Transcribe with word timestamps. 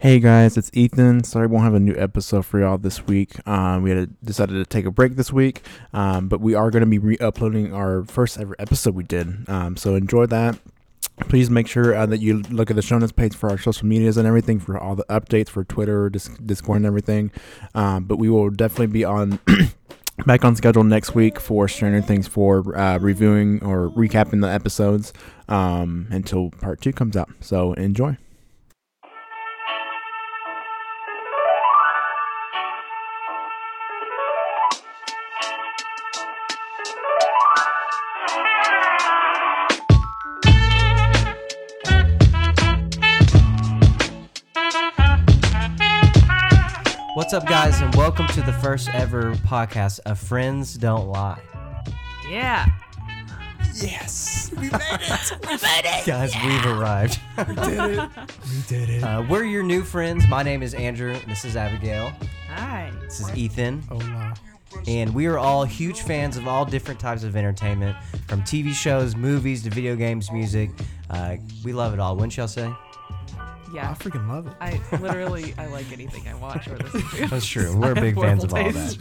Hey 0.00 0.20
guys, 0.20 0.56
it's 0.56 0.70
Ethan. 0.74 1.24
Sorry, 1.24 1.48
we 1.48 1.54
won't 1.54 1.64
have 1.64 1.74
a 1.74 1.80
new 1.80 1.96
episode 1.96 2.46
for 2.46 2.60
y'all 2.60 2.78
this 2.78 3.04
week. 3.08 3.44
Um, 3.48 3.82
we 3.82 3.90
had 3.90 4.14
decided 4.22 4.52
to 4.52 4.64
take 4.64 4.84
a 4.84 4.92
break 4.92 5.16
this 5.16 5.32
week, 5.32 5.62
um, 5.92 6.28
but 6.28 6.40
we 6.40 6.54
are 6.54 6.70
going 6.70 6.84
to 6.84 6.86
be 6.86 6.98
re-uploading 6.98 7.74
our 7.74 8.04
first 8.04 8.38
ever 8.38 8.54
episode 8.60 8.94
we 8.94 9.02
did. 9.02 9.48
Um, 9.48 9.76
so 9.76 9.96
enjoy 9.96 10.26
that. 10.26 10.56
Please 11.22 11.50
make 11.50 11.66
sure 11.66 11.96
uh, 11.96 12.06
that 12.06 12.20
you 12.20 12.42
look 12.42 12.70
at 12.70 12.76
the 12.76 12.82
show 12.82 12.96
notes 12.96 13.10
page 13.10 13.34
for 13.34 13.50
our 13.50 13.58
social 13.58 13.88
medias 13.88 14.16
and 14.16 14.24
everything 14.24 14.60
for 14.60 14.78
all 14.78 14.94
the 14.94 15.04
updates 15.06 15.48
for 15.48 15.64
Twitter, 15.64 16.08
Dis- 16.08 16.30
Discord, 16.46 16.76
and 16.76 16.86
everything. 16.86 17.32
Um, 17.74 18.04
but 18.04 18.18
we 18.18 18.30
will 18.30 18.50
definitely 18.50 18.86
be 18.86 19.04
on. 19.04 19.40
back 20.26 20.44
on 20.44 20.54
schedule 20.56 20.82
next 20.82 21.14
week 21.14 21.38
for 21.38 21.68
Stranger 21.68 22.02
Things 22.02 22.26
for 22.26 22.76
uh, 22.76 22.98
reviewing 22.98 23.64
or 23.64 23.88
recapping 23.90 24.42
the 24.42 24.48
episodes 24.48 25.12
um, 25.48 26.06
until 26.10 26.50
part 26.50 26.80
two 26.80 26.92
comes 26.92 27.16
out. 27.16 27.30
So 27.40 27.72
enjoy. 27.72 28.16
What's 47.28 47.44
up, 47.44 47.46
guys, 47.46 47.82
and 47.82 47.94
welcome 47.94 48.26
to 48.28 48.40
the 48.40 48.54
first 48.54 48.88
ever 48.94 49.34
podcast 49.34 50.00
of 50.06 50.18
Friends 50.18 50.78
Don't 50.78 51.08
Lie. 51.08 51.38
Yeah. 52.26 52.64
Yes, 53.74 54.50
we 54.56 54.70
made 54.70 54.72
it. 54.72 56.06
Guys, 56.06 56.32
we've 56.42 56.64
arrived. 56.64 57.20
We 57.46 57.54
did 57.54 57.98
it. 57.98 58.10
We 58.50 58.62
did 58.66 58.88
it. 58.88 59.02
Uh, 59.02 59.26
we're 59.28 59.44
your 59.44 59.62
new 59.62 59.82
friends. 59.82 60.26
My 60.26 60.42
name 60.42 60.62
is 60.62 60.72
Andrew, 60.72 61.18
this 61.28 61.44
is 61.44 61.54
Abigail. 61.54 62.14
Hi. 62.48 62.90
This 63.02 63.20
is 63.20 63.36
Ethan. 63.36 63.82
Hola. 63.82 64.32
And 64.86 65.14
we 65.14 65.26
are 65.26 65.36
all 65.36 65.64
huge 65.64 66.00
fans 66.00 66.38
of 66.38 66.48
all 66.48 66.64
different 66.64 66.98
types 66.98 67.24
of 67.24 67.36
entertainment, 67.36 67.94
from 68.26 68.40
TV 68.40 68.72
shows, 68.72 69.14
movies, 69.14 69.64
to 69.64 69.70
video 69.70 69.96
games, 69.96 70.32
music. 70.32 70.70
Uh, 71.10 71.36
we 71.62 71.74
love 71.74 71.92
it 71.92 72.00
all, 72.00 72.14
wouldn't 72.14 72.38
y'all 72.38 72.48
say? 72.48 72.72
I 73.74 73.94
freaking 73.94 74.28
love 74.28 74.46
it. 74.46 74.52
I 74.60 74.80
literally 74.98 75.54
I 75.58 75.66
like 75.66 75.92
anything 75.92 76.26
I 76.28 76.34
watch 76.34 76.66
or 76.68 76.76
listen 76.78 77.02
to. 77.02 77.26
That's 77.28 77.46
true. 77.46 77.76
We're 77.76 77.92
I 77.96 78.00
big 78.00 78.14
fans 78.14 78.44
of 78.44 78.52
all 78.54 78.70
that. 78.72 78.96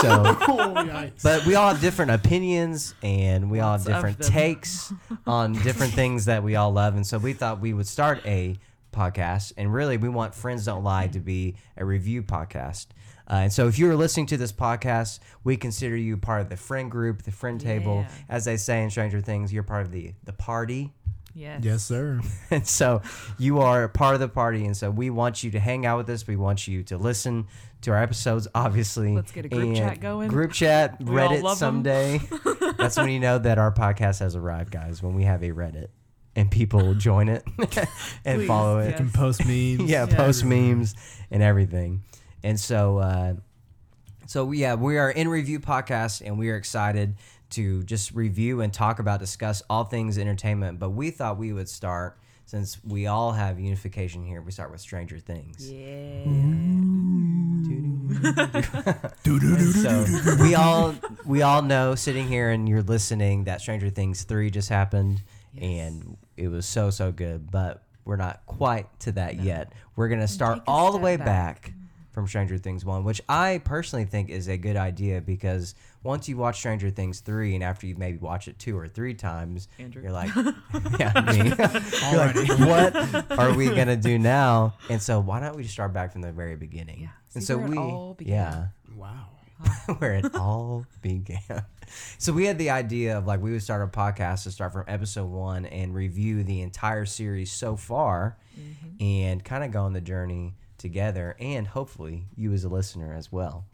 So, 0.00 0.36
Oh, 0.48 1.10
but 1.22 1.44
we 1.46 1.54
all 1.54 1.68
have 1.68 1.80
different 1.80 2.10
opinions 2.12 2.94
and 3.02 3.50
we 3.50 3.60
all 3.60 3.72
have 3.72 3.84
different 3.84 4.20
takes 4.20 4.92
on 5.26 5.52
different 5.54 5.92
things 5.92 6.24
that 6.26 6.42
we 6.42 6.56
all 6.56 6.72
love 6.72 6.94
and 6.94 7.06
so 7.06 7.18
we 7.18 7.32
thought 7.32 7.60
we 7.60 7.72
would 7.72 7.86
start 7.86 8.20
a 8.26 8.56
podcast 8.92 9.52
and 9.56 9.72
really 9.72 9.96
we 9.96 10.08
want 10.08 10.34
friends 10.34 10.64
don't 10.64 10.82
lie 10.84 11.06
to 11.08 11.20
be 11.20 11.54
a 11.76 11.84
review 11.84 12.22
podcast 12.22 12.86
uh, 13.28 13.34
and 13.34 13.52
so 13.52 13.66
if 13.68 13.78
you 13.78 13.90
are 13.90 13.96
listening 13.96 14.24
to 14.26 14.36
this 14.36 14.52
podcast 14.52 15.18
we 15.44 15.56
consider 15.56 15.96
you 15.96 16.16
part 16.16 16.40
of 16.40 16.48
the 16.48 16.56
friend 16.56 16.90
group 16.90 17.22
the 17.22 17.30
friend 17.30 17.60
table 17.60 18.06
Yeah. 18.08 18.14
as 18.30 18.44
they 18.46 18.56
say 18.56 18.82
in 18.82 18.90
stranger 18.90 19.20
things 19.20 19.52
you're 19.52 19.62
part 19.62 19.84
of 19.86 19.92
the 19.92 20.12
the 20.24 20.32
party 20.32 20.92
Yes. 21.36 21.60
yes, 21.62 21.84
sir. 21.84 22.20
and 22.50 22.66
so 22.66 23.02
you 23.38 23.58
are 23.60 23.88
part 23.88 24.14
of 24.14 24.20
the 24.20 24.28
party 24.28 24.64
and 24.64 24.74
so 24.76 24.90
we 24.90 25.10
want 25.10 25.44
you 25.44 25.50
to 25.50 25.60
hang 25.60 25.84
out 25.84 25.98
with 25.98 26.08
us 26.08 26.26
we 26.26 26.34
want 26.36 26.66
you 26.66 26.82
to 26.84 26.96
listen 26.96 27.46
to 27.82 27.90
our 27.90 28.02
episodes 28.02 28.48
obviously 28.54 29.14
Let's 29.14 29.32
get 29.32 29.44
a 29.44 29.48
group 29.50 29.62
and 29.64 29.76
chat 29.76 30.00
going. 30.00 30.28
group 30.28 30.52
chat 30.52 30.98
We 31.00 31.06
reddit 31.12 31.56
someday 31.56 32.20
that's 32.78 32.96
when 32.96 33.10
you 33.10 33.20
know 33.20 33.38
that 33.38 33.58
our 33.58 33.70
podcast 33.70 34.20
has 34.20 34.34
arrived 34.34 34.70
guys 34.70 35.02
when 35.02 35.14
we 35.14 35.24
have 35.24 35.42
a 35.42 35.50
reddit 35.50 35.88
and 36.34 36.50
people 36.50 36.94
join 36.94 37.28
it 37.28 37.44
and 38.24 38.38
Please, 38.38 38.46
follow 38.46 38.78
it 38.78 38.88
yes. 38.90 38.96
Can 38.98 39.10
post 39.10 39.40
memes. 39.46 39.80
yeah, 39.90 40.06
Yeah. 40.08 40.16
post 40.16 40.44
memes 40.44 40.94
and 41.30 41.42
everything. 41.42 42.02
And 42.42 42.60
so, 42.60 42.98
uh, 42.98 43.34
so 44.26 44.52
yeah, 44.52 44.74
we 44.74 44.98
are 44.98 45.10
in 45.10 45.28
review 45.28 45.60
podcast, 45.60 46.20
and 46.24 46.38
we 46.38 46.50
are 46.50 46.56
excited 46.56 47.14
to 47.50 47.82
just 47.84 48.12
review 48.12 48.60
and 48.60 48.72
talk 48.72 48.98
about, 48.98 49.20
discuss 49.20 49.62
all 49.70 49.84
things 49.84 50.18
entertainment. 50.18 50.78
But 50.78 50.90
we 50.90 51.10
thought 51.10 51.38
we 51.38 51.52
would 51.52 51.68
start 51.68 52.18
since 52.44 52.78
we 52.84 53.06
all 53.06 53.32
have 53.32 53.58
unification 53.58 54.24
here. 54.24 54.40
We 54.40 54.52
start 54.52 54.70
with 54.70 54.80
Stranger 54.80 55.18
Things. 55.18 55.70
Yeah. 55.70 56.24
So 59.24 60.04
we 60.40 60.54
all 60.54 60.94
we 61.24 61.42
all 61.42 61.60
know 61.62 61.94
sitting 61.94 62.26
here 62.28 62.50
and 62.50 62.68
you're 62.68 62.82
listening 62.82 63.44
that 63.44 63.60
Stranger 63.60 63.90
Things 63.90 64.22
three 64.22 64.50
just 64.50 64.68
happened, 64.68 65.22
and 65.60 66.16
it 66.36 66.48
was 66.48 66.66
so 66.66 66.90
so 66.90 67.12
good. 67.12 67.50
But 67.50 67.82
we're 68.04 68.16
not 68.16 68.42
quite 68.46 68.86
to 69.00 69.12
that 69.12 69.40
yet. 69.40 69.72
We're 69.96 70.08
gonna 70.08 70.28
start 70.28 70.60
all 70.66 70.92
the 70.92 70.98
way 70.98 71.16
back. 71.16 71.26
back. 71.26 71.72
from 72.12 72.26
Stranger 72.26 72.56
Things 72.58 72.84
one, 72.84 73.04
which 73.04 73.20
I 73.28 73.60
personally 73.64 74.04
think 74.06 74.30
is 74.30 74.48
a 74.48 74.56
good 74.56 74.76
idea 74.76 75.20
because 75.20 75.74
once 76.06 76.28
you 76.28 76.36
watch 76.36 76.58
Stranger 76.58 76.88
Things 76.90 77.20
three, 77.20 77.54
and 77.54 77.62
after 77.62 77.86
you 77.86 77.94
maybe 77.96 78.18
watch 78.18 78.48
it 78.48 78.58
two 78.58 78.78
or 78.78 78.88
three 78.88 79.14
times, 79.14 79.68
Andrew. 79.78 80.02
you're 80.02 80.12
like, 80.12 80.30
yeah, 80.98 81.12
me. 81.20 81.38
you're 82.10 82.18
like, 82.18 82.58
what 82.60 83.30
are 83.38 83.52
we 83.54 83.68
gonna 83.68 83.96
do 83.96 84.18
now? 84.18 84.74
And 84.88 85.02
so 85.02 85.20
why 85.20 85.40
don't 85.40 85.56
we 85.56 85.62
just 85.62 85.74
start 85.74 85.92
back 85.92 86.12
from 86.12 86.22
the 86.22 86.32
very 86.32 86.56
beginning? 86.56 87.00
Yeah. 87.02 87.08
And 87.34 87.44
so 87.44 87.58
we, 87.58 87.76
all 87.76 88.14
began. 88.14 88.34
yeah. 88.34 88.66
Wow. 88.96 89.26
where 89.98 90.14
it 90.14 90.34
all 90.34 90.84
began. 91.02 91.64
So 92.18 92.32
we 92.32 92.44
had 92.44 92.58
the 92.58 92.70
idea 92.70 93.16
of 93.16 93.26
like 93.26 93.40
we 93.40 93.52
would 93.52 93.62
start 93.62 93.82
a 93.82 93.86
podcast 93.86 94.42
to 94.44 94.50
start 94.50 94.72
from 94.72 94.84
episode 94.86 95.30
one 95.30 95.64
and 95.66 95.94
review 95.94 96.42
the 96.44 96.60
entire 96.62 97.04
series 97.06 97.50
so 97.52 97.76
far, 97.76 98.36
Mm-hmm. 98.58 99.02
and 99.04 99.44
kind 99.44 99.62
of 99.64 99.70
go 99.70 99.82
on 99.82 99.92
the 99.92 100.00
journey 100.00 100.54
together, 100.78 101.36
and 101.38 101.66
hopefully 101.66 102.24
you 102.36 102.52
as 102.54 102.64
a 102.64 102.68
listener 102.70 103.12
as 103.14 103.30
well. 103.30 103.66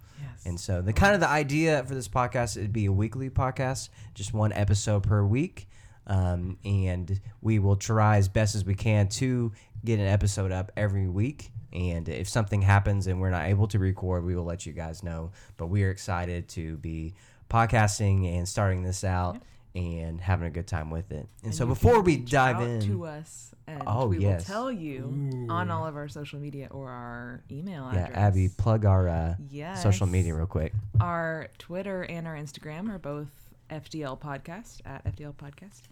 And 0.44 0.58
so 0.58 0.82
the 0.82 0.92
kind 0.92 1.14
of 1.14 1.20
the 1.20 1.28
idea 1.28 1.84
for 1.84 1.94
this 1.94 2.08
podcast 2.08 2.56
it'd 2.56 2.72
be 2.72 2.86
a 2.86 2.92
weekly 2.92 3.30
podcast, 3.30 3.88
just 4.14 4.32
one 4.32 4.52
episode 4.52 5.02
per 5.02 5.24
week. 5.24 5.68
Um, 6.06 6.58
and 6.64 7.20
we 7.40 7.60
will 7.60 7.76
try 7.76 8.16
as 8.16 8.28
best 8.28 8.56
as 8.56 8.64
we 8.64 8.74
can 8.74 9.08
to 9.08 9.52
get 9.84 10.00
an 10.00 10.06
episode 10.06 10.50
up 10.50 10.72
every 10.76 11.08
week. 11.08 11.52
And 11.72 12.08
if 12.08 12.28
something 12.28 12.60
happens 12.60 13.06
and 13.06 13.20
we're 13.20 13.30
not 13.30 13.46
able 13.46 13.68
to 13.68 13.78
record, 13.78 14.24
we 14.24 14.34
will 14.34 14.44
let 14.44 14.66
you 14.66 14.72
guys 14.72 15.02
know. 15.02 15.30
But 15.56 15.68
we 15.68 15.84
are 15.84 15.90
excited 15.90 16.48
to 16.50 16.76
be 16.78 17.14
podcasting 17.48 18.36
and 18.36 18.48
starting 18.48 18.82
this 18.82 19.04
out 19.04 19.40
and 19.74 20.20
having 20.20 20.46
a 20.46 20.50
good 20.50 20.66
time 20.66 20.90
with 20.90 21.10
it. 21.12 21.26
And, 21.42 21.44
And 21.44 21.54
so 21.54 21.66
before 21.66 22.00
we 22.02 22.16
dive 22.18 22.56
out 22.56 22.62
in, 22.68 22.80
to 22.82 23.06
us, 23.06 23.54
and 23.66 23.82
Oh, 23.86 24.06
we 24.08 24.18
yes. 24.18 24.40
will 24.48 24.54
tell 24.54 24.72
you 24.72 25.46
on 25.48 25.70
all 25.70 25.86
of 25.86 25.96
our 25.96 26.08
social 26.08 26.38
media 26.38 26.68
or 26.70 26.90
our 26.90 27.42
email 27.50 27.88
yeah, 27.92 28.04
address. 28.04 28.18
Abby, 28.18 28.48
plug 28.48 28.84
our 28.84 29.08
uh, 29.08 29.34
social 29.76 30.06
media 30.06 30.34
real 30.34 30.46
quick. 30.46 30.72
Our 31.00 31.48
Twitter 31.58 32.02
and 32.02 32.26
our 32.26 32.34
Instagram 32.36 32.90
are 32.90 32.98
both 32.98 33.28
FDL 33.70 34.20
Podcast 34.20 34.80
at 34.84 35.04
FDL 35.04 35.34
Podcast. 35.34 35.82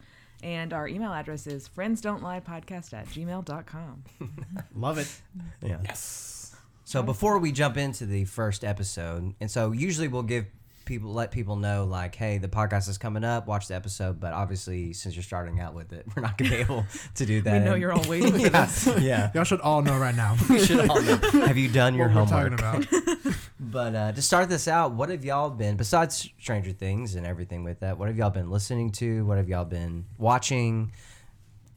And 0.42 0.72
our 0.72 0.88
email 0.88 1.12
address 1.12 1.46
is 1.46 1.68
friends 1.68 2.00
don't 2.00 2.22
lie 2.22 2.40
podcast 2.40 2.92
at 2.94 3.06
gmail.com. 3.08 4.04
Love 4.74 4.98
it. 4.98 5.20
Yeah. 5.62 5.78
Yes. 5.84 6.56
So 6.84 7.02
before 7.02 7.38
we 7.38 7.52
jump 7.52 7.76
into 7.76 8.04
the 8.06 8.24
first 8.24 8.64
episode, 8.64 9.34
and 9.40 9.50
so 9.50 9.70
usually 9.72 10.08
we'll 10.08 10.22
give 10.24 10.46
people 10.90 11.12
let 11.12 11.30
people 11.30 11.54
know 11.54 11.84
like, 11.84 12.16
hey, 12.16 12.38
the 12.38 12.48
podcast 12.48 12.88
is 12.88 12.98
coming 12.98 13.22
up, 13.22 13.46
watch 13.46 13.68
the 13.68 13.74
episode. 13.76 14.18
But 14.18 14.32
obviously, 14.32 14.92
since 14.92 15.14
you're 15.14 15.22
starting 15.22 15.60
out 15.60 15.72
with 15.72 15.92
it, 15.92 16.04
we're 16.16 16.22
not 16.22 16.36
gonna 16.36 16.50
be 16.50 16.56
able 16.56 16.84
to 17.14 17.24
do 17.24 17.40
that. 17.42 17.52
We 17.52 17.58
know 17.64 17.72
And- 17.74 17.80
you're 17.80 17.92
all 17.92 18.02
waiting 18.08 18.32
for 18.32 18.38
yeah, 18.38 18.48
this. 18.66 18.88
yeah. 19.00 19.30
Y'all 19.32 19.44
should 19.44 19.60
all 19.60 19.82
know 19.82 19.96
right 19.96 20.14
now. 20.16 20.36
We 20.50 20.58
should 20.64 20.90
all 20.90 21.00
know. 21.00 21.16
Have 21.46 21.56
you 21.56 21.68
done 21.68 21.94
your 21.94 22.08
what 22.08 22.28
we're 22.30 22.48
homework? 22.48 22.86
talking 22.88 22.98
about. 22.98 23.34
But 23.62 23.94
uh, 23.94 24.12
to 24.12 24.22
start 24.22 24.48
this 24.48 24.66
out, 24.66 24.92
what 24.92 25.10
have 25.10 25.22
y'all 25.24 25.50
been 25.50 25.76
besides 25.76 26.30
Stranger 26.40 26.72
Things 26.72 27.14
and 27.14 27.24
everything 27.26 27.62
with 27.62 27.80
that? 27.80 27.98
What 27.98 28.08
have 28.08 28.16
y'all 28.16 28.30
been 28.30 28.50
listening 28.50 28.90
to? 28.92 29.24
What 29.26 29.36
have 29.36 29.48
y'all 29.50 29.66
been 29.66 30.06
watching? 30.18 30.90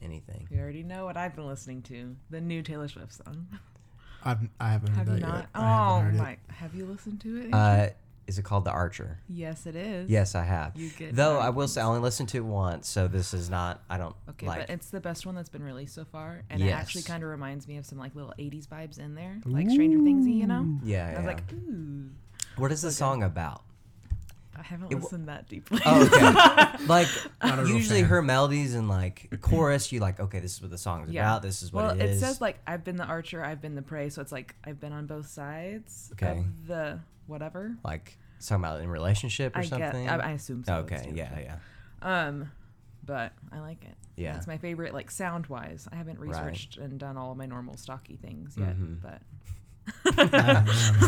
Anything? 0.01 0.47
You 0.49 0.59
already 0.61 0.81
know 0.83 1.05
what 1.05 1.17
I've 1.17 1.35
been 1.35 1.45
listening 1.45 1.81
to 1.83 2.15
the 2.29 2.41
new 2.41 2.61
Taylor 2.61 2.87
Swift 2.87 3.13
song. 3.13 3.47
I've, 4.23 4.39
I 4.59 4.69
haven't 4.71 4.93
heard 4.95 5.07
Have 5.07 5.15
you 5.15 5.21
that 5.21 5.27
not? 5.27 5.35
yet. 5.39 5.47
Oh, 5.55 5.61
I 5.61 5.97
haven't 5.99 6.11
heard 6.15 6.17
my. 6.17 6.37
Have 6.55 6.73
you 6.73 6.85
listened 6.85 7.19
to 7.21 7.37
it? 7.41 7.53
Uh, 7.53 7.89
is 8.27 8.37
it 8.39 8.43
called 8.45 8.65
The 8.65 8.71
Archer? 8.71 9.19
yes, 9.27 9.65
it 9.65 9.75
is. 9.75 10.09
Yes, 10.09 10.35
I 10.35 10.43
have. 10.43 10.75
You 10.75 10.89
get 10.89 11.15
Though 11.15 11.39
I 11.39 11.49
will 11.49 11.67
say 11.67 11.81
I 11.81 11.85
only 11.85 11.99
listened 11.99 12.29
to 12.29 12.37
it 12.37 12.45
once, 12.45 12.87
so 12.87 13.07
this 13.07 13.33
is 13.33 13.49
not. 13.49 13.81
I 13.89 13.97
don't 13.97 14.15
Okay, 14.29 14.47
like. 14.47 14.59
but 14.67 14.69
it's 14.69 14.89
the 14.89 14.99
best 15.01 15.25
one 15.25 15.35
that's 15.35 15.49
been 15.49 15.63
released 15.63 15.93
so 15.95 16.05
far, 16.05 16.43
and 16.49 16.61
it 16.61 16.69
actually 16.69 17.03
kind 17.03 17.23
of 17.23 17.29
reminds 17.29 17.67
me 17.67 17.77
of 17.77 17.85
some 17.85 17.97
like 17.97 18.15
little 18.15 18.33
'80s 18.39 18.67
vibes 18.67 18.99
in 18.99 19.15
there, 19.15 19.39
like 19.45 19.69
Stranger 19.69 19.97
Thingsy, 19.99 20.35
you 20.37 20.47
know. 20.47 20.67
yeah, 20.83 21.07
I 21.07 21.11
yeah. 21.11 21.17
was 21.17 21.25
like, 21.25 21.43
ooh, 21.53 22.09
what 22.57 22.71
is 22.71 22.81
the 22.81 22.91
song 22.91 23.23
about? 23.23 23.63
I 24.55 24.61
haven't 24.61 24.85
It 24.85 24.89
w- 24.91 25.03
listened 25.05 25.27
that 25.29 25.49
deeply. 25.49 25.81
Oh, 25.83 26.05
okay. 26.05 26.83
like 26.87 27.07
Not 27.43 27.57
a 27.57 27.63
real 27.63 27.75
usually 27.75 28.01
fan. 28.01 28.09
her 28.09 28.21
melodies 28.21 28.75
and 28.75 28.87
like 28.87 29.27
chorus, 29.41 29.91
you 29.91 29.99
like, 29.99 30.19
okay, 30.19 30.39
this 30.39 30.53
is 30.53 30.61
what 30.61 30.69
the 30.69 30.77
song 30.77 31.05
is 31.05 31.09
Yeah. 31.09 31.21
about. 31.23 31.41
This 31.41 31.63
is 31.63 31.73
what 31.73 31.85
well, 31.85 31.95
it 31.99 32.01
is. 32.07 32.19
says 32.19 32.39
like 32.39 32.59
I've 32.67 32.83
been 32.83 32.95
the 32.97 33.03
archer, 33.05 33.43
I've 33.43 33.61
been 33.61 33.73
the 33.73 33.81
prey, 33.81 34.09
so 34.09 34.21
it's 34.21 34.31
like 34.31 34.53
I've 34.63 34.79
been 34.79 34.93
on 34.93 35.07
both 35.07 35.27
sides 35.27 36.11
Okay. 36.13 36.37
of 36.37 36.67
the 36.67 36.99
whatever. 37.27 37.75
like 37.83 38.17
it's 38.37 38.47
talking 38.47 38.63
about 38.63 38.81
in 38.81 38.89
relationship 38.89 39.55
or 39.55 39.59
I 39.59 39.61
get, 39.63 39.69
something. 39.69 40.09
I, 40.09 40.17
I 40.17 40.31
assume 40.31 40.63
so. 40.63 40.75
okay, 40.77 41.11
yeah, 41.15 41.39
yeah. 41.39 41.55
Um, 42.01 42.51
but 43.05 43.31
I 43.51 43.59
like 43.59 43.83
it. 43.85 43.95
Yeah. 44.15 44.35
it's 44.37 44.47
my 44.47 44.57
favorite, 44.57 44.93
like 44.93 45.09
sound 45.11 45.47
wise. 45.47 45.87
I 45.91 45.95
haven't 45.95 46.19
Right. 46.19 46.29
researched 46.29 46.77
and 46.77 46.99
done 46.99 47.17
all 47.17 47.31
of 47.31 47.37
my 47.37 47.45
normal 47.45 47.77
stocky 47.77 48.15
things 48.17 48.55
yet, 48.57 48.75
Mhm. 48.77 49.01
but 49.01 49.21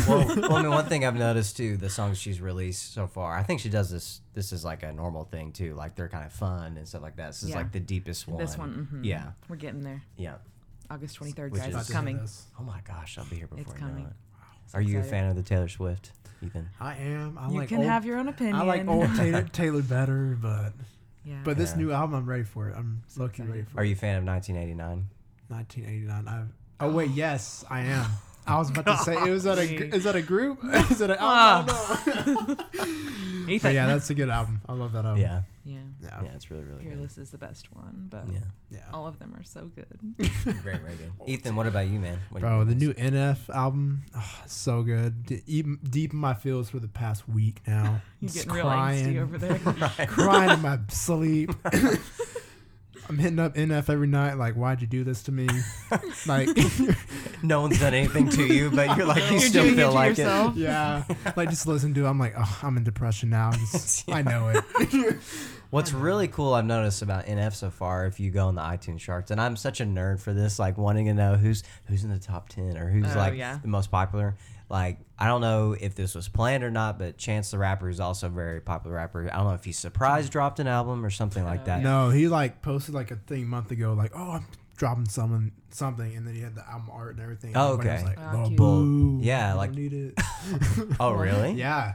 well, 0.08 0.26
well, 0.48 0.54
I 0.56 0.62
mean, 0.62 0.70
one 0.70 0.84
thing 0.86 1.04
I've 1.04 1.14
noticed 1.14 1.56
too, 1.56 1.76
the 1.76 1.88
songs 1.88 2.18
she's 2.18 2.40
released 2.40 2.92
so 2.92 3.06
far, 3.06 3.36
I 3.36 3.42
think 3.42 3.60
she 3.60 3.68
does 3.70 3.90
this. 3.90 4.20
This 4.34 4.52
is 4.52 4.64
like 4.64 4.82
a 4.82 4.92
normal 4.92 5.24
thing 5.24 5.52
too. 5.52 5.74
Like 5.74 5.94
they're 5.94 6.08
kind 6.08 6.24
of 6.26 6.32
fun 6.32 6.76
and 6.76 6.86
stuff 6.86 7.02
like 7.02 7.16
that. 7.16 7.28
This 7.28 7.42
is 7.42 7.50
Yeah. 7.50 7.56
like 7.56 7.72
the 7.72 7.80
deepest 7.80 8.28
one. 8.28 8.38
this 8.38 8.58
one, 8.58 8.88
mhm. 8.92 9.04
Yeah, 9.04 9.30
we're 9.48 9.56
getting 9.56 9.80
there. 9.82 10.02
yeah. 10.16 10.36
August 10.90 11.16
twenty 11.16 11.32
third, 11.32 11.52
guys, 11.54 11.68
is- 11.68 11.80
it's 11.82 11.90
coming. 11.90 12.20
Oh 12.60 12.62
my 12.62 12.80
gosh, 12.86 13.18
I'll 13.18 13.24
be 13.24 13.36
here 13.36 13.46
before 13.48 13.60
It's 13.62 13.72
I 13.72 13.74
know 13.86 13.86
coming. 13.92 14.14
It. 14.66 14.70
So 14.72 14.78
Are 14.78 14.82
you 14.82 14.98
a 14.98 15.02
fan 15.02 15.28
of 15.30 15.36
the 15.36 15.42
Taylor 15.42 15.68
Swift, 15.68 16.12
Ethan? 16.42 16.68
I 16.80 16.96
am. 16.96 17.38
I 17.38 17.48
You 17.48 17.58
like 17.58 17.68
can 17.68 17.78
old, 17.78 17.86
have 17.86 18.04
your 18.04 18.18
own 18.18 18.28
opinion. 18.28 18.56
I 18.56 18.62
like 18.62 18.86
old 18.86 19.14
Taylor, 19.16 19.42
Taylor 19.44 19.82
better, 19.82 20.36
but 20.40 20.72
yeah. 21.24 21.36
but 21.44 21.56
this 21.56 21.72
Yeah. 21.72 21.78
new 21.78 21.92
album, 21.92 22.14
I'm 22.16 22.26
ready 22.26 22.44
for 22.44 22.68
it. 22.68 22.74
I'm 22.76 23.02
So 23.08 23.22
low 23.22 23.28
key 23.28 23.42
ready 23.42 23.62
for 23.62 23.78
Are 23.78 23.82
it. 23.82 23.82
Are 23.82 23.86
you 23.86 23.94
a 23.94 23.98
fan 23.98 24.16
of 24.18 24.24
1989? 24.24 25.08
1989. 25.48 26.28
I. 26.28 26.84
Oh 26.84 26.90
wait, 26.92 27.10
yes, 27.14 27.64
I 27.70 27.80
am. 27.80 28.10
I 28.46 28.58
was 28.58 28.70
about 28.70 28.86
to 28.86 28.96
say, 29.04 29.14
is 29.30 29.42
that 29.44 29.58
a 29.58 29.94
is 29.94 30.04
that 30.04 30.14
a 30.16 30.22
group? 30.22 30.58
is 30.90 31.00
it 31.00 31.10
an 31.10 31.16
album? 31.18 31.74
I 31.76 32.12
don't 32.24 32.48
know. 32.48 33.58
but 33.62 33.74
yeah, 33.74 33.86
that's 33.86 34.10
a 34.10 34.14
good 34.14 34.28
album. 34.28 34.60
I 34.68 34.72
love 34.74 34.92
that 34.92 35.04
album. 35.04 35.20
yeah, 35.20 35.42
yeah. 35.66 35.78
yeah, 36.00 36.22
yeah, 36.22 36.30
it's 36.34 36.50
really 36.50 36.62
really 36.64 36.84
good. 36.84 36.92
Fearless 36.94 37.18
is 37.18 37.30
the 37.30 37.38
best 37.38 37.74
one, 37.74 38.06
but 38.08 38.24
Yeah, 38.32 38.38
yeah. 38.70 38.78
all 38.94 39.06
of 39.06 39.18
them 39.18 39.34
are 39.36 39.42
so 39.42 39.70
good. 39.74 39.98
very 40.44 40.78
very 40.78 40.94
good. 40.96 41.12
Ethan, 41.26 41.56
what 41.56 41.66
about 41.66 41.88
you, 41.88 41.98
man? 41.98 42.18
What 42.30 42.40
do 42.40 42.46
you 42.46 42.50
Bro, 42.52 42.64
the 42.64 42.74
think? 42.74 42.98
new 42.98 43.10
NF 43.10 43.50
album, 43.54 44.02
oh, 44.16 44.38
it's 44.44 44.54
so 44.54 44.82
good. 44.82 45.26
D- 45.26 45.42
Deep, 45.46 45.66
deep 45.90 46.12
in 46.12 46.18
my 46.18 46.34
feels 46.34 46.70
for 46.70 46.78
the 46.78 46.88
past 46.88 47.28
week 47.28 47.60
now. 47.66 48.00
You're 48.20 48.30
Just 48.30 48.46
getting 48.46 48.52
real 48.54 48.66
angsty 48.66 49.20
over 49.20 49.36
there. 49.38 49.58
crying 50.06 50.50
in 50.52 50.62
my 50.62 50.78
sleep. 50.88 51.50
I'm 53.08 53.18
hitting 53.18 53.38
up 53.38 53.54
NF 53.54 53.88
every 53.88 54.08
night. 54.08 54.34
Like, 54.34 54.54
why'd 54.54 54.80
you 54.80 54.88
do 54.88 55.04
this 55.04 55.22
to 55.24 55.32
me? 55.32 55.46
like, 56.26 56.48
no 57.40 57.60
one's 57.60 57.78
done 57.78 57.94
anything 57.94 58.28
to 58.30 58.44
you, 58.44 58.68
but 58.68 58.96
you're 58.96 59.06
like 59.06 59.22
you 59.30 59.38
You're 59.38 59.40
still 59.40 59.62
doing 59.62 59.74
it 59.74 59.76
feel 59.76 59.88
to 59.90 59.94
like 59.94 60.08
yourself. 60.18 60.56
yeah. 60.56 61.04
Like, 61.36 61.50
just 61.50 61.68
listen 61.68 61.94
to. 61.94 62.04
it. 62.04 62.08
I'm 62.08 62.18
like, 62.18 62.34
oh, 62.36 62.58
I'm 62.64 62.76
in 62.76 62.82
depression 62.82 63.30
now. 63.30 63.52
Just- 63.52 64.10
I 64.10 64.22
know 64.22 64.48
it. 64.48 65.16
What's 65.70 65.90
uh-huh. 65.92 65.98
really 66.02 66.28
cool 66.28 66.54
I've 66.54 66.64
noticed 66.64 67.02
about 67.02 67.26
NF 67.26 67.54
so 67.54 67.70
far, 67.70 68.06
if 68.06 68.20
you 68.20 68.30
go 68.30 68.46
on 68.46 68.54
the 68.54 68.62
iTunes 68.62 68.98
charts, 69.00 69.30
and 69.30 69.40
I'm 69.40 69.56
such 69.56 69.80
a 69.80 69.84
nerd 69.84 70.20
for 70.20 70.32
this, 70.32 70.58
like 70.58 70.78
wanting 70.78 71.06
to 71.06 71.14
know 71.14 71.34
who's 71.34 71.62
who's 71.86 72.04
in 72.04 72.10
the 72.10 72.18
top 72.18 72.48
ten 72.48 72.76
or 72.76 72.88
who's 72.88 73.14
Oh, 73.14 73.18
like 73.18 73.34
yeah. 73.34 73.58
the 73.60 73.68
most 73.68 73.90
popular. 73.90 74.36
Like 74.68 74.98
I 75.18 75.26
don't 75.26 75.40
know 75.40 75.76
if 75.78 75.94
this 75.94 76.14
was 76.14 76.28
planned 76.28 76.64
or 76.64 76.70
not, 76.70 76.98
but 76.98 77.16
Chance 77.18 77.50
the 77.52 77.58
Rapper 77.58 77.88
is 77.88 78.00
also 78.00 78.26
a 78.26 78.30
very 78.30 78.60
popular 78.60 78.96
rapper. 78.96 79.28
I 79.32 79.36
don't 79.36 79.46
know 79.46 79.54
if 79.54 79.64
he 79.64 79.72
surprise 79.72 80.28
dropped 80.28 80.58
an 80.60 80.66
album 80.66 81.04
or 81.04 81.10
something 81.10 81.44
like 81.44 81.60
Oh, 81.62 81.66
that. 81.66 81.82
No, 81.82 82.10
he 82.10 82.26
like 82.28 82.62
posted 82.62 82.94
like 82.94 83.10
a 83.10 83.16
thing 83.16 83.44
a 83.44 83.46
month 83.46 83.70
ago, 83.70 83.92
like, 83.92 84.12
oh, 84.14 84.30
I'm 84.32 84.46
dropping 84.76 85.08
something, 85.08 85.52
something, 85.70 86.16
and 86.16 86.26
then 86.26 86.34
he 86.34 86.40
had 86.42 86.54
the 86.54 86.68
album 86.68 86.90
art 86.92 87.14
and 87.14 87.22
everything. 87.22 87.52
Oh, 87.56 87.74
Everybody 87.74 87.88
was 87.90 88.02
okay. 88.02 88.08
like, 88.08 88.18
Oh, 88.18 88.30
oh 88.32 88.36
"Well, 88.38 88.46
cute. 88.48 88.56
boo, 88.58 89.18
Yeah, 89.22 89.52
we 89.52 89.58
like- 89.58 89.70
don't 89.72 89.78
need 89.82 89.92
it. 89.92 90.18
Oh 91.00 91.12
really? 91.12 91.52
yeah, 91.56 91.94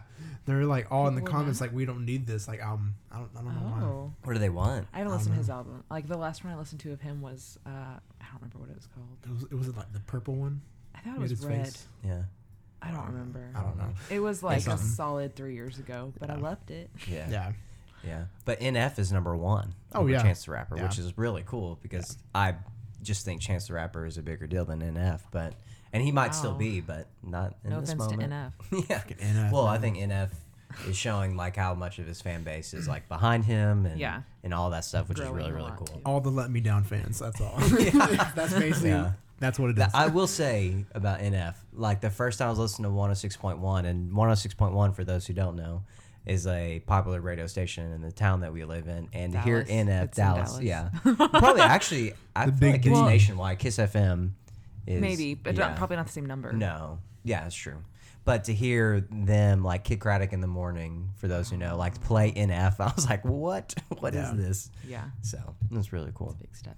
they're 0.51 0.65
like 0.65 0.91
all 0.91 1.07
in 1.07 1.15
the 1.15 1.21
People 1.21 1.33
comments, 1.39 1.59
now? 1.59 1.67
like, 1.67 1.75
we 1.75 1.85
don't 1.85 2.05
need 2.05 2.27
this 2.27 2.47
like 2.47 2.59
album. 2.59 2.95
I 3.11 3.17
don't, 3.17 3.29
I 3.35 3.41
don't 3.41 3.55
know 3.55 3.61
why. 3.69 3.81
Oh. 3.81 4.13
What 4.23 4.33
do 4.33 4.39
they 4.39 4.49
want? 4.49 4.87
I 4.93 4.99
haven't 4.99 5.13
I 5.13 5.15
listened 5.15 5.33
to 5.33 5.37
don't 5.37 5.43
his 5.43 5.49
album. 5.49 5.83
Like 5.89 6.07
the 6.07 6.17
last 6.17 6.43
one 6.43 6.53
I 6.53 6.57
listened 6.57 6.81
to 6.81 6.91
of 6.91 7.01
him 7.01 7.21
was 7.21 7.57
uh 7.65 7.69
I 7.69 8.25
don't 8.31 8.35
remember 8.41 8.59
what 8.59 8.69
it 8.69 8.75
was 8.75 8.87
called. 8.87 9.17
It 9.25 9.29
was, 9.33 9.43
it 9.51 9.55
was 9.67 9.75
like 9.77 9.91
the 9.93 9.99
purple 10.01 10.35
one. 10.35 10.61
I 10.95 10.99
thought 10.99 11.09
it 11.11 11.13
Made 11.13 11.21
was 11.21 11.31
his 11.31 11.45
red. 11.45 11.65
face. 11.65 11.87
Yeah, 12.03 12.23
I 12.81 12.91
don't 12.91 13.05
remember. 13.07 13.49
I 13.55 13.61
don't 13.61 13.77
know. 13.77 13.89
It 14.09 14.19
was 14.19 14.43
like 14.43 14.59
a 14.59 14.61
something. 14.61 14.87
solid 14.87 15.35
three 15.35 15.55
years 15.55 15.79
ago, 15.79 16.13
but 16.19 16.29
I 16.29 16.35
Yeah. 16.35 16.41
loved 16.41 16.71
it. 16.71 16.89
yeah, 17.07 17.29
Yeah. 17.29 17.51
yeah. 18.03 18.23
But 18.45 18.59
NF 18.59 18.99
is 18.99 19.11
number 19.11 19.35
one. 19.35 19.73
Oh, 19.93 20.01
over 20.01 20.09
yeah. 20.09 20.21
Chance 20.21 20.45
the 20.45 20.51
Rapper, 20.51 20.77
Yeah. 20.77 20.83
which 20.83 20.99
is 20.99 21.17
really 21.17 21.43
cool 21.45 21.79
because 21.81 22.17
I 22.35 22.55
just 23.01 23.25
think 23.25 23.41
Chance 23.41 23.67
the 23.67 23.73
Rapper 23.73 24.05
is 24.05 24.17
a 24.17 24.21
bigger 24.21 24.47
deal 24.47 24.63
than 24.65 24.79
NF, 24.81 25.21
but 25.31 25.53
and 25.93 26.01
he 26.03 26.11
might 26.11 26.33
still 26.35 26.53
be, 26.53 26.81
but 26.81 27.07
not 27.23 27.55
in 27.63 27.71
No 27.71 27.81
this 27.81 27.91
offense 27.91 28.11
moment. 28.11 28.53
to 28.71 28.75
NF. 28.75 28.85
yeah. 28.89 29.03
NF, 29.47 29.51
Well, 29.51 29.67
I 29.67 29.77
think 29.77 29.97
NF 29.97 30.29
is 30.87 30.95
showing 30.95 31.35
like 31.35 31.55
how 31.57 31.73
much 31.73 31.99
of 31.99 32.07
his 32.07 32.21
fan 32.21 32.43
base 32.43 32.73
is 32.73 32.87
like 32.87 33.07
behind 33.09 33.43
him 33.45 33.85
and 33.85 33.99
Yeah. 33.99 34.21
and 34.43 34.53
all 34.53 34.69
that 34.69 34.85
stuff, 34.85 35.09
which 35.09 35.19
is 35.19 35.27
really 35.27 35.51
really 35.51 35.71
cool. 35.77 35.87
too. 35.87 36.01
all 36.05 36.21
the 36.21 36.29
let 36.31 36.49
me 36.49 36.61
down 36.61 36.83
fans. 36.83 37.19
That's 37.19 37.41
all. 37.41 37.55
that's 38.35 38.53
basically 38.53 38.89
Yeah. 38.91 39.11
that's 39.39 39.59
what 39.59 39.71
it 39.71 39.77
is. 39.77 39.87
I 39.93 40.07
will 40.07 40.27
say 40.27 40.85
about 40.95 41.19
NF, 41.19 41.55
like 41.73 41.99
the 42.01 42.09
first 42.09 42.39
time 42.39 42.47
I 42.47 42.49
was 42.51 42.59
listening 42.59 42.89
to 42.89 42.95
106.1, 42.95 43.85
and 43.85 44.11
106.1, 44.13 44.95
for 44.95 45.03
those 45.03 45.27
who 45.27 45.33
don't 45.33 45.55
know, 45.57 45.83
is 46.25 46.45
a 46.47 46.81
popular 46.85 47.19
radio 47.19 47.47
station 47.47 47.91
in 47.91 48.01
the 48.01 48.11
town 48.11 48.41
that 48.41 48.53
we 48.53 48.63
live 48.63 48.87
in. 48.87 49.09
And 49.11 49.35
here 49.39 49.63
Dallas. 49.63 49.69
in 49.69 49.87
NF, 49.87 50.03
It's 50.03 50.17
in 50.19 50.23
Dallas, 50.23 50.49
Dallas. 50.51 50.63
yeah. 50.63 50.89
Probably 51.39 51.61
actually, 51.63 52.13
I 52.35 52.45
The 52.45 52.51
feel 52.51 52.59
big 52.59 52.71
like 52.73 52.85
it's 52.85 52.99
D. 52.99 53.05
nationwide. 53.05 53.59
Kiss 53.59 53.77
FM 53.77 54.31
is. 54.87 55.01
Maybe, 55.01 55.33
but 55.33 55.55
yeah. 55.55 55.67
not, 55.67 55.77
probably 55.77 55.97
not 55.97 56.07
the 56.07 56.11
same 56.11 56.25
number. 56.25 56.51
No. 56.53 56.99
Yeah, 57.23 57.43
that's 57.43 57.55
true. 57.55 57.77
But 58.23 58.43
to 58.45 58.53
hear 58.53 59.05
them 59.09 59.63
like 59.63 59.83
Kidd 59.83 59.99
Kraddick 59.99 60.31
in 60.31 60.41
the 60.41 60.47
morning, 60.47 61.09
for 61.17 61.27
those 61.27 61.49
who 61.49 61.57
know, 61.57 61.75
like 61.75 62.01
play 62.03 62.31
NF, 62.31 62.79
I 62.79 62.91
was 62.95 63.09
like, 63.09 63.23
what? 63.25 63.73
What 63.99 64.13
is 64.15 64.29
Yeah. 64.29 64.33
this? 64.35 64.69
Yeah. 64.87 65.03
So 65.21 65.55
it's 65.71 65.91
really 65.93 66.11
cool. 66.13 66.35
Big 66.39 66.55
step. 66.55 66.77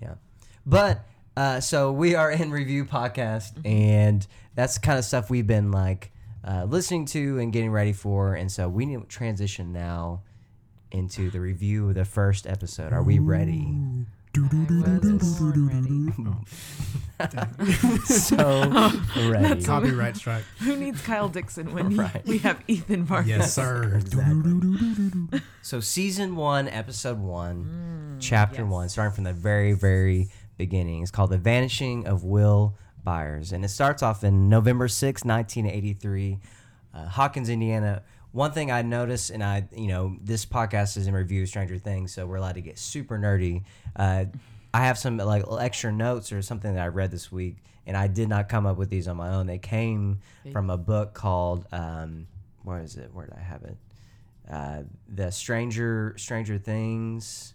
Yeah. 0.00 0.14
But 0.64 1.04
uh, 1.36 1.60
so 1.60 1.92
we 1.92 2.14
are 2.14 2.30
in 2.30 2.50
review 2.50 2.84
podcast, 2.84 3.52
and 3.64 4.26
that's 4.54 4.74
the 4.74 4.80
kind 4.80 4.98
of 4.98 5.04
stuff 5.04 5.28
we've 5.30 5.46
been 5.46 5.70
like 5.70 6.12
uh, 6.44 6.64
listening 6.64 7.04
to 7.06 7.38
and 7.38 7.52
getting 7.52 7.70
ready 7.70 7.92
for. 7.92 8.34
And 8.34 8.50
so 8.50 8.68
we 8.68 8.86
need 8.86 9.00
to 9.00 9.06
transition 9.06 9.72
now 9.72 10.22
into 10.92 11.30
the 11.30 11.40
review 11.40 11.88
of 11.88 11.94
the 11.96 12.04
first 12.04 12.46
episode. 12.46 12.92
Are 12.92 13.02
we 13.02 13.18
ready? 13.18 13.52
I 13.52 13.58
was 13.58 13.66
born 13.66 13.86
ready. 13.88 13.95
So 18.04 18.90
ready. 19.28 19.64
Copyright 19.64 20.16
strike. 20.16 20.44
Who 20.60 20.76
needs 20.76 21.00
Kyle 21.02 21.28
Dixon 21.28 21.72
when 21.72 21.96
Right. 21.96 22.24
we 22.26 22.38
have 22.38 22.62
Ethan 22.68 23.04
Vargas? 23.04 23.28
Yes, 23.28 23.54
sir. 23.54 23.94
Exactly. 23.96 25.40
So 25.62 25.80
season 25.80 26.36
one, 26.36 26.68
episode 26.68 27.18
one, 27.18 28.18
chapter 28.20 28.62
yes. 28.62 28.70
one, 28.70 28.88
starting 28.88 29.14
from 29.14 29.24
the 29.24 29.32
very, 29.32 29.72
very 29.72 30.28
beginning. 30.56 31.02
It's 31.02 31.10
called 31.10 31.30
"The 31.30 31.38
Vanishing 31.38 32.06
of 32.06 32.22
Will 32.24 32.76
Byers," 33.02 33.52
and 33.52 33.64
it 33.64 33.68
starts 33.68 34.02
off 34.02 34.22
in 34.24 34.48
November 34.48 34.88
6, 34.88 35.24
1983, 35.24 36.38
uh, 36.94 37.06
Hawkins, 37.08 37.48
Indiana. 37.48 38.02
One 38.36 38.52
thing 38.52 38.70
I 38.70 38.82
noticed, 38.82 39.30
and 39.30 39.42
I, 39.42 39.66
you 39.74 39.86
know, 39.86 40.14
this 40.20 40.44
podcast 40.44 40.98
is 40.98 41.06
in 41.06 41.14
review 41.14 41.42
of 41.42 41.48
Stranger 41.48 41.78
Things, 41.78 42.12
so 42.12 42.26
we're 42.26 42.36
allowed 42.36 42.56
to 42.56 42.60
get 42.60 42.78
super 42.78 43.18
nerdy. 43.18 43.64
Uh, 43.96 44.26
I 44.74 44.80
have 44.84 44.98
some 44.98 45.16
like 45.16 45.42
extra 45.58 45.90
notes 45.90 46.32
or 46.32 46.42
something 46.42 46.74
that 46.74 46.82
I 46.82 46.88
read 46.88 47.10
this 47.10 47.32
week, 47.32 47.56
and 47.86 47.96
I 47.96 48.08
did 48.08 48.28
not 48.28 48.50
come 48.50 48.66
up 48.66 48.76
with 48.76 48.90
these 48.90 49.08
on 49.08 49.16
my 49.16 49.30
own. 49.30 49.46
They 49.46 49.56
came 49.56 50.20
from 50.52 50.68
a 50.68 50.76
book 50.76 51.14
called, 51.14 51.66
um, 51.72 52.26
where 52.62 52.82
is 52.82 52.96
it? 52.96 53.08
Where 53.14 53.24
did 53.24 53.36
I 53.38 53.42
have 53.42 53.62
it? 53.62 53.78
uh, 54.50 54.82
the 55.08 55.30
Stranger 55.30 56.14
Stranger 56.16 56.58
Things, 56.58 57.54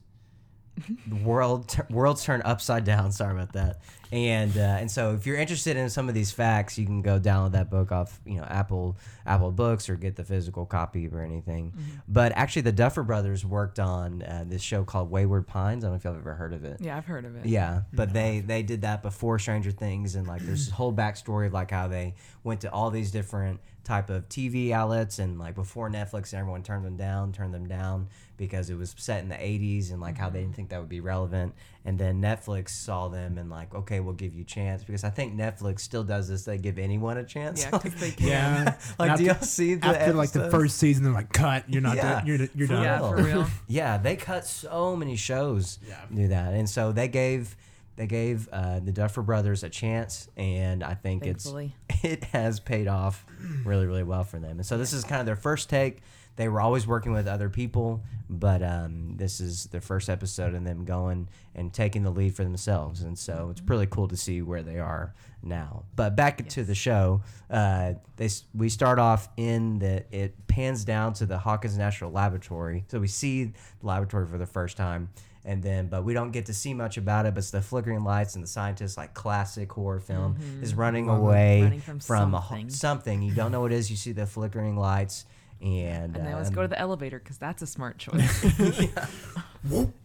the 1.08 1.16
world 1.24 1.68
tur- 1.70 1.88
worlds 1.90 2.24
turn 2.24 2.42
upside 2.44 2.86
down. 2.86 3.12
Sorry 3.12 3.34
about 3.34 3.54
that. 3.54 3.82
And 4.12 4.58
uh, 4.58 4.78
and 4.80 4.92
so 4.92 5.14
if 5.14 5.26
you're 5.26 5.38
interested 5.38 5.78
in 5.78 5.90
some 5.90 6.10
of 6.10 6.16
these 6.16 6.32
facts, 6.32 6.78
you 6.78 6.86
can 6.86 7.02
go 7.02 7.18
download 7.18 7.54
that 7.54 7.70
book 7.70 7.94
off 7.94 8.20
you 8.26 8.36
know 8.36 8.44
Apple 8.44 8.98
Apple 9.26 9.52
Books 9.52 9.90
or 9.90 9.96
get 9.96 10.18
the 10.18 10.24
physical 10.26 10.66
copy 10.66 11.08
or 11.08 11.22
anything. 11.22 11.74
But 12.10 12.34
actually, 12.34 12.64
the 12.64 12.74
Duffer 12.74 13.04
Brothers 13.04 13.46
worked 13.46 13.80
on 13.80 14.22
uh, 14.22 14.44
this 14.46 14.62
show 14.62 14.84
called 14.84 15.10
Wayward 15.12 15.48
Pines. 15.48 15.86
I 15.86 15.88
don't 15.88 15.94
know 15.94 15.98
if 15.98 16.04
y'all 16.04 16.14
have 16.14 16.22
ever 16.22 16.34
heard 16.34 16.54
of 16.54 16.66
it. 16.66 16.82
Yeah, 16.82 16.98
I've 16.98 17.06
heard 17.06 17.24
of 17.24 17.38
it. 17.38 17.46
Yeah, 17.46 17.84
but 17.94 18.12
they 18.12 18.42
they 18.42 18.64
did 18.64 18.82
that 18.82 19.02
before 19.02 19.40
Stranger 19.40 19.72
Things, 19.72 20.16
and 20.16 20.28
like 20.28 20.42
there's 20.42 20.66
this 20.66 20.74
whole 20.74 20.92
backstory 20.92 21.48
of 21.48 21.54
like 21.54 21.72
how 21.72 21.88
they 21.88 22.16
went 22.44 22.62
to 22.62 22.72
all 22.72 22.90
these 22.92 23.12
different 23.12 23.62
type 23.84 24.10
of 24.10 24.30
TV 24.30 24.72
outlets, 24.72 25.20
and 25.20 25.40
like 25.40 25.56
before 25.56 25.90
Netflix, 25.90 26.34
and 26.34 26.40
everyone 26.40 26.64
turned 26.64 26.86
them 26.86 26.98
down, 26.98 27.32
turned 27.32 27.54
them 27.54 27.68
down 27.68 28.08
because 28.38 28.70
it 28.70 28.76
was 28.76 28.94
set 28.98 29.22
in 29.22 29.30
the 29.30 29.36
80s, 29.36 29.92
and 29.92 30.02
like 30.02 30.18
how 30.18 30.30
they 30.30 30.40
didn't 30.40 30.52
mm-hmm. 30.52 30.56
think 30.56 30.70
that 30.70 30.80
would 30.80 30.90
be 30.90 31.00
relevant. 31.00 31.54
And 31.84 31.98
then 31.98 32.22
Netflix 32.22 32.70
saw 32.70 33.08
them 33.08 33.38
and 33.38 33.50
like, 33.50 33.74
okay, 33.74 34.00
we'll 34.00 34.14
give 34.14 34.36
you 34.36 34.42
a 34.42 34.46
chance 34.46 34.84
because 34.84 35.04
I 35.04 35.10
think 35.10 35.36
Netflix 35.36 35.80
still 35.82 36.04
does 36.04 36.28
this. 36.28 36.46
They 36.46 36.58
give 36.58 36.78
anyone 36.78 37.18
a 37.18 37.24
chance. 37.24 37.64
Yeah, 37.64 37.72
'cause 37.80 37.96
they 37.96 38.12
can. 38.12 38.28
Yeah. 38.28 38.78
like, 39.00 39.10
And 39.12 39.18
do 39.18 39.24
y'all 39.26 39.34
after- 39.34 39.46
see 39.46 39.76
the 39.76 39.88
after 39.88 40.14
like 40.14 40.32
the 40.32 40.50
first 40.52 40.78
season? 40.78 41.04
They're 41.04 41.14
like, 41.14 41.34
cut. 41.34 41.68
You're 41.68 41.82
not. 41.82 41.96
Yeah. 41.96 42.14
done. 42.20 42.28
You're 42.28 42.48
you're 42.56 42.68
done. 42.68 42.84
Yeah, 42.84 43.00
for 43.00 43.16
real. 43.16 43.48
yeah, 43.68 43.98
they 43.98 44.16
cut 44.16 44.46
so 44.46 44.96
many 44.96 45.16
shows 45.16 45.80
Yeah. 45.88 45.98
do 46.14 46.28
that, 46.28 46.54
and 46.54 46.70
so 46.70 46.92
they 46.92 47.08
gave 47.08 47.56
they 47.96 48.08
gave 48.08 48.48
uh, 48.52 48.80
the 48.80 48.92
Duffer 48.92 49.22
Brothers 49.22 49.64
a 49.64 49.70
chance, 49.70 50.28
and 50.38 50.84
I 50.84 50.94
think 50.94 51.24
Thankfully. 51.24 51.76
it's 51.90 52.04
it 52.04 52.24
has 52.26 52.60
paid 52.60 52.88
off 52.88 53.26
really, 53.66 53.86
really 53.86 54.04
well 54.04 54.24
for 54.24 54.40
them. 54.40 54.52
And 54.58 54.66
so 54.66 54.78
this 54.78 54.94
is 54.94 55.04
kind 55.04 55.20
of 55.20 55.26
their 55.26 55.36
first 55.36 55.70
take. 55.70 56.02
They 56.38 56.48
were 56.48 56.62
always 56.62 56.88
working 56.88 57.12
with 57.12 57.28
other 57.28 57.50
people, 57.50 58.04
but 58.30 58.64
um, 58.64 59.18
this 59.18 59.42
is 59.42 59.66
their 59.66 59.82
first 59.82 60.10
episode 60.10 60.54
and 60.54 60.66
them 60.66 60.86
going 60.86 61.28
and 61.54 61.74
taking 61.74 62.04
the 62.04 62.10
lead 62.10 62.36
for 62.36 62.44
themselves. 62.44 63.02
And 63.02 63.20
so 63.20 63.50
it's 63.52 63.62
really 63.68 63.86
cool 63.86 64.08
to 64.08 64.16
see 64.16 64.42
where 64.42 64.64
they 64.64 64.80
are 64.80 65.14
now. 65.44 65.84
But 65.96 66.16
back 66.16 66.48
to 66.48 66.64
the 66.64 66.74
show, 66.74 67.22
uh, 67.50 67.94
they 68.16 68.30
we 68.56 68.70
start 68.70 68.98
off 68.98 69.28
in 69.36 69.80
the 69.80 70.06
it 70.16 70.48
pans 70.48 70.86
down 70.86 71.14
to 71.16 71.26
the 71.26 71.38
Hawkins 71.38 71.78
National 71.78 72.12
Laboratory, 72.12 72.86
so 72.88 73.00
we 73.00 73.08
see 73.08 73.46
the 73.46 73.54
laboratory 73.84 74.26
for 74.26 74.38
the 74.38 74.46
first 74.46 74.78
time. 74.78 75.10
And 75.44 75.64
then, 75.64 75.88
but 75.88 76.04
we 76.04 76.14
don't 76.14 76.32
get 76.32 76.46
to 76.48 76.54
see 76.54 76.74
much 76.74 76.98
about 76.98 77.26
it. 77.26 77.34
But 77.34 77.40
it's 77.40 77.52
the 77.52 77.62
flickering 77.62 78.04
lights 78.04 78.36
and 78.36 78.44
the 78.44 78.48
scientist, 78.48 78.96
like 78.96 79.14
classic 79.16 79.72
horror 79.72 80.00
film, 80.00 80.38
is 80.62 80.76
running 80.76 81.10
away 81.10 81.64
Running 81.64 81.82
from 81.82 82.00
from 82.00 82.36
a 82.36 82.42
something. 82.42 82.70
something. 82.70 83.22
You 83.24 83.34
don't 83.34 83.52
know 83.52 83.62
what 83.62 83.72
it 83.72 83.76
is. 83.76 83.90
You 83.90 83.98
see 83.98 84.12
the 84.12 84.28
flickering 84.28 84.78
lights, 84.78 85.26
and, 85.62 86.16
And 86.16 86.26
they 86.28 86.32
always 86.32 86.50
um, 86.50 86.54
go 86.54 86.62
to 86.62 86.68
the 86.68 86.80
elevator 86.80 87.18
because 87.20 87.38
that's 87.38 87.62
a 87.62 87.68
smart 87.68 87.98
choice. 87.98 88.44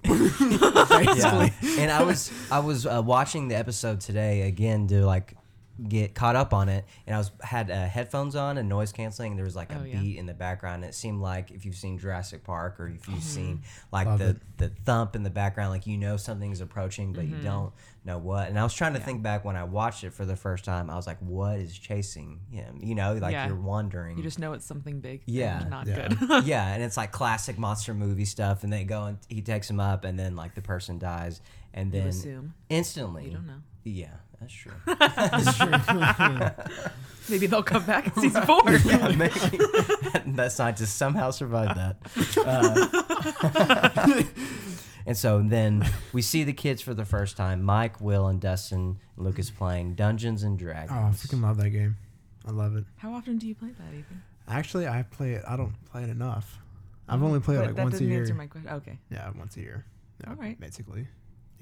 yeah. 0.04 1.50
and 1.78 1.90
I 1.90 2.02
was 2.02 2.30
I 2.50 2.58
was 2.58 2.86
uh, 2.86 3.02
watching 3.04 3.48
the 3.48 3.56
episode 3.56 4.00
today 4.00 4.42
again 4.42 4.86
to 4.88 5.04
like 5.04 5.34
get 5.88 6.14
caught 6.14 6.36
up 6.36 6.54
on 6.54 6.68
it, 6.68 6.84
and 7.06 7.14
I 7.14 7.18
was 7.18 7.30
had 7.42 7.70
uh, 7.70 7.86
headphones 7.86 8.34
on 8.36 8.56
and 8.58 8.68
noise 8.68 8.92
canceling. 8.92 9.36
There 9.36 9.44
was 9.44 9.56
like 9.56 9.72
a 9.72 9.78
Oh, 9.80 9.84
yeah. 9.84 10.00
beat 10.00 10.16
in 10.18 10.26
the 10.26 10.34
background. 10.34 10.84
And 10.84 10.90
it 10.90 10.94
seemed 10.94 11.20
like 11.20 11.50
if 11.50 11.64
you've 11.66 11.76
seen 11.76 11.98
Jurassic 11.98 12.44
Park 12.44 12.80
or 12.80 12.86
Mm-hmm. 12.86 12.96
if 12.96 13.08
you've 13.08 13.22
seen 13.22 13.62
like 13.92 14.06
Love 14.06 14.18
the 14.18 14.28
it. 14.30 14.36
the 14.58 14.68
thump 14.84 15.16
in 15.16 15.22
the 15.22 15.30
background, 15.30 15.70
like 15.70 15.86
you 15.86 15.98
know 15.98 16.16
something's 16.16 16.60
approaching, 16.60 17.12
but 17.12 17.24
Mm-hmm. 17.24 17.36
you 17.36 17.42
don't 17.42 17.72
know 18.04 18.18
what. 18.18 18.48
And 18.48 18.58
I 18.58 18.62
was 18.62 18.72
trying 18.72 18.94
to 18.94 19.00
think 19.00 19.22
back 19.22 19.44
when 19.44 19.56
I 19.56 19.64
watched 19.64 20.04
it 20.04 20.12
for 20.14 20.24
the 20.24 20.36
first 20.36 20.64
time. 20.64 20.88
I 20.88 20.94
was 20.96 21.06
like, 21.06 21.18
what 21.20 21.58
is 21.58 21.76
chasing 21.76 22.40
him? 22.50 22.78
You 22.82 22.94
know, 22.94 23.14
like 23.14 23.32
Yeah. 23.32 23.48
you're 23.48 23.56
wondering. 23.56 24.16
you 24.16 24.22
just 24.22 24.38
know 24.38 24.52
it's 24.52 24.64
something 24.64 25.00
big. 25.00 25.22
Yeah. 25.26 25.64
not 25.68 25.86
Yeah. 25.86 26.08
good. 26.08 26.44
yeah, 26.46 26.72
and 26.72 26.82
it's 26.82 26.96
like 26.96 27.12
classic 27.12 27.58
monster 27.58 27.92
movie 27.94 28.24
stuff. 28.24 28.64
And 28.64 28.72
they 28.72 28.84
go 28.84 29.04
and 29.04 29.18
he 29.28 29.42
takes 29.42 29.68
him 29.68 29.80
up, 29.80 30.04
and 30.04 30.18
then 30.18 30.36
like 30.36 30.54
the 30.54 30.62
person 30.62 30.98
dies, 30.98 31.40
and 31.74 31.92
you 31.92 32.00
then 32.00 32.08
assume. 32.08 32.54
instantly. 32.70 33.26
You 33.26 33.30
don't 33.32 33.46
know. 33.46 33.60
Yeah, 33.88 34.08
that's 34.40 34.52
true. 34.52 34.72
That's 34.86 35.56
true. 35.58 36.50
Maybe 37.28 37.46
they'll 37.48 37.62
come 37.64 37.84
back 37.84 38.06
in 38.06 38.12
season 38.22 38.42
four. 38.42 38.62
yeah, 38.84 39.08
maybe 39.16 39.34
that 40.36 40.52
scientist 40.52 40.96
somehow 40.96 41.32
survived 41.32 41.76
that. 41.76 41.96
Uh, 42.46 44.22
and 45.06 45.16
so 45.16 45.42
then 45.44 45.84
we 46.12 46.22
see 46.22 46.44
the 46.44 46.52
kids 46.52 46.80
for 46.82 46.94
the 46.94 47.04
first 47.04 47.36
time: 47.36 47.64
Mike, 47.64 48.00
Will, 48.00 48.28
and 48.28 48.40
Dustin, 48.40 48.78
and 49.16 49.24
Lucas 49.24 49.50
playing 49.50 49.94
Dungeons 49.96 50.44
and 50.44 50.56
Dragons. 50.56 50.92
Oh, 50.92 51.06
I 51.06 51.10
freaking 51.10 51.42
love 51.42 51.56
that 51.56 51.70
game. 51.70 51.96
I 52.46 52.52
love 52.52 52.76
it. 52.76 52.84
How 52.98 53.12
often 53.12 53.38
do 53.38 53.48
you 53.48 53.56
play 53.56 53.70
that, 53.70 53.92
Ethan? 53.92 54.22
Actually, 54.46 54.86
I 54.86 55.02
play 55.02 55.32
it. 55.32 55.42
I 55.48 55.56
don't 55.56 55.74
play 55.90 56.04
it 56.04 56.10
enough. 56.10 56.58
I've 57.08 57.22
only 57.24 57.40
played 57.40 57.58
it 57.58 57.66
like 57.66 57.74
that 57.74 57.82
once 57.82 57.96
a 57.96 57.98
didn't 57.98 58.12
year. 58.12 58.20
answer 58.20 58.34
my 58.34 58.46
question. 58.46 58.70
Okay. 58.70 58.98
Yeah, 59.10 59.28
once 59.36 59.56
a 59.56 59.60
year. 59.60 59.84
Yeah, 60.22 60.30
All 60.30 60.36
right. 60.36 60.58
Basically. 60.60 61.08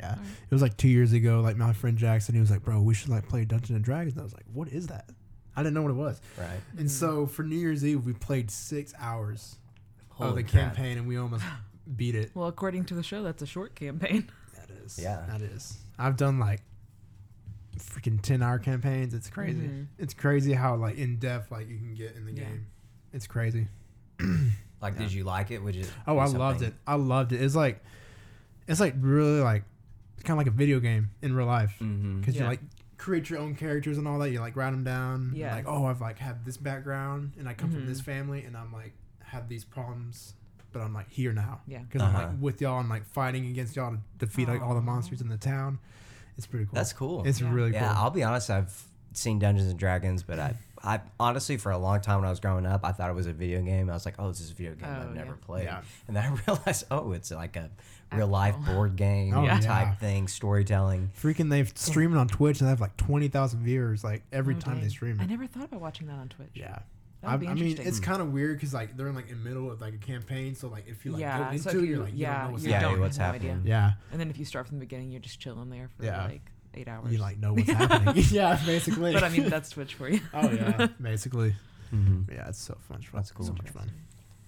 Yeah. 0.01 0.11
All 0.11 0.17
right. 0.17 0.27
It 0.51 0.51
was 0.55 0.63
like 0.63 0.77
two 0.77 0.89
years 0.89 1.13
ago. 1.13 1.41
Like 1.41 1.57
my 1.57 1.73
friend 1.73 1.97
Jackson, 1.97 2.35
he 2.35 2.41
was 2.41 2.51
like, 2.51 2.63
"Bro, 2.63 2.81
we 2.83 2.95
should 2.95 3.11
like 3.11 3.29
play 3.29 3.45
Dungeons 3.45 3.71
and 3.77 3.85
Dragons." 3.85 4.15
And 4.15 4.21
I 4.21 4.25
was 4.25 4.35
like, 4.35 4.45
"What 4.53 4.69
is 4.69 4.89
that?" 4.89 5.09
I 5.57 5.63
didn't 5.63 5.75
know 5.75 5.83
what 5.83 5.91
it 5.93 5.95
was. 5.95 6.21
right. 6.37 6.61
And 6.79 6.91
so 6.91 7.27
for 7.27 7.45
New 7.45 7.57
Year's 7.57 7.85
Eve, 7.85 8.05
we 8.05 8.13
played 8.13 8.51
six 8.51 8.93
hours 8.99 9.57
of 10.19 10.35
the 10.35 10.43
crap. 10.43 10.75
campaign, 10.75 10.99
and 10.99 11.07
we 11.07 11.17
almost 11.17 11.45
beat 11.97 12.15
it. 12.17 12.33
Well, 12.35 12.49
according 12.49 12.87
to 12.87 12.95
the 12.95 13.03
show, 13.05 13.23
that's 13.23 13.43
a 13.43 13.47
short 13.47 13.75
campaign. 13.75 14.29
That 14.57 14.71
is. 14.85 14.99
Yeah. 14.99 15.25
That 15.29 15.43
is. 15.43 15.77
I've 15.99 16.17
done 16.17 16.39
like 16.39 16.61
freaking 17.79 18.21
ten 18.21 18.43
hour 18.43 18.59
campaigns. 18.59 19.13
It's 19.15 19.29
crazy. 19.29 19.61
Mhm. 19.67 19.87
It's 19.99 20.15
crazy 20.15 20.53
how 20.55 20.77
like 20.77 20.97
in 20.97 21.17
depth 21.19 21.51
like 21.51 21.69
you 21.69 21.77
can 21.77 21.95
get 21.95 22.15
in 22.17 22.25
the 22.25 22.33
Yeah. 22.33 22.45
game. 22.45 22.67
It's 23.13 23.27
crazy. 23.27 23.69
Like, 24.81 24.99
did 24.99 25.13
you 25.13 25.25
like 25.25 25.51
it? 25.51 25.59
Would 25.63 25.75
you? 25.75 25.85
Oh, 26.07 26.19
I 26.19 26.27
loved 26.27 26.63
it. 26.63 26.75
I 26.87 26.95
loved 26.97 27.33
it. 27.33 27.41
It's 27.43 27.55
like, 27.55 27.83
it's 28.69 28.81
like 28.81 28.95
really 29.01 29.41
like, 29.41 29.65
kind 30.23 30.39
of 30.39 30.39
like 30.39 30.47
a 30.47 30.57
video 30.57 30.81
game 30.81 31.11
in 31.23 31.35
real 31.35 31.47
life 31.47 31.75
Mm-hmm. 31.81 32.21
because 32.21 32.37
you 32.37 32.45
like 32.45 32.61
create 32.97 33.29
your 33.29 33.39
own 33.41 33.55
characters 33.55 33.99
and 33.99 34.07
all 34.09 34.19
that. 34.21 34.31
You 34.31 34.41
like 34.41 34.57
write 34.57 34.71
them 34.71 34.85
down. 34.85 35.33
Yeah. 35.35 35.55
Like, 35.55 35.67
oh, 35.69 35.85
I've 35.87 36.01
like 36.01 36.19
have 36.19 36.45
this 36.45 36.57
background 36.57 37.33
and 37.39 37.49
I 37.49 37.55
come 37.55 37.71
from 37.71 37.83
Mhm. 37.83 37.87
this 37.89 38.01
family 38.01 38.43
and 38.45 38.57
I'm 38.57 38.73
like 38.73 38.93
have 39.25 39.49
these 39.49 39.65
problems, 39.65 40.35
but 40.73 40.81
I'm 40.81 40.95
like 40.95 41.11
here 41.11 41.33
now. 41.33 41.61
Yeah. 41.67 41.81
Because 41.81 42.03
I'm 42.03 42.15
Uh-huh. 42.15 42.27
like 42.29 42.37
with 42.41 42.61
y'all 42.63 42.81
and 42.81 42.89
like 42.89 43.05
fighting 43.07 43.47
against 43.47 43.77
y'all 43.77 43.91
to 43.93 43.99
defeat 44.19 44.49
like 44.49 44.63
all 44.63 44.75
the 44.75 44.81
monsters 44.81 45.21
in 45.21 45.29
the 45.29 45.37
town. 45.37 45.79
It's 46.39 46.47
pretty 46.47 46.67
cool. 46.67 46.75
That's 46.75 46.93
cool. 46.93 47.25
It's 47.27 47.41
Yeah. 47.41 47.53
really 47.53 47.73
cool. 47.73 47.81
Yeah, 47.81 47.93
I'll 47.95 48.11
be 48.11 48.23
honest. 48.23 48.49
I've 48.51 48.85
seen 49.13 49.39
Dungeons 49.39 49.69
and 49.69 49.79
Dragons, 49.79 50.23
but 50.23 50.39
I, 50.41 50.55
I 50.83 51.01
honestly, 51.21 51.57
for 51.57 51.73
a 51.73 51.79
long 51.79 52.01
time 52.01 52.17
when 52.21 52.27
I 52.27 52.31
was 52.31 52.41
growing 52.41 52.67
up, 52.67 52.81
I 52.85 52.93
thought 52.93 53.09
it 53.11 53.15
was 53.15 53.27
a 53.27 53.33
video 53.33 53.63
game. 53.63 53.89
I 53.89 53.95
was 53.95 54.05
like, 54.05 54.17
oh, 54.19 54.29
this 54.29 54.41
is 54.41 54.51
a 54.51 54.55
video 54.55 54.75
game 54.75 54.89
Oh, 54.89 55.03
I've 55.03 55.15
never 55.15 55.31
yeah. 55.31 55.47
played. 55.47 55.65
Yeah. 55.65 55.83
And 56.09 56.17
then 56.17 56.25
I 56.25 56.29
realized, 56.47 56.85
oh, 56.91 57.13
it's 57.13 57.31
like 57.31 57.57
a 57.57 57.71
real 58.17 58.29
life 58.29 58.57
board 58.67 58.97
game 58.97 59.35
Oh, 59.35 59.47
type 59.47 59.63
yeah. 59.63 59.95
thing, 59.95 60.29
storytelling. 60.29 61.11
Freaking, 61.21 61.51
they've 61.51 61.71
streamed 61.77 62.17
on 62.17 62.29
Twitch 62.29 62.61
and 62.61 62.67
they 62.69 62.71
have 62.71 62.81
like 62.81 62.97
twenty 62.97 63.29
thousand 63.29 63.61
viewers 63.65 64.03
like 64.05 64.23
every 64.33 64.55
Oh, 64.55 64.59
time 64.61 64.77
they 64.77 64.81
dang. 64.83 64.91
stream. 64.91 65.19
I 65.21 65.27
never 65.27 65.47
thought 65.47 65.65
about 65.65 65.81
watching 65.81 66.07
that 66.09 66.19
on 66.19 66.29
Twitch. 66.29 66.51
Yeah. 66.55 66.79
That 67.23 67.29
I, 67.31 67.33
would 67.33 67.41
be 67.41 67.47
I 67.49 67.55
mean, 67.55 67.63
interesting. 67.65 67.87
it's 67.89 68.01
kind 68.01 68.21
of 68.21 68.33
weird 68.33 68.59
because 68.59 68.75
like 68.75 68.97
they're 68.97 69.09
in 69.09 69.15
like 69.15 69.31
in 69.31 69.43
the 69.43 69.49
middle 69.49 69.71
of 69.71 69.81
like 69.81 69.95
a 69.95 69.99
campaign, 69.99 70.55
so 70.55 70.69
like 70.69 70.85
if 70.87 71.05
you 71.05 71.13
like 71.13 71.21
Yeah, 71.21 71.39
go 71.39 71.51
into 71.51 71.63
so 71.63 71.71
if 71.71 71.75
it, 71.77 71.79
you- 71.81 71.85
you're 71.87 72.05
like 72.05 72.13
you 72.13 72.19
yeah, 72.19 72.35
don't 72.39 72.45
know 72.47 72.53
what's 72.53 72.65
you 72.65 72.71
Yeah, 72.71 72.81
don't 72.81 72.83
happening. 72.91 73.01
what's 73.03 73.17
have 73.17 73.29
no 73.33 73.37
idea. 73.37 73.61
Yeah, 73.65 73.93
And 74.13 74.21
then 74.21 74.29
if 74.31 74.39
you 74.39 74.45
start 74.45 74.67
from 74.69 74.79
the 74.79 74.85
beginning, 74.85 75.11
you're 75.11 75.21
just 75.23 75.41
chilling 75.41 75.71
there 75.71 75.89
for 75.97 76.05
Yeah. 76.05 76.25
like 76.25 76.43
eight 76.75 76.87
hours. 76.89 77.11
you 77.13 77.19
like 77.19 77.39
know 77.39 77.55
what's 77.55 77.71
happening. 77.71 78.25
yeah, 78.31 78.61
basically. 78.67 79.13
but 79.15 79.25
I 79.25 79.29
mean, 79.31 79.49
that's 79.49 79.71
Twitch 79.71 79.95
for 79.95 80.09
you. 80.09 80.21
oh 80.35 80.51
yeah, 80.51 80.89
basically. 81.01 81.55
Mm-hmm. 81.95 82.33
Yeah, 82.33 82.49
it's 82.49 82.61
so 82.61 82.77
fun. 82.89 83.01
That's 83.13 83.31
cool. 83.31 83.47
So 83.47 83.53
much 83.53 83.71
fun. 83.71 83.91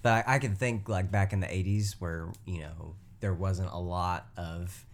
But 0.03 0.27
I, 0.27 0.35
I 0.35 0.39
can 0.39 0.53
think 0.55 0.87
like 0.87 1.09
back 1.11 1.33
in 1.33 1.39
the 1.39 1.47
'80s 1.47 1.95
where 1.99 2.29
you 2.45 2.59
know 2.61 2.95
there 3.19 3.33
wasn't 3.33 3.69
a 3.71 3.77
lot 3.79 4.27
of 4.37 4.85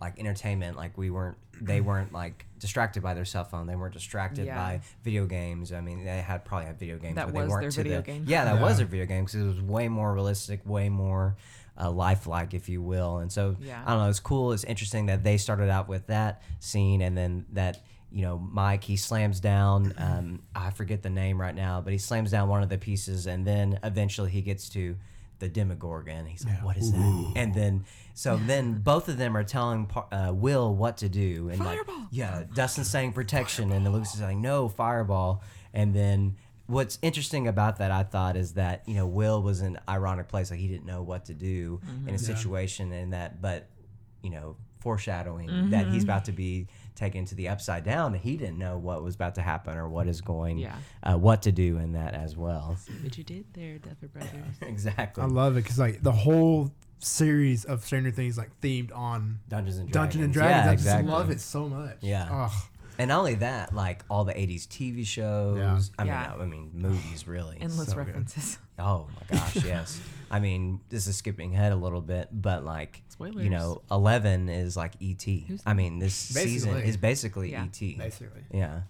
like 0.00 0.18
entertainment. 0.18 0.76
Like 0.76 0.96
we 0.98 1.10
weren't, 1.10 1.36
they 1.60 1.80
weren't 1.88 2.12
like 2.12 2.46
distracted 2.58 3.02
by 3.02 3.14
their 3.14 3.24
cell 3.24 3.44
phone. 3.44 3.66
They 3.66 3.76
weren't 3.76 3.94
distracted 3.94 4.46
Yeah. 4.46 4.56
by 4.56 4.80
video 5.04 5.26
games. 5.26 5.72
I 5.72 5.80
mean, 5.80 6.04
they 6.04 6.20
had 6.20 6.44
probably 6.44 6.66
had 6.66 6.78
video 6.78 6.98
games, 6.98 7.14
That 7.16 7.26
but 7.26 7.34
they 7.34 7.40
was 7.42 7.50
weren't 7.50 7.62
their 7.62 7.70
to 7.70 7.82
video 7.82 7.96
the, 7.98 8.02
game. 8.06 8.24
Yeah, 8.26 8.44
that 8.46 8.60
was 8.60 8.72
Yeah. 8.72 8.76
their 8.78 8.86
video 8.86 9.06
game 9.06 9.24
because 9.24 9.40
it 9.40 9.46
was 9.46 9.60
way 9.60 9.88
more 9.88 10.12
realistic, 10.12 10.60
way 10.66 10.88
more 10.88 11.36
uh, 11.80 11.90
lifelike, 11.90 12.52
if 12.52 12.68
you 12.68 12.82
will. 12.82 13.18
And 13.18 13.32
so 13.32 13.56
Yeah. 13.60 13.82
I 13.86 13.90
don't 13.90 14.00
know. 14.02 14.08
It's 14.10 14.20
cool. 14.20 14.52
It's 14.52 14.64
interesting 14.64 15.06
that 15.06 15.24
they 15.24 15.36
started 15.38 15.70
out 15.70 15.88
with 15.88 16.08
that 16.08 16.42
scene, 16.60 17.00
and 17.00 17.16
then 17.16 17.46
that 17.52 17.82
you 18.10 18.20
know 18.22 18.38
Mike 18.38 18.84
he 18.84 18.96
slams 18.96 19.40
down. 19.40 19.94
Um, 19.96 20.42
I 20.54 20.70
forget 20.70 21.02
the 21.02 21.08
name 21.10 21.40
right 21.40 21.54
now, 21.54 21.80
but 21.80 21.92
he 21.94 21.98
slams 21.98 22.30
down 22.30 22.48
one 22.50 22.62
of 22.62 22.68
the 22.68 22.76
pieces, 22.76 23.26
and 23.26 23.46
then 23.46 23.78
eventually 23.82 24.30
he 24.30 24.42
gets 24.42 24.68
to 24.70 24.96
the 25.42 25.48
Demogorgon. 25.48 26.24
He's 26.26 26.44
like, 26.44 26.54
Yeah. 26.54 26.64
"What 26.64 26.76
is 26.76 26.92
that?" 26.92 27.32
And 27.36 27.52
then 27.52 27.84
so 28.14 28.36
then 28.46 28.74
both 28.80 29.08
of 29.08 29.18
them 29.18 29.36
are 29.36 29.42
telling 29.44 29.90
uh, 30.12 30.32
Will 30.32 30.74
what 30.74 30.98
to 30.98 31.08
do, 31.08 31.48
and 31.48 31.58
Fireball! 31.58 31.94
like 31.98 32.06
yeah, 32.12 32.44
Dustin's 32.54 32.88
saying 32.88 33.12
protection, 33.12 33.72
and 33.72 33.84
then 33.84 33.92
Lucas 33.92 34.14
is 34.14 34.20
like, 34.20 34.36
"No, 34.36 34.68
fireball," 34.68 35.42
and 35.74 35.92
then. 35.94 36.36
What's 36.68 36.98
interesting 37.02 37.48
about 37.48 37.78
that, 37.78 37.90
I 37.90 38.04
thought, 38.04 38.34
is 38.36 38.52
that 38.54 38.88
you 38.88 38.94
know 38.94 39.06
Will 39.06 39.42
was 39.42 39.60
in 39.60 39.76
an 39.76 39.80
ironic 39.88 40.28
place, 40.28 40.50
like 40.50 40.60
he 40.60 40.68
didn't 40.68 40.86
know 40.86 41.02
what 41.02 41.24
to 41.26 41.34
do 41.34 41.80
in 42.06 42.10
a 42.10 42.12
Yeah. 42.12 42.16
situation, 42.18 42.92
and 42.92 43.12
that, 43.12 43.42
but 43.42 43.68
you 44.22 44.30
know, 44.30 44.56
foreshadowing 44.80 45.70
that 45.70 45.88
he's 45.88 46.04
about 46.04 46.24
to 46.26 46.32
be 46.32 46.68
taken 46.94 47.24
to 47.26 47.34
the 47.34 47.48
upside 47.48 47.84
down. 47.84 48.14
He 48.14 48.36
didn't 48.36 48.58
know 48.58 48.78
what 48.78 49.02
was 49.02 49.14
about 49.14 49.34
to 49.36 49.42
happen 49.42 49.76
or 49.76 49.88
what 49.88 50.06
is 50.08 50.20
going, 50.20 50.58
Yeah. 50.58 50.76
uh, 51.02 51.16
what 51.16 51.42
to 51.42 51.52
do 51.52 51.78
in 51.78 51.92
that 51.92 52.14
as 52.14 52.36
well. 52.36 52.76
What 53.02 53.16
you 53.18 53.24
did 53.24 53.44
there, 53.54 53.78
Duffer 53.78 54.08
Brothers. 54.08 54.30
exactly. 54.62 55.22
I 55.22 55.26
love 55.26 55.56
it 55.56 55.62
because 55.64 55.78
like 55.78 56.02
the 56.02 56.12
whole 56.12 56.70
series 56.98 57.64
of 57.64 57.84
Stranger 57.84 58.10
Things 58.10 58.38
like 58.38 58.50
themed 58.60 58.94
on 58.96 59.40
Dungeons 59.48 59.78
and 59.78 59.90
Dragons. 59.90 60.12
Dungeons 60.14 60.24
and 60.24 60.32
Dragons. 60.34 60.64
Yeah, 60.64 60.70
I 60.70 60.72
exactly. 60.72 61.02
just 61.08 61.18
love 61.18 61.30
it 61.30 61.40
so 61.40 61.68
much. 61.68 61.96
Yeah. 62.00 62.28
Oh, 62.30 62.68
And 62.98 63.08
not 63.08 63.18
only 63.20 63.34
that, 63.36 63.74
like 63.74 64.04
all 64.10 64.24
the 64.24 64.34
'80s 64.34 64.66
TV 64.68 65.04
shows. 65.06 65.58
Yeah. 65.58 65.80
I 65.98 66.04
mean, 66.04 66.12
Yeah. 66.12 66.34
no, 66.36 66.42
I 66.42 66.46
mean 66.46 66.70
movies, 66.74 67.26
really. 67.26 67.56
Endless 67.60 67.88
So 67.88 67.94
good. 67.96 68.06
references. 68.06 68.58
Oh 68.78 69.06
my 69.30 69.36
gosh, 69.38 69.64
yes. 69.64 70.00
I 70.32 70.40
mean, 70.40 70.80
this 70.88 71.06
is 71.06 71.16
skipping 71.16 71.54
ahead 71.54 71.72
a 71.72 71.76
little 71.76 72.00
bit, 72.00 72.28
but 72.32 72.64
like, 72.64 73.02
Spoilers. 73.10 73.44
you 73.44 73.50
know, 73.50 73.82
Eleven 73.90 74.48
is 74.48 74.76
like 74.76 74.94
ET. 75.02 75.26
I 75.66 75.74
mean, 75.74 75.98
this 75.98 76.14
season 76.14 76.78
is 76.78 76.96
basically 76.96 77.52
Yeah. 77.52 77.64
ET. 77.64 77.98
basically. 77.98 78.42
Yeah. 78.50 78.80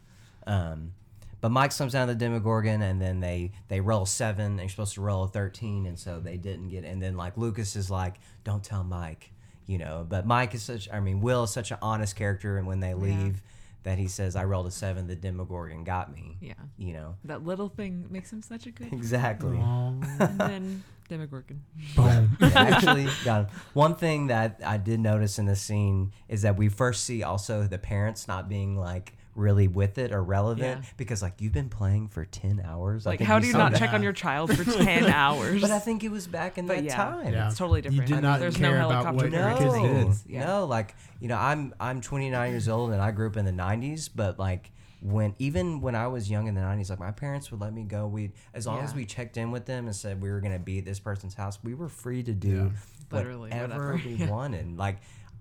Um, 0.46 0.92
but 1.40 1.50
Mike 1.50 1.72
slams 1.72 1.92
down 1.94 2.06
the 2.06 2.14
Demogorgon, 2.14 2.80
and 2.82 3.02
then 3.02 3.18
they 3.18 3.50
they 3.68 3.80
roll 3.80 4.06
seven. 4.06 4.52
And 4.52 4.60
you're 4.60 4.68
supposed 4.68 4.94
to 4.94 5.00
roll 5.00 5.24
a 5.24 5.28
thirteen, 5.28 5.86
and 5.86 5.98
so 5.98 6.20
they 6.20 6.36
didn't 6.36 6.68
get. 6.68 6.84
And 6.84 7.02
then 7.02 7.16
like 7.16 7.36
Lucas 7.36 7.74
is 7.74 7.90
like, 7.90 8.14
"Don't 8.44 8.62
tell 8.62 8.84
Mike," 8.84 9.32
you 9.66 9.78
know. 9.78 10.06
But 10.08 10.24
Mike 10.24 10.54
is 10.54 10.62
such. 10.62 10.88
I 10.92 11.00
mean, 11.00 11.20
Will 11.20 11.42
is 11.42 11.50
such 11.52 11.72
an 11.72 11.78
honest 11.82 12.14
character, 12.14 12.58
and 12.58 12.66
when 12.68 12.78
they 12.78 12.94
leave, 12.94 13.42
that 13.84 13.98
he 13.98 14.08
says, 14.08 14.36
"I 14.36 14.44
rolled 14.44 14.66
a 14.66 14.70
seven. 14.70 15.06
The 15.06 15.16
Demogorgon 15.16 15.84
got 15.84 16.12
me." 16.12 16.36
Yeah. 16.40 16.54
You 16.76 16.92
know. 16.94 17.16
That 17.24 17.44
little 17.44 17.68
thing 17.68 18.06
makes 18.10 18.32
him 18.32 18.42
such 18.42 18.66
a 18.66 18.70
good. 18.70 18.92
Exactly. 18.92 19.58
and 19.58 20.38
then 20.38 20.84
Demogorgon. 21.08 21.62
Boom. 21.96 22.36
Yeah, 22.40 22.48
actually, 22.54 23.08
got 23.24 23.48
him. 23.50 23.56
One 23.74 23.94
thing 23.94 24.28
that 24.28 24.60
I 24.64 24.76
did 24.78 25.00
notice 25.00 25.38
in 25.38 25.46
this 25.46 25.60
scene 25.60 26.12
is 26.28 26.42
that 26.42 26.56
we 26.56 26.68
first 26.68 27.04
see 27.04 27.22
also 27.22 27.64
the 27.64 27.78
parents 27.78 28.26
not 28.28 28.48
being 28.48 28.76
like 28.76 29.14
really 29.34 29.66
with 29.66 29.96
it 29.96 30.12
or 30.12 30.22
relevant 30.22 30.82
Yeah. 30.84 30.90
because 30.98 31.22
like 31.22 31.40
you've 31.40 31.52
been 31.54 31.70
playing 31.70 32.08
for 32.08 32.24
10 32.26 32.60
hours 32.64 33.06
Like, 33.06 33.20
how 33.20 33.36
we 33.36 33.40
do 33.42 33.46
you 33.48 33.52
not 33.54 33.72
that. 33.72 33.78
check 33.78 33.92
on 33.94 34.02
your 34.02 34.12
child 34.12 34.54
for 34.54 34.62
10 34.84 35.04
hours? 35.06 35.60
but 35.60 35.70
I 35.70 35.78
think 35.78 36.04
it 36.04 36.10
was 36.10 36.26
back 36.26 36.58
in 36.58 36.66
But 36.66 36.76
that 36.76 36.84
yeah. 36.84 36.96
time 36.96 37.32
Yeah. 37.32 37.48
It's 37.48 37.56
totally 37.56 37.80
different 37.80 38.08
You 38.08 38.16
different. 38.16 38.22
did 38.22 38.28
not 38.28 38.40
There's 38.40 38.56
care 38.56 38.72
no 38.78 38.86
about 38.90 39.04
helicopter 39.04 39.24
what 39.30 39.32
your 39.32 39.68
no, 39.70 39.82
kids 40.02 40.22
did. 40.22 40.32
Yeah. 40.34 40.44
no, 40.46 40.64
like 40.66 40.94
you 41.20 41.28
know, 41.28 41.38
I'm 41.38 41.72
I'm 41.80 42.00
29 42.02 42.50
years 42.50 42.68
old 42.68 42.90
and 42.92 43.00
I 43.00 43.10
grew 43.10 43.28
up 43.28 43.36
in 43.38 43.44
the 43.44 43.52
90s, 43.52 44.10
but 44.14 44.38
like 44.38 44.70
when 45.00 45.34
even 45.38 45.80
when 45.80 45.94
I 45.94 46.06
was 46.08 46.30
young 46.30 46.46
in 46.46 46.54
the 46.54 46.60
90s, 46.60 46.90
like 46.90 47.00
my 47.00 47.10
parents 47.10 47.50
would 47.50 47.60
let 47.60 47.72
me 47.72 47.84
go. 47.84 48.06
We 48.06 48.32
as 48.54 48.66
long 48.66 48.80
as 48.80 48.94
we 48.94 49.04
checked 49.06 49.36
in 49.36 49.50
with 49.50 49.64
them 49.64 49.86
and 49.86 49.96
said 49.96 50.20
we 50.20 50.30
were 50.30 50.40
gonna 50.40 50.58
be 50.58 50.78
at 50.78 50.84
this 50.84 51.00
person's 51.00 51.34
house, 51.34 51.58
we 51.64 51.74
were 51.74 51.88
free 51.88 52.22
to 52.24 52.32
do 52.32 52.70
Literally, 53.10 53.50
whatever, 53.50 53.92
whatever. 53.94 54.00
we 54.06 54.26
wanted. 54.30 54.76
Like 54.76 54.98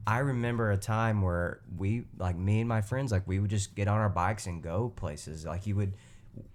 I 0.08 0.20
remember 0.20 0.72
a 0.72 0.78
time 0.78 1.22
where 1.22 1.60
we 1.78 2.06
like 2.18 2.36
me 2.36 2.60
and 2.62 2.70
my 2.70 2.82
friends 2.82 3.12
like 3.12 3.28
we 3.28 3.40
would 3.40 3.50
just 3.52 3.76
get 3.76 3.88
on 3.88 3.98
our 4.00 4.10
bikes 4.10 4.48
and 4.48 4.62
go 4.64 4.90
places. 4.96 5.46
Like 5.46 5.68
you 5.68 5.76
would 5.76 5.94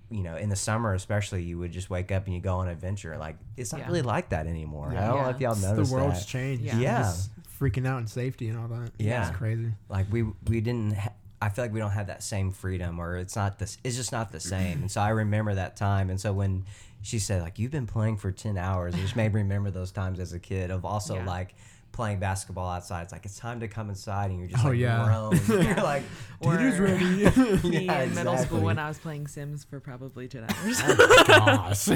you 0.09 0.23
know, 0.23 0.37
in 0.37 0.49
the 0.49 0.57
summer 0.57 0.95
especially, 0.95 1.43
you 1.43 1.59
would 1.59 1.73
just 1.73 1.91
wake 1.91 2.12
up 2.12 2.26
and 2.26 2.35
you 2.35 2.41
go 2.41 2.57
on 2.59 2.69
an 2.69 2.73
adventure. 2.73 3.17
Like 3.19 3.37
it's 3.57 3.73
not 3.73 3.81
Yeah. 3.83 3.87
really 3.88 4.03
like 4.03 4.29
that 4.31 4.47
anymore. 4.47 4.91
I 4.97 5.07
don't 5.07 5.23
know 5.23 5.29
if 5.31 5.41
y'all 5.41 5.57
noticed 5.57 5.91
the 5.91 5.97
world's 5.97 6.21
that. 6.21 6.29
changed. 6.29 6.62
Yeah. 6.62 6.79
Yeah. 6.79 7.03
Just 7.03 7.31
freaking 7.61 7.87
out 7.87 7.99
in 8.00 8.07
safety 8.07 8.49
and 8.49 8.59
all 8.59 8.69
that. 8.69 8.91
Yeah. 8.99 9.29
It's 9.29 9.37
crazy. 9.37 9.73
like 9.88 10.07
we 10.12 10.23
we 10.49 10.61
didn't 10.61 10.95
ha- 10.97 11.12
i 11.43 11.50
feel 11.50 11.65
like 11.65 11.73
we 11.73 11.79
don't 11.81 11.91
have 11.91 12.07
that 12.07 12.23
same 12.23 12.50
freedom 12.50 12.99
or 12.99 13.17
it's 13.19 13.37
not 13.37 13.59
this 13.59 13.76
it's 13.85 13.95
just 13.95 14.11
not 14.11 14.33
the 14.33 14.41
same 14.41 14.81
and 14.81 14.91
so 14.91 15.03
i 15.03 15.11
remember 15.11 15.55
that 15.55 15.76
time 15.76 16.09
and 16.09 16.19
so 16.19 16.33
when 16.33 16.65
she 17.03 17.19
said 17.19 17.43
like 17.43 17.59
you've 17.59 17.71
been 17.71 17.87
playing 17.87 18.17
for 18.17 18.33
10 18.33 18.57
hours 18.57 18.95
it 18.95 18.99
just 18.99 19.17
made 19.17 19.35
me 19.35 19.43
remember 19.43 19.71
those 19.71 19.93
times 19.93 20.19
as 20.19 20.33
a 20.33 20.38
kid 20.38 20.71
of 20.71 20.87
also 20.87 21.17
Yeah. 21.17 21.26
like 21.26 21.55
playing 21.97 22.19
basketball 22.19 22.69
outside 22.69 23.03
it's 23.03 23.12
like 23.12 23.25
it's 23.25 23.38
time 23.38 23.59
to 23.61 23.69
come 23.69 23.88
inside 23.88 24.31
and 24.31 24.38
you're 24.38 24.49
just 24.49 24.65
Oh, 24.65 24.69
like 24.69 24.79
yeah. 24.79 25.05
grown. 25.05 25.41
you're 25.67 25.75
like 25.76 26.03
Or 26.41 26.57
Dinner's 26.57 26.79
ready. 26.79 27.25
me 27.69 27.87
Yeah, 27.87 28.03
in 28.03 28.15
middle 28.15 28.37
school 28.37 28.61
when 28.61 28.79
I 28.79 28.88
was 28.88 28.99
playing 28.99 29.26
Sims 29.26 29.65
for 29.65 29.81
probably 29.81 30.29
10 30.29 30.43
hours. 30.43 30.81
Oh, 30.85 31.25
gosh. 31.26 31.88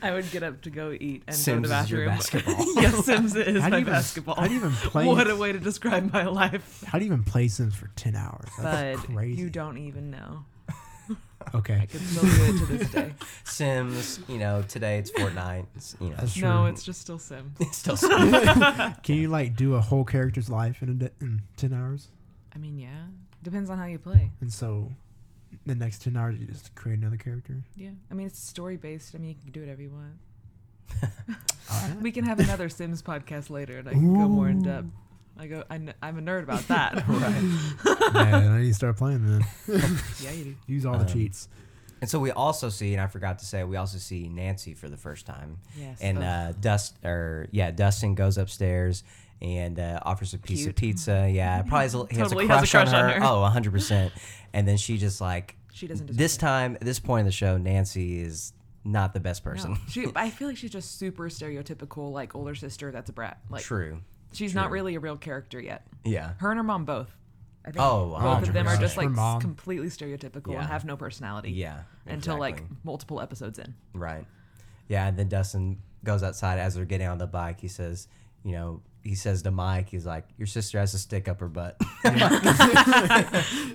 I 0.00 0.12
would 0.12 0.30
get 0.30 0.42
up 0.44 0.62
to 0.62 0.70
go 0.70 0.92
eat 0.92 1.24
and 1.26 1.34
Sims 1.36 1.68
go 1.68 1.76
is 1.80 1.86
to 1.88 1.96
your 1.96 2.04
the 2.04 2.10
bathroom. 2.10 2.44
basketball. 2.44 2.82
yes, 2.82 3.04
Sims 3.04 3.36
is 3.36 3.60
How 3.62 3.68
my 3.68 3.76
you 3.78 3.80
even- 3.82 3.92
basketball. 3.92 4.34
how 4.36 4.46
do 4.46 4.52
you 4.52 4.58
even 4.60 4.70
play- 4.72 5.06
What 5.06 5.28
a 5.28 5.34
way 5.36 5.50
to 5.52 5.58
describe 5.58 6.12
my 6.12 6.24
life. 6.26 6.84
How 6.86 6.98
do 6.98 7.04
you 7.04 7.10
even 7.12 7.24
play 7.24 7.48
Sims 7.48 7.74
for 7.74 7.88
10 7.96 8.14
hours? 8.14 8.48
But 8.62 8.96
crazy. 8.98 9.40
you 9.40 9.50
don't 9.50 9.76
even 9.78 10.10
know. 10.10 10.44
okay. 11.54 11.78
I 11.82 11.86
can 11.86 12.00
still 12.00 12.22
do 12.22 12.54
it 12.54 12.58
to 12.58 12.66
this 12.66 12.90
day. 12.90 13.12
sims 13.44 14.20
you 14.28 14.38
know 14.38 14.62
today 14.68 14.98
it's 14.98 15.10
fortnite 15.10 15.66
it's, 15.76 15.96
you 16.00 16.10
know 16.10 16.16
That's 16.16 16.34
true. 16.34 16.48
No, 16.48 16.66
it's 16.66 16.82
just 16.82 17.00
still 17.00 17.18
Sims. 17.18 17.56
it's 17.60 17.76
still 17.78 17.96
Sims. 17.96 18.32
Can 19.02 19.16
you 19.16 19.28
like 19.28 19.56
do 19.56 19.74
a 19.74 19.80
whole 19.80 20.04
character's 20.04 20.48
life 20.48 20.82
in, 20.82 20.88
a 20.88 20.94
de- 20.94 21.10
in 21.20 21.42
10 21.56 21.72
hours? 21.72 22.08
I 22.54 22.58
mean, 22.58 22.78
yeah. 22.78 23.06
Depends 23.42 23.70
on 23.70 23.78
how 23.78 23.86
you 23.86 23.98
play. 23.98 24.30
And 24.40 24.52
so 24.52 24.90
the 25.66 25.74
next 25.74 26.02
10 26.02 26.16
hours 26.16 26.38
you 26.38 26.46
just 26.46 26.74
create 26.74 26.98
another 26.98 27.16
character? 27.16 27.62
Yeah. 27.76 27.90
I 28.10 28.14
mean, 28.14 28.26
it's 28.26 28.38
story 28.38 28.76
based. 28.76 29.14
I 29.14 29.18
mean, 29.18 29.30
you 29.30 29.36
can 29.42 29.50
do 29.52 29.60
whatever 29.60 29.82
you 29.82 29.90
want. 29.90 31.10
Alright. 31.72 32.00
We 32.00 32.12
can 32.12 32.24
have 32.24 32.38
another 32.38 32.68
Sims 32.68 33.02
podcast 33.02 33.50
later 33.50 33.78
and 33.78 33.88
I 33.88 33.92
can 33.92 34.14
go 34.14 34.28
more 34.28 34.48
in 34.48 34.62
depth. 34.62 34.86
I 35.38 35.46
go, 35.46 35.64
I 35.70 35.78
kn- 35.78 35.94
I'm 36.02 36.18
a 36.18 36.22
nerd 36.22 36.42
about 36.44 36.66
that. 36.68 37.08
Man, 38.14 38.34
I 38.52 38.60
need 38.60 38.68
to 38.68 38.74
start 38.74 38.96
playing 38.96 39.26
then. 39.26 39.44
yeah, 40.22 40.30
you 40.32 40.44
do. 40.44 40.54
Use 40.66 40.86
all 40.86 40.94
the 40.94 41.00
Um, 41.00 41.06
cheats. 41.06 41.48
and 42.00 42.08
so 42.10 42.18
we 42.18 42.30
also 42.32 42.68
see 42.68 42.92
and 42.94 43.00
i 43.00 43.06
forgot 43.06 43.38
to 43.38 43.44
say 43.46 43.62
we 43.64 43.76
also 43.76 43.96
see 43.98 44.28
nancy 44.28 44.74
for 44.74 44.88
the 44.88 44.96
first 44.96 45.24
time 45.24 45.58
Yes. 45.78 46.00
and 46.00 46.18
Ugh. 46.18 46.24
uh, 46.24 46.52
Dust 46.60 46.96
or 47.04 47.46
yeah, 47.52 47.70
Dustin 47.70 48.14
goes 48.14 48.38
upstairs 48.38 49.04
and 49.40 49.78
uh, 49.80 49.98
offers 50.02 50.34
a 50.34 50.38
piece 50.38 50.58
Cute. 50.60 50.68
of 50.70 50.76
pizza. 50.76 51.28
Yeah, 51.32 51.62
probably 51.62 51.78
has 51.84 51.94
a, 51.94 51.98
he 52.10 52.16
Totally 52.16 52.46
has, 52.46 52.56
a 52.56 52.60
has 52.60 52.68
a 52.68 52.70
crush, 52.70 52.70
crush 52.70 52.88
on, 52.88 52.94
on 53.04 53.10
her. 53.14 53.20
her. 53.20 53.26
Oh, 53.26 53.40
100 53.40 53.72
percent. 53.72 54.12
And 54.52 54.68
then 54.68 54.76
she 54.76 54.98
just 54.98 55.20
like 55.20 55.56
she 55.72 55.86
doesn't 55.88 56.06
deserve 56.06 56.18
this 56.18 56.36
it. 56.36 56.40
time 56.40 56.74
at 56.76 56.82
this 56.82 57.00
point 57.00 57.20
in 57.20 57.26
the 57.26 57.32
show, 57.32 57.56
Nancy 57.56 58.20
is 58.20 58.52
not 58.84 59.14
the 59.14 59.20
best 59.20 59.42
person. 59.42 59.72
No. 59.72 59.78
She, 59.88 60.06
I 60.14 60.28
feel 60.30 60.46
like 60.48 60.56
she's 60.56 60.70
just 60.70 60.98
super 60.98 61.28
stereotypical, 61.28 62.12
like 62.12 62.34
older 62.36 62.54
sister 62.54 62.90
that's 62.92 63.10
a 63.10 63.12
brat. 63.12 63.38
Like 63.50 63.62
True. 63.62 64.00
She's 64.32 64.52
true. 64.52 64.60
not 64.60 64.70
really 64.70 64.94
a 64.94 65.00
real 65.00 65.16
character 65.16 65.60
yet. 65.60 65.86
Yeah. 66.04 66.32
Her 66.38 66.50
and 66.50 66.58
her 66.58 66.64
mom 66.64 66.84
both. 66.84 67.10
I 67.64 67.70
think 67.70 67.84
Oh, 67.84 68.18
both 68.20 68.48
of 68.48 68.52
them 68.54 68.66
are 68.66 68.76
100%. 68.76 68.80
just 68.80 68.96
like 68.96 69.06
Her 69.08 69.14
mom. 69.14 69.40
completely 69.40 69.86
stereotypical 69.88 70.52
Yeah. 70.52 70.58
and 70.60 70.66
have 70.68 70.84
no 70.84 70.96
personality. 70.96 71.52
Yeah. 71.52 71.82
Until 72.06 72.38
like 72.38 72.54
exactly. 72.54 72.76
multiple 72.84 73.20
episodes 73.20 73.58
in. 73.58 73.74
Right. 73.94 74.26
Yeah, 74.88 75.06
and 75.06 75.16
then 75.16 75.28
Dustin 75.28 75.78
goes 76.04 76.22
outside 76.24 76.58
as 76.58 76.74
they're 76.74 76.84
getting 76.84 77.06
on 77.06 77.18
the 77.18 77.26
bike. 77.28 77.60
He 77.60 77.68
says, 77.68 78.08
you 78.44 78.52
know, 78.52 78.82
he 79.04 79.14
says 79.14 79.42
to 79.42 79.50
Mike, 79.52 79.88
he's 79.88 80.04
like, 80.06 80.26
"Your 80.36 80.46
sister 80.46 80.78
has 80.78 80.92
a 80.94 80.98
stick 80.98 81.28
up 81.28 81.40
her 81.40 81.48
butt." 81.48 81.76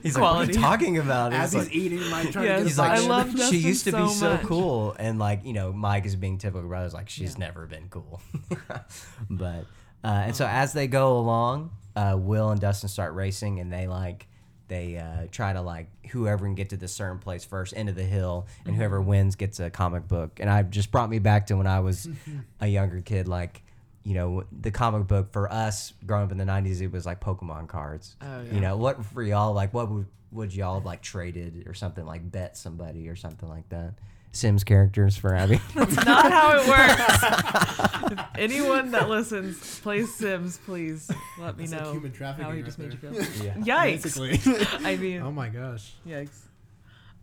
he's 0.03 0.15
like, 0.15 0.21
"What 0.21 0.35
are 0.35 0.43
you 0.45 0.53
talking 0.53 0.97
about?" 0.97 1.33
As 1.33 1.53
He's 1.53 1.63
he's 1.63 1.67
like, 1.69 1.75
eating, 1.75 2.11
like 2.11 2.31
trying 2.31 2.45
Yes, 2.45 2.57
to 2.59 2.63
get 2.63 2.63
He's 2.67 2.77
like, 2.79 2.91
I 2.91 3.01
"She- 3.01 3.07
love 3.07 3.31
she 3.31 3.37
Dustin 3.37 3.59
used 3.61 3.83
to 3.85 3.91
be 3.91 3.97
so 3.97 4.07
so 4.13 4.33
much." 4.33 4.41
cool, 4.43 4.95
and 4.99 5.19
like 5.19 5.43
you 5.45 5.53
know, 5.53 5.71
Mike 5.73 6.05
is 6.05 6.15
being 6.15 6.37
typical 6.37 6.67
brothers. 6.67 6.93
Like 6.93 7.09
she's 7.09 7.33
Yeah. 7.33 7.45
never 7.47 7.65
been 7.65 7.87
cool, 7.89 8.21
but 9.29 9.65
uh, 10.03 10.23
and 10.27 10.35
so 10.35 10.45
as 10.45 10.73
they 10.73 10.87
go 10.87 11.17
along, 11.17 11.71
uh, 11.95 12.15
Will 12.17 12.49
and 12.49 12.61
Dustin 12.61 12.89
start 12.89 13.13
racing, 13.13 13.59
and 13.59 13.71
they 13.71 13.87
like 13.87 14.27
they 14.67 14.97
uh, 14.97 15.27
try 15.31 15.53
to 15.53 15.61
like 15.61 15.87
whoever 16.07 16.45
can 16.45 16.55
get 16.55 16.69
to 16.69 16.77
this 16.77 16.93
certain 16.93 17.19
place 17.19 17.45
first 17.45 17.73
into 17.73 17.93
the 17.93 18.03
hill, 18.03 18.47
and 18.65 18.75
whoever 18.75 19.01
wins 19.01 19.35
gets 19.35 19.59
a 19.59 19.69
comic 19.69 20.07
book. 20.07 20.39
And 20.39 20.49
I 20.49 20.61
just 20.63 20.91
brought 20.91 21.09
me 21.09 21.19
back 21.19 21.47
to 21.47 21.57
when 21.57 21.67
I 21.67 21.79
was 21.79 22.07
a 22.61 22.67
younger 22.67 23.01
kid, 23.01 23.27
like. 23.27 23.63
You 24.03 24.13
know, 24.13 24.45
the 24.57 24.71
comic 24.71 25.05
book 25.05 25.33
for 25.33 25.51
us 25.51 25.91
growing 26.05 26.23
up 26.23 26.31
in 26.31 26.37
the 26.37 26.45
'90s, 26.45 26.79
it 26.79 26.93
was 26.93 27.05
like 27.05 27.19
Pokemon 27.19 27.67
cards. 27.67 28.15
Oh, 28.21 28.41
You 28.41 28.61
know, 28.61 28.77
what 28.77 29.03
for 29.03 29.21
y'all? 29.21 29.51
Like, 29.51 29.73
what 29.73 29.91
would 29.91 30.05
would 30.31 30.55
y'all 30.55 30.75
have 30.75 30.85
like 30.85 31.01
traded 31.01 31.67
or 31.67 31.73
something 31.73 32.05
like 32.05 32.31
bet 32.31 32.55
somebody 32.55 33.09
or 33.09 33.17
something 33.17 33.49
like 33.49 33.67
that? 33.67 33.95
Sims 34.37 34.63
characters 34.63 35.17
for 35.17 35.33
Abby. 35.33 35.59
That's 35.75 35.95
not 35.95 36.31
how 36.31 36.59
it 36.59 36.67
works. 36.67 38.11
if 38.11 38.25
anyone 38.37 38.91
that 38.91 39.09
listens 39.09 39.79
plays 39.79 40.13
Sims, 40.13 40.59
please 40.65 41.09
let 41.39 41.57
me 41.57 41.65
That's 41.65 41.73
like 41.73 41.83
know 41.83 41.91
human 41.93 42.11
trafficking 42.11 42.45
how 42.45 42.51
he 42.51 42.57
right 42.57 42.65
just 42.65 42.79
made 42.79 42.93
you 42.93 42.99
feel. 42.99 43.13
yeah. 43.43 43.55
Yikes! 43.55 44.03
Basically. 44.03 44.39
I 44.85 44.95
mean, 44.95 45.21
oh 45.21 45.31
my 45.31 45.49
gosh. 45.49 45.93
Yikes. 46.07 46.39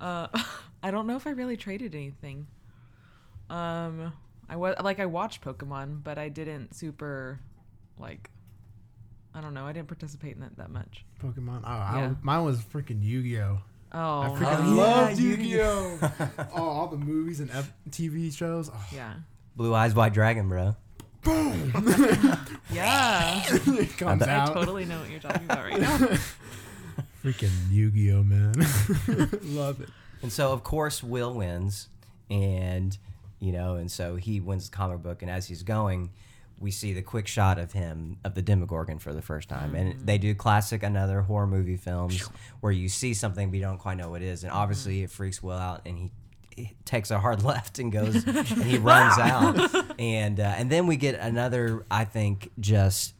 Uh, 0.00 0.26
I 0.82 0.90
don't 0.90 1.06
know 1.06 1.16
if 1.16 1.26
I 1.26 1.30
really 1.30 1.56
traded 1.56 1.94
anything. 1.94 2.46
Um, 3.48 4.12
I 4.48 4.56
was 4.56 4.74
like 4.82 4.98
I 5.00 5.06
watched 5.06 5.42
Pokemon, 5.42 6.02
but 6.02 6.18
I 6.18 6.28
didn't 6.28 6.74
super, 6.74 7.40
like, 7.98 8.30
I 9.34 9.40
don't 9.40 9.54
know. 9.54 9.66
I 9.66 9.72
didn't 9.72 9.88
participate 9.88 10.36
in 10.36 10.42
it 10.42 10.56
that 10.56 10.70
much. 10.70 11.04
Pokemon. 11.22 11.62
Oh, 11.64 11.68
I, 11.68 12.10
mine 12.22 12.44
was 12.44 12.60
freaking 12.60 13.02
Yu-Gi-Oh. 13.02 13.58
Oh, 13.58 13.62
I 13.94 14.26
oh, 14.26 14.36
freaking 14.36 14.64
Oh, 14.64 14.74
yeah, 14.74 14.82
loved 14.82 15.18
Yu-Gi-Oh. 15.20 15.90
Yu-Gi-Oh. 16.02 16.46
oh, 16.54 16.62
all 16.62 16.86
the 16.88 16.96
movies 16.96 17.38
and 17.38 17.50
F- 17.50 17.72
TV 17.90 18.34
shows. 18.34 18.68
Oh, 18.72 18.86
yeah, 18.92 19.14
Blue 19.54 19.72
Eyes 19.72 19.94
White 19.94 20.12
Dragon, 20.12 20.48
bro. 20.48 20.74
Boom! 21.22 21.72
yeah. 22.72 23.42
it 23.46 23.96
comes. 23.96 24.22
I 24.22 24.30
out. 24.30 24.52
totally 24.52 24.84
know 24.84 24.98
what 24.98 25.10
you're 25.10 25.20
talking 25.20 25.44
about 25.44 25.64
right 25.64 25.80
now. 25.80 25.96
Freaking 27.24 27.52
Yu-Gi-Oh, 27.70 28.24
man. 28.24 28.54
Love 29.42 29.80
it. 29.80 29.88
And 30.22 30.32
so, 30.32 30.52
of 30.52 30.64
course, 30.64 31.02
Will 31.02 31.32
wins, 31.32 31.88
and 32.28 32.98
you 33.38 33.52
know, 33.52 33.76
and 33.76 33.90
so 33.90 34.16
he 34.16 34.40
wins 34.40 34.68
the 34.68 34.76
comic 34.76 35.02
book. 35.02 35.22
And 35.22 35.30
as 35.30 35.46
he's 35.46 35.62
going, 35.62 36.10
we 36.58 36.70
see 36.70 36.92
the 36.92 37.02
quick 37.02 37.26
shot 37.26 37.58
of 37.58 37.72
him 37.72 38.18
of 38.24 38.34
the 38.34 38.42
Demogorgon 38.42 38.98
for 38.98 39.12
the 39.12 39.22
first 39.22 39.48
time, 39.48 39.74
and 39.74 40.00
they 40.00 40.18
do 40.18 40.34
classic 40.34 40.82
another 40.82 41.22
horror 41.22 41.46
movie 41.46 41.76
films 41.76 42.28
where 42.60 42.72
you 42.72 42.88
see 42.88 43.14
something 43.14 43.50
but 43.50 43.56
you 43.56 43.62
don't 43.62 43.78
quite 43.78 43.96
know 43.96 44.08
what 44.10 44.22
it 44.22 44.28
is, 44.28 44.44
and 44.44 44.52
obviously 44.52 45.02
it 45.02 45.10
freaks 45.10 45.42
Will 45.42 45.58
out, 45.58 45.82
and 45.86 45.98
he. 45.98 46.10
he 46.56 46.74
takes 46.84 47.10
a 47.10 47.18
hard 47.18 47.42
left 47.52 47.78
and 47.78 47.90
goes 47.92 48.14
and 48.26 48.62
he 48.64 48.78
runs 48.78 49.18
out. 49.18 49.70
And 49.98 50.40
uh, 50.40 50.54
and 50.56 50.70
then 50.70 50.86
we 50.86 50.96
get 50.96 51.14
another 51.14 51.84
I 51.90 52.04
think 52.04 52.50
just 52.58 53.14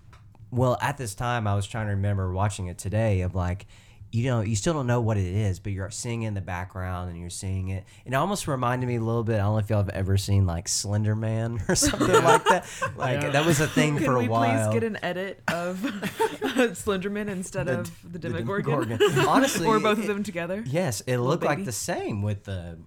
well 0.50 0.76
at 0.80 0.98
this 0.98 1.14
time 1.14 1.46
I 1.46 1.54
was 1.54 1.66
trying 1.66 1.86
to 1.86 1.92
remember 1.92 2.32
watching 2.32 2.66
it 2.66 2.78
today 2.78 3.20
of 3.20 3.34
like 3.34 3.66
you 4.14 4.30
know 4.30 4.42
you 4.42 4.54
still 4.54 4.72
don't 4.74 4.86
know 4.86 5.00
what 5.00 5.16
it 5.16 5.24
is 5.26 5.58
but 5.58 5.72
you're 5.72 5.90
seeing 5.90 6.22
it 6.22 6.28
in 6.28 6.34
the 6.34 6.40
background 6.40 7.10
and 7.10 7.18
you're 7.20 7.28
seeing 7.30 7.68
it 7.70 7.84
it 8.04 8.14
almost 8.14 8.46
reminded 8.46 8.86
me 8.86 8.94
a 8.94 9.00
little 9.00 9.24
bit 9.24 9.34
I 9.34 9.38
don't 9.38 9.54
know 9.54 9.58
if 9.58 9.68
y'all 9.70 9.78
have 9.80 9.88
ever 9.88 10.16
seen 10.16 10.46
like 10.46 10.68
Slender 10.68 11.16
Man 11.16 11.60
or 11.68 11.74
something 11.74 12.22
like 12.22 12.44
that 12.44 12.64
like 12.96 13.22
Yeah. 13.22 13.30
that 13.30 13.44
was 13.44 13.60
a 13.60 13.66
thing 13.66 13.96
Can 13.96 14.04
for 14.06 14.14
a 14.14 14.18
we 14.20 14.28
while 14.28 14.70
please 14.70 14.74
get 14.80 14.84
an 14.84 14.98
edit 15.02 15.42
of 15.48 15.78
Slenderman 16.38 17.28
instead 17.28 17.66
The- 17.66 17.80
of 17.80 17.90
the 18.04 18.18
the 18.18 18.18
Demogorgon? 18.28 18.88
Demogorgon. 18.88 19.26
Honestly, 19.28 19.66
or 19.66 19.80
both 19.80 19.98
of 19.98 20.06
them 20.06 20.22
together? 20.22 20.62
Yes, 20.66 21.00
it 21.02 21.18
looked 21.18 21.42
like 21.44 21.64
the 21.64 21.72
same 21.72 22.22
with 22.22 22.44
the 22.44 22.78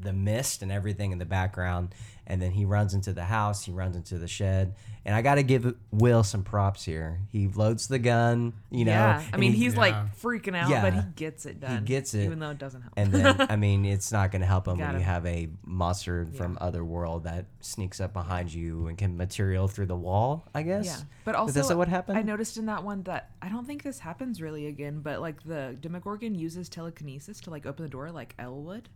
the 0.00 0.12
mist 0.12 0.62
and 0.62 0.72
everything 0.72 1.12
in 1.12 1.18
the 1.18 1.24
background, 1.24 1.94
and 2.26 2.40
then 2.40 2.52
he 2.52 2.64
runs 2.64 2.94
into 2.94 3.12
the 3.12 3.24
house. 3.24 3.64
He 3.64 3.72
runs 3.72 3.96
into 3.96 4.18
the 4.18 4.28
shed, 4.28 4.74
and 5.04 5.14
I 5.14 5.22
got 5.22 5.34
to 5.36 5.42
give 5.42 5.74
Will 5.90 6.22
some 6.22 6.42
props 6.44 6.84
here. 6.84 7.20
He 7.30 7.48
loads 7.48 7.88
the 7.88 7.98
gun, 7.98 8.52
you 8.70 8.84
know. 8.84 8.92
yeah. 8.92 9.22
I 9.32 9.36
mean, 9.36 9.52
he- 9.52 9.64
he's 9.64 9.74
Yeah. 9.74 9.80
like 9.80 10.16
freaking 10.20 10.56
out, 10.56 10.70
but 10.70 10.94
he 10.94 11.00
gets 11.16 11.46
it 11.46 11.60
done. 11.60 11.78
He 11.78 11.84
gets 11.84 12.14
it. 12.14 12.24
even 12.24 12.38
though 12.38 12.50
it 12.50 12.58
doesn't 12.58 12.82
help. 12.82 12.92
and 12.96 13.12
then 13.12 13.40
I 13.50 13.56
mean, 13.56 13.84
it's 13.84 14.12
not 14.12 14.30
going 14.30 14.40
to 14.42 14.46
help 14.46 14.68
him 14.68 14.78
when 14.78 14.94
you 14.94 15.00
have 15.00 15.26
a 15.26 15.48
monster 15.64 16.26
from 16.34 16.56
other 16.60 16.84
world 16.84 17.24
that 17.24 17.46
sneaks 17.60 18.00
up 18.00 18.12
behind 18.12 18.52
you 18.52 18.86
and 18.86 18.96
can 18.96 19.16
material 19.16 19.68
through 19.68 19.86
the 19.86 19.96
wall. 19.96 20.46
I 20.54 20.62
guess. 20.62 20.86
Yeah, 20.86 20.96
but 21.24 21.34
also 21.34 21.60
is 21.60 21.68
that 21.68 21.76
what 21.76 21.88
happened? 21.88 22.18
I 22.18 22.22
noticed 22.22 22.56
in 22.56 22.66
that 22.66 22.84
one 22.84 23.02
that 23.04 23.30
I 23.40 23.48
don't 23.48 23.66
think 23.66 23.82
this 23.82 23.98
happens 23.98 24.40
really 24.40 24.66
again, 24.66 25.00
but 25.00 25.20
like 25.20 25.42
the 25.42 25.76
Demogorgon 25.80 26.34
uses 26.34 26.68
telekinesis 26.68 27.40
to 27.40 27.50
like 27.50 27.66
open 27.66 27.84
the 27.84 27.90
door 27.90 28.10
like 28.12 28.34
El 28.38 28.62
would, 28.62 28.88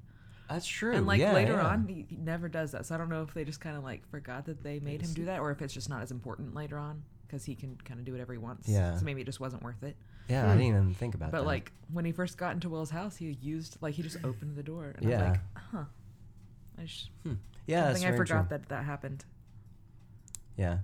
That's 0.48 0.66
true. 0.66 0.94
and 0.94 1.06
like 1.06 1.20
yeah, 1.20 1.32
later 1.32 1.54
yeah. 1.54 1.66
on 1.66 1.87
he, 1.88 2.06
he 2.09 2.16
never 2.16 2.48
does 2.48 2.72
that. 2.72 2.87
So 2.87 2.94
I 2.94 2.98
don't 2.98 3.09
know 3.09 3.22
if 3.22 3.35
they 3.35 3.44
just 3.44 3.61
kind 3.61 3.76
of 3.76 3.82
like 3.82 4.09
forgot 4.11 4.46
that 4.46 4.62
they 4.62 4.78
made 4.80 5.02
him 5.02 5.12
do 5.12 5.24
that, 5.26 5.40
or 5.40 5.50
if 5.50 5.62
it's 5.62 5.74
just 5.74 5.88
not 5.88 6.02
as 6.02 6.11
important 6.11 6.54
later 6.54 6.78
on 6.78 7.02
because 7.26 7.44
he 7.44 7.54
can 7.54 7.76
kind 7.85 7.98
of 7.98 8.06
do 8.06 8.12
whatever 8.12 8.32
he 8.32 8.38
wants. 8.38 8.68
Yeah. 8.68 8.96
so 8.96 9.04
maybe 9.04 9.20
it 9.20 9.24
just 9.24 9.40
wasn't 9.40 9.62
worth 9.62 9.82
it. 9.82 9.96
Yeah, 10.28 10.44
I 10.44 10.52
hmm. 10.52 10.59
didn't 10.59 10.66
even 10.66 10.94
think 10.94 11.14
about 11.14 11.32
that. 11.32 11.38
But 11.38 11.46
like 11.46 11.72
when 11.92 12.04
he 12.04 12.12
first 12.12 12.37
got 12.37 12.54
into 12.54 12.68
Will's 12.68 12.90
house, 12.90 13.16
he 13.16 13.37
used 13.40 13.78
like 13.80 13.94
he 13.94 14.02
just 14.02 14.18
opened 14.24 14.56
the 14.56 14.62
door, 14.62 14.94
and 14.96 15.06
I 15.06 15.11
Yeah. 15.11 15.18
was 15.18 15.28
like, 15.30 15.40
huh. 15.72 15.85
I 16.78 16.82
just, 16.85 17.11
hmm. 17.22 17.35
yeah, 17.66 17.88
I 17.88 17.94
think 17.94 18.06
I 18.06 18.16
forgot 18.16 18.48
true. 18.48 18.59
that 18.59 18.68
that 18.68 18.85
happened. 18.85 19.24
Yeah. 20.56 20.78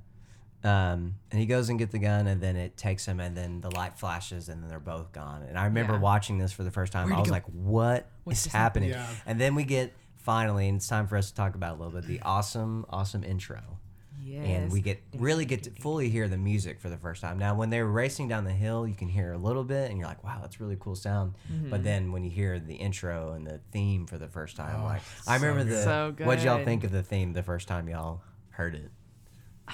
Um, 0.64 1.16
and 1.30 1.40
he 1.40 1.46
goes 1.46 1.68
and 1.68 1.78
get 1.78 1.90
the 1.90 1.98
gun, 1.98 2.26
and 2.28 2.40
then 2.40 2.54
it 2.56 2.76
takes 2.76 3.04
him, 3.06 3.18
and 3.18 3.36
then 3.36 3.60
the 3.60 3.70
light 3.70 3.98
flashes, 3.98 4.48
and 4.48 4.62
then 4.62 4.68
they're 4.70 4.78
both 4.78 5.10
gone. 5.12 5.42
And 5.42 5.58
I 5.58 5.64
remember 5.64 5.94
Yeah. 5.94 5.98
watching 6.00 6.38
this 6.38 6.52
for 6.52 6.62
the 6.62 6.70
first 6.70 6.92
time. 6.92 7.06
Where'd 7.06 7.14
I 7.14 7.16
he 7.16 7.20
was 7.22 7.28
go? 7.30 7.34
like, 7.34 7.46
"What 7.46 8.06
What's 8.24 8.38
is 8.40 8.44
just 8.44 8.56
happening?" 8.56 8.90
Yeah. 8.90 9.06
And 9.26 9.40
then 9.40 9.54
we 9.56 9.64
get 9.64 9.92
finally, 10.18 10.68
and 10.68 10.76
it's 10.76 10.86
time 10.86 11.08
for 11.08 11.16
us 11.16 11.30
to 11.30 11.34
talk 11.34 11.56
about 11.56 11.76
a 11.76 11.78
little 11.82 11.92
bit 12.00 12.06
the 12.06 12.20
awesome, 12.22 12.86
awesome 12.90 13.24
intro. 13.24 13.60
Yes. 14.24 14.46
and 14.46 14.72
we 14.72 14.80
get 14.80 15.02
really 15.18 15.44
get 15.44 15.64
to 15.64 15.70
fully 15.72 16.08
hear 16.08 16.28
the 16.28 16.38
music 16.38 16.80
for 16.80 16.88
the 16.88 16.96
first 16.96 17.20
time. 17.20 17.38
Now, 17.38 17.56
when 17.56 17.70
they're 17.70 17.84
racing 17.84 18.28
down 18.28 18.44
the 18.44 18.52
hill, 18.52 18.86
you 18.86 18.94
can 18.94 19.08
hear 19.08 19.32
a 19.32 19.36
little 19.36 19.64
bit, 19.64 19.90
and 19.90 19.98
you're 19.98 20.06
like, 20.06 20.22
"Wow, 20.22 20.38
that's 20.40 20.60
really 20.60 20.76
cool 20.78 20.94
sound." 20.94 21.34
Mm-hmm. 21.52 21.70
But 21.70 21.82
then 21.82 22.12
when 22.12 22.22
you 22.22 22.30
hear 22.30 22.60
the 22.60 22.76
intro 22.76 23.32
and 23.32 23.44
the 23.44 23.58
theme 23.72 24.06
for 24.06 24.18
the 24.18 24.28
first 24.28 24.56
time, 24.56 24.80
Oh, 24.80 24.84
like 24.84 25.02
I 25.26 25.34
remember 25.34 25.64
the 25.64 25.82
So 25.82 26.14
what 26.24 26.40
y'all 26.44 26.58
good. 26.58 26.64
think 26.66 26.84
of 26.84 26.92
the 26.92 27.02
theme 27.02 27.32
the 27.32 27.42
first 27.42 27.66
time 27.66 27.88
y'all 27.88 28.22
heard 28.50 28.76
it? 28.76 28.92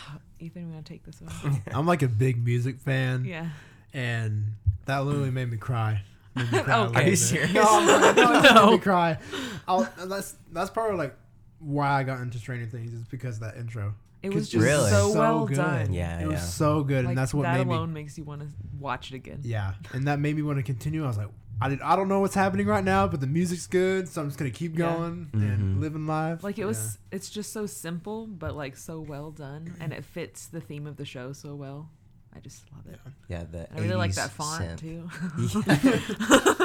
Ethan, 0.41 0.67
we 0.69 0.73
want 0.75 0.87
to 0.87 0.93
take 0.93 1.05
this 1.05 1.21
one? 1.21 1.63
I'm 1.73 1.87
like 1.87 2.03
a 2.03 2.09
big 2.09 2.45
music 2.45 2.79
fan, 2.81 3.25
yeah. 3.25 3.49
and 3.93 4.45
that 4.87 4.99
literally 5.05 5.31
made 5.31 5.51
me 5.51 5.57
cry. 5.57 6.03
Made 6.35 6.53
me 6.53 6.59
cry 6.63 6.81
Okay. 6.87 7.03
Are 7.05 7.09
you 7.09 7.17
serious? 7.17 7.53
No, 7.53 7.65
I'm 7.67 7.87
not- 7.87 8.17
no, 8.17 8.41
No. 8.41 8.67
made 8.67 8.73
me 8.73 8.79
cry. 8.83 9.19
I'll, 9.67 9.89
that's 10.07 10.37
that's 10.53 10.71
probably 10.71 10.97
like 10.97 11.15
why 11.59 11.89
I 11.91 12.03
got 12.05 12.21
into 12.21 12.39
Stranger 12.39 12.67
Things 12.67 12.93
is 12.95 13.03
because 13.09 13.37
of 13.37 13.41
that 13.43 13.57
intro. 13.57 13.95
It 14.23 14.33
was 14.35 14.49
just 14.49 14.65
Really? 14.65 14.91
so, 14.91 15.13
so 15.13 15.19
well 15.19 15.45
good. 15.47 15.57
done. 15.57 15.93
Yeah, 15.93 16.19
It 16.19 16.23
yeah. 16.23 16.27
was 16.29 16.53
so 16.55 16.83
good, 16.83 17.05
Like, 17.05 17.11
and 17.11 17.19
that's 17.19 17.33
what 17.35 17.43
that 17.45 17.59
made 17.59 17.67
alone 17.73 17.93
me. 17.93 18.03
makes 18.03 18.19
you 18.19 18.25
want 18.25 18.41
to 18.43 18.49
watch 18.79 19.13
it 19.13 19.15
again. 19.17 19.41
Yeah, 19.45 19.75
and 19.93 20.07
that 20.09 20.19
made 20.19 20.35
me 20.37 20.43
want 20.43 20.59
to 20.59 20.63
continue. 20.65 21.05
I 21.05 21.09
was 21.09 21.17
like, 21.19 21.29
I 21.61 21.68
did, 21.71 21.81
I 21.83 21.97
don't 21.97 22.09
know 22.09 22.21
what's 22.21 22.35
happening 22.35 22.66
right 22.66 22.85
now, 22.85 23.09
but 23.09 23.21
the 23.21 23.27
music's 23.27 23.66
good, 23.66 24.09
so 24.09 24.21
I'm 24.23 24.29
just 24.29 24.38
gonna 24.38 24.51
keep 24.51 24.79
Yeah. 24.79 24.94
going 24.94 25.29
Mhm. 25.33 25.42
and 25.55 25.81
living 25.81 26.07
life. 26.07 26.44
Like 26.44 26.59
it 26.59 26.64
was, 26.64 26.99
it's 27.11 27.29
just 27.31 27.53
so 27.53 27.66
simple, 27.66 28.27
but 28.27 28.55
like 28.57 28.77
so 28.77 29.01
well 29.01 29.31
done, 29.33 29.75
and 29.81 29.92
it 29.92 30.05
fits 30.05 30.47
the 30.47 30.61
theme 30.61 30.87
of 30.87 30.97
the 30.97 31.05
show 31.05 31.33
so 31.33 31.55
well. 31.55 31.90
I 32.35 32.40
just 32.40 32.64
love 32.73 32.87
it. 32.87 33.01
Yeah, 33.29 33.44
the 33.51 33.68
And 33.71 33.81
I 33.81 33.83
really 33.83 33.94
like 33.97 34.11
80s 34.12 34.16
that 34.16 34.31
font 34.31 34.64
synth. 34.64 34.79
too. 34.79 35.11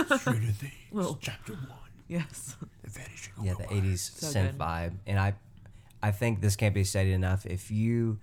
Yeah. 0.09 0.17
Stranger 0.17 0.51
Things, 0.51 0.73
Little- 0.91 1.17
chapter 1.21 1.53
one, 1.53 1.69
yes. 2.07 2.55
the 2.83 2.89
vanishing 2.89 3.33
of 3.37 3.45
yeah, 3.45 3.53
the 3.53 3.65
Willow. 3.69 3.81
'80s 3.81 3.99
So 4.15 4.27
synth 4.27 4.51
good. 4.51 4.57
vibe, 4.59 4.93
and 5.07 5.17
I, 5.19 5.33
I 6.03 6.11
think 6.11 6.41
this 6.41 6.55
can't 6.55 6.75
be 6.75 6.83
stated 6.83 7.13
enough. 7.13 7.45
If 7.45 7.71
you, 7.71 8.19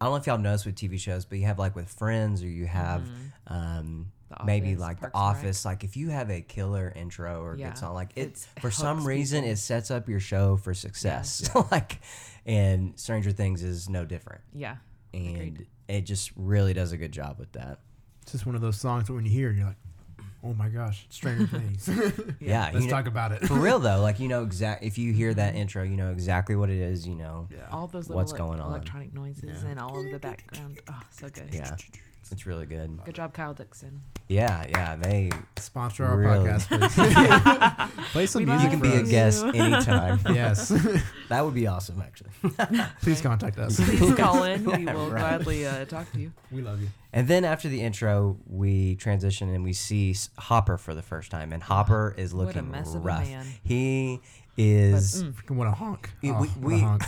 I 0.00 0.06
don't 0.06 0.14
know 0.14 0.16
if 0.18 0.26
y'all 0.26 0.38
notice 0.38 0.64
with 0.64 0.74
TV 0.76 0.98
shows, 0.98 1.24
but 1.24 1.38
you 1.38 1.44
have 1.46 1.58
like 1.58 1.76
with 1.76 1.88
Friends, 1.88 2.42
or 2.42 2.48
you 2.48 2.66
have, 2.66 3.08
um, 3.46 4.10
The 4.28 4.44
maybe 4.44 4.68
Office, 4.72 4.80
like 4.80 4.96
The 5.00 5.08
Parks 5.10 5.14
and 5.14 5.24
Rec. 5.36 5.36
Office. 5.44 5.64
Like 5.64 5.84
if 5.84 5.96
you 5.96 6.10
have 6.10 6.30
a 6.30 6.40
killer 6.42 6.92
intro 6.94 7.42
or 7.42 7.56
Yeah. 7.56 7.68
good 7.70 7.78
song, 7.78 7.94
like 7.94 8.10
it 8.14 8.20
It's- 8.20 8.48
it 8.56 8.60
for 8.60 8.70
some 8.70 9.06
reason 9.06 9.40
people. 9.40 9.52
it 9.52 9.56
sets 9.56 9.90
up 9.90 10.08
your 10.08 10.20
show 10.20 10.56
for 10.56 10.74
success. 10.74 11.48
like, 11.70 12.00
and 12.46 12.92
Stranger 12.98 13.32
Things 13.32 13.62
is 13.62 13.88
no 13.88 14.04
different, 14.04 14.42
Yeah. 14.54 14.76
and 15.14 15.36
Agreed. 15.36 15.66
it 15.88 16.02
just 16.02 16.30
really 16.36 16.72
does 16.74 16.92
a 16.92 16.96
good 16.98 17.12
job 17.12 17.38
with 17.38 17.52
that. 17.52 17.80
It's 18.22 18.32
just 18.32 18.44
one 18.46 18.54
of 18.54 18.60
those 18.60 18.78
songs 18.78 19.06
that 19.06 19.14
when 19.14 19.24
you 19.24 19.30
hear 19.30 19.50
you're 19.50 19.66
like, 19.66 19.76
oh 20.44 20.52
my 20.54 20.68
gosh, 20.68 21.06
Stranger 21.08 21.46
Things. 21.58 21.88
Yeah, 22.40 22.64
Let's 22.72 22.74
you 22.74 22.80
know- 22.82 22.88
talk 22.96 23.06
about 23.06 23.32
it. 23.32 23.46
for 23.46 23.54
real 23.54 23.78
though, 23.78 24.00
like 24.02 24.20
you 24.20 24.28
know 24.28 24.42
exact. 24.44 24.84
If 24.84 24.98
you 24.98 25.12
hear 25.14 25.32
that 25.34 25.52
mm-hmm. 25.52 25.62
intro, 25.62 25.82
you 25.84 25.96
know 25.96 26.10
exactly 26.10 26.54
what 26.54 26.68
it 26.68 26.78
is. 26.78 27.06
You 27.08 27.14
know, 27.16 27.48
Yeah. 27.50 27.66
All 27.72 27.86
those 27.86 28.08
little 28.08 28.16
What's 28.16 28.32
like, 28.32 28.38
going 28.38 28.60
on? 28.60 28.68
electronic 28.68 29.14
noises 29.14 29.62
Yeah. 29.62 29.70
and 29.70 29.80
all 29.80 29.98
of 29.98 30.10
the 30.12 30.18
background. 30.18 30.80
Oh, 30.88 31.00
so 31.10 31.28
good. 31.30 31.48
yeah, 31.52 31.74
it's 32.32 32.46
really 32.46 32.66
good. 32.66 32.98
Good 33.04 33.14
job, 33.14 33.32
Kyle 33.32 33.54
Dixon. 33.54 34.00
Yeah, 34.28 34.66
yeah, 34.68 34.96
they. 34.96 35.30
Sponsor 35.56 36.04
our 36.04 36.16
Really? 36.16 36.48
podcast, 36.48 37.88
please. 37.96 38.04
Play 38.12 38.26
some 38.26 38.40
We 38.42 38.46
music 38.46 38.64
You 38.64 38.70
can 38.70 38.80
be 38.80 38.90
for 38.90 38.98
a 38.98 39.02
us. 39.02 39.10
guest 39.10 39.44
anytime. 39.54 40.20
Yes. 40.34 40.68
that 41.28 41.44
would 41.44 41.54
be 41.54 41.66
awesome, 41.66 42.02
actually. 42.02 42.30
please 43.02 43.20
contact 43.20 43.58
us. 43.58 43.76
Please 43.80 44.14
call 44.14 44.44
in. 44.44 44.64
We 44.64 44.84
will 44.84 45.10
right. 45.10 45.20
gladly 45.38 45.66
uh, 45.66 45.84
talk 45.86 46.10
to 46.12 46.20
you. 46.20 46.32
We 46.50 46.60
love 46.62 46.80
you. 46.80 46.88
And 47.12 47.26
then 47.26 47.44
after 47.44 47.68
the 47.68 47.80
intro, 47.80 48.36
we 48.46 48.96
transition 48.96 49.48
and 49.48 49.64
we 49.64 49.72
see 49.72 50.14
Hopper 50.38 50.76
for 50.76 50.94
the 50.94 51.02
first 51.02 51.30
time, 51.30 51.52
and 51.52 51.62
Hopper 51.62 52.14
is 52.18 52.34
What 52.34 52.42
a 52.42 52.46
looking 52.46 52.70
mess 52.70 52.90
of 52.94 52.96
a 53.02 53.04
rough. 53.04 53.26
man. 53.26 53.46
He 53.62 54.20
is. 54.58 55.22
mm. 55.24 55.32
Freaking 55.32 55.56
what 55.56 55.68
a 55.68 55.72
honk. 55.72 56.10
We- 56.20 56.30
Oh, 56.30 56.40
we- 56.40 56.48
what 56.48 56.60
we- 56.60 56.80
a 56.80 56.84
honk. 56.84 57.02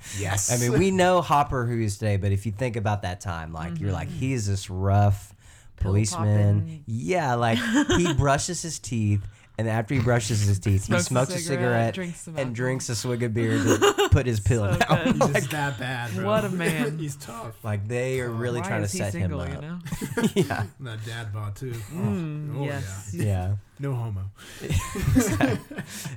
yes. 0.18 0.50
I 0.52 0.56
mean, 0.58 0.78
we 0.78 0.90
know 0.90 1.20
Hopper 1.20 1.66
who 1.66 1.76
he 1.76 1.84
is 1.84 1.98
today, 1.98 2.16
but 2.16 2.32
if 2.32 2.46
you 2.46 2.52
think 2.52 2.76
about 2.76 3.02
that 3.02 3.20
time, 3.20 3.52
like 3.52 3.78
you're 3.80 3.92
like 3.92 4.08
he's 4.08 4.46
this 4.46 4.70
rough 4.70 5.34
Pill 5.76 5.90
policeman. 5.92 6.60
popping. 6.60 6.84
Yeah, 6.86 7.34
like 7.34 7.58
he 7.96 8.12
brushes 8.18 8.62
his 8.62 8.78
teeth, 8.78 9.26
and 9.60 9.68
after 9.68 9.94
he 9.94 10.00
brushes 10.00 10.40
his 10.46 10.58
teeth, 10.58 10.84
Smokes 10.84 11.02
he 11.02 11.06
a 11.06 11.08
smokes 11.08 11.34
a 11.34 11.38
cigarette, 11.38 11.94
cigarette, 11.94 11.94
drinks 11.94 12.26
and 12.26 12.54
drinks 12.54 12.88
a 12.88 12.94
swig 12.96 13.22
of 13.22 13.34
beer 13.34 13.58
to 13.58 14.08
put 14.12 14.26
his 14.26 14.40
pill 14.40 14.70
So 14.72 14.78
down. 14.78 15.06
He's 15.06 15.18
Like, 15.20 15.32
just 15.34 15.50
that 15.50 15.78
bad, 15.78 16.14
bro. 16.14 16.24
What 16.26 16.44
a 16.44 16.48
man. 16.48 16.98
He's 16.98 17.16
tough. 17.16 17.62
like 17.64 17.86
they 17.86 18.20
are 18.20 18.30
really 18.30 18.60
Why 18.60 18.66
trying 18.68 18.82
to 18.84 18.88
he 18.90 18.98
set 18.98 19.12
single, 19.12 19.40
him 19.42 19.52
you 19.52 19.58
up. 19.58 19.62
know? 19.62 20.28
yeah, 20.34 20.64
And 20.78 20.86
that 20.86 21.04
dad 21.06 21.32
bod 21.32 21.56
too. 21.56 21.74
Oh, 21.92 21.96
Mm, 21.98 22.56
oh, 22.60 22.64
yes. 22.64 23.10
yeah. 23.14 23.24
yeah. 23.24 23.54
No 23.78 23.94
homo. 23.94 24.30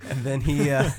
and 0.09 0.23
then 0.23 0.41
he 0.41 0.69
uh, 0.71 0.89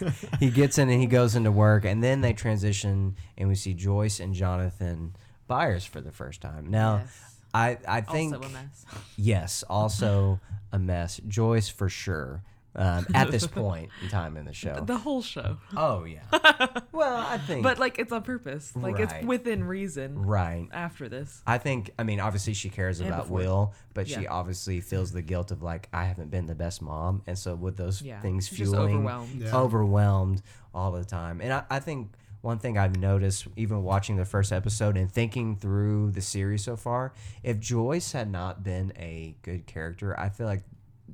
he 0.40 0.50
gets 0.50 0.78
in 0.78 0.88
and 0.88 1.00
he 1.00 1.07
goes 1.07 1.35
into 1.35 1.52
work, 1.52 1.85
and 1.85 2.02
then 2.02 2.20
they 2.20 2.33
transition, 2.33 3.16
and 3.37 3.48
we 3.48 3.54
see 3.54 3.74
Joyce 3.74 4.20
and 4.20 4.35
Jonathan 4.35 5.14
Byers 5.46 5.85
for 5.85 6.00
the 6.00 6.12
first 6.12 6.40
time. 6.40 6.70
Now, 6.70 7.02
Yes. 7.04 7.34
I 7.54 7.78
I 7.86 8.00
think 8.02 8.34
also 8.34 8.46
a 8.48 8.50
mess. 8.52 8.84
yes, 9.16 9.64
also 9.70 10.40
a 10.72 10.78
mess. 10.78 11.20
Joyce 11.28 11.68
for 11.68 11.88
sure. 11.88 12.42
Um, 12.76 13.06
at 13.14 13.30
this 13.30 13.46
point 13.62 13.90
in 14.02 14.08
time 14.08 14.36
in 14.36 14.46
the 14.46 14.52
show. 14.52 14.82
The 14.84 14.96
whole 14.96 15.22
show. 15.22 15.58
Oh 15.76 16.02
yeah. 16.02 16.22
well, 16.92 17.16
I 17.16 17.38
think. 17.38 17.62
But 17.62 17.78
like 17.78 18.00
it's 18.00 18.10
on 18.10 18.22
purpose. 18.22 18.72
Like 18.74 18.96
Right. 18.98 19.02
it's 19.18 19.24
within 19.24 19.62
reason 19.62 20.18
right. 20.20 20.66
after 20.72 21.08
this. 21.08 21.40
I 21.46 21.58
think. 21.58 21.92
I 22.00 22.02
mean, 22.02 22.18
obviously 22.18 22.52
she 22.52 22.70
cares 22.70 22.98
And 22.98 23.08
about 23.08 23.22
before. 23.26 23.38
Will, 23.38 23.74
but 23.94 24.08
she 24.08 24.26
obviously 24.26 24.80
feels 24.80 25.12
the 25.12 25.22
guilt 25.22 25.52
of 25.52 25.62
like 25.62 25.88
I 25.92 26.02
haven't 26.06 26.32
been 26.32 26.46
the 26.46 26.56
best 26.56 26.82
mom, 26.82 27.22
and 27.28 27.38
so 27.38 27.54
with 27.54 27.76
those 27.76 28.02
Yeah. 28.02 28.20
things 28.20 28.48
She's 28.48 28.58
just 28.58 28.72
fueling, 28.72 28.96
overwhelmed. 28.96 29.40
Yeah. 29.42 29.54
overwhelmed 29.56 30.42
all 30.74 30.90
the 30.90 31.04
time. 31.04 31.40
And 31.40 31.52
I, 31.52 31.62
I 31.70 31.78
think 31.78 32.14
one 32.44 32.59
thing 32.59 32.76
I've 32.76 32.96
noticed, 32.96 33.46
even 33.57 33.83
watching 33.83 34.16
the 34.16 34.24
first 34.26 34.52
episode 34.52 34.98
and 34.98 35.11
thinking 35.11 35.57
through 35.57 36.11
the 36.11 36.20
series 36.20 36.62
so 36.62 36.76
far, 36.76 37.14
if 37.42 37.59
Joyce 37.59 38.12
had 38.12 38.30
not 38.30 38.62
been 38.62 38.92
a 38.98 39.35
good 39.42 39.66
character, 39.66 40.18
I 40.20 40.28
feel 40.28 40.46
like 40.46 40.62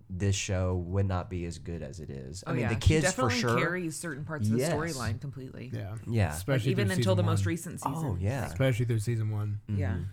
this 0.08 0.34
show 0.34 0.74
would 0.74 1.06
not 1.06 1.30
be 1.30 1.44
as 1.44 1.58
good 1.58 1.82
as 1.82 2.00
it 2.00 2.10
is. 2.10 2.42
I 2.46 2.50
Oh 2.50 2.54
mean, 2.54 2.62
yeah, 2.62 2.68
the 2.70 2.74
she 2.74 2.80
kids 2.80 3.12
for 3.12 3.30
sure. 3.30 3.56
carries 3.56 3.96
certain 3.96 4.24
parts 4.24 4.48
of 4.48 4.54
the 4.54 4.58
Yes. 4.58 4.72
storyline 4.72 5.20
completely. 5.20 5.70
Yeah. 5.72 5.94
Yeah. 6.06 6.26
Like, 6.30 6.34
Especially 6.36 6.70
even 6.72 6.90
until 6.90 7.14
the 7.14 7.22
season 7.22 7.26
most 7.30 7.46
recent 7.46 7.80
season. 7.80 7.94
Oh 8.06 8.16
yeah. 8.20 8.46
Especially 8.46 8.84
through 8.84 8.98
season 8.98 9.30
one. 9.30 9.60
Yeah. 9.68 9.92
Mhm. 9.94 10.06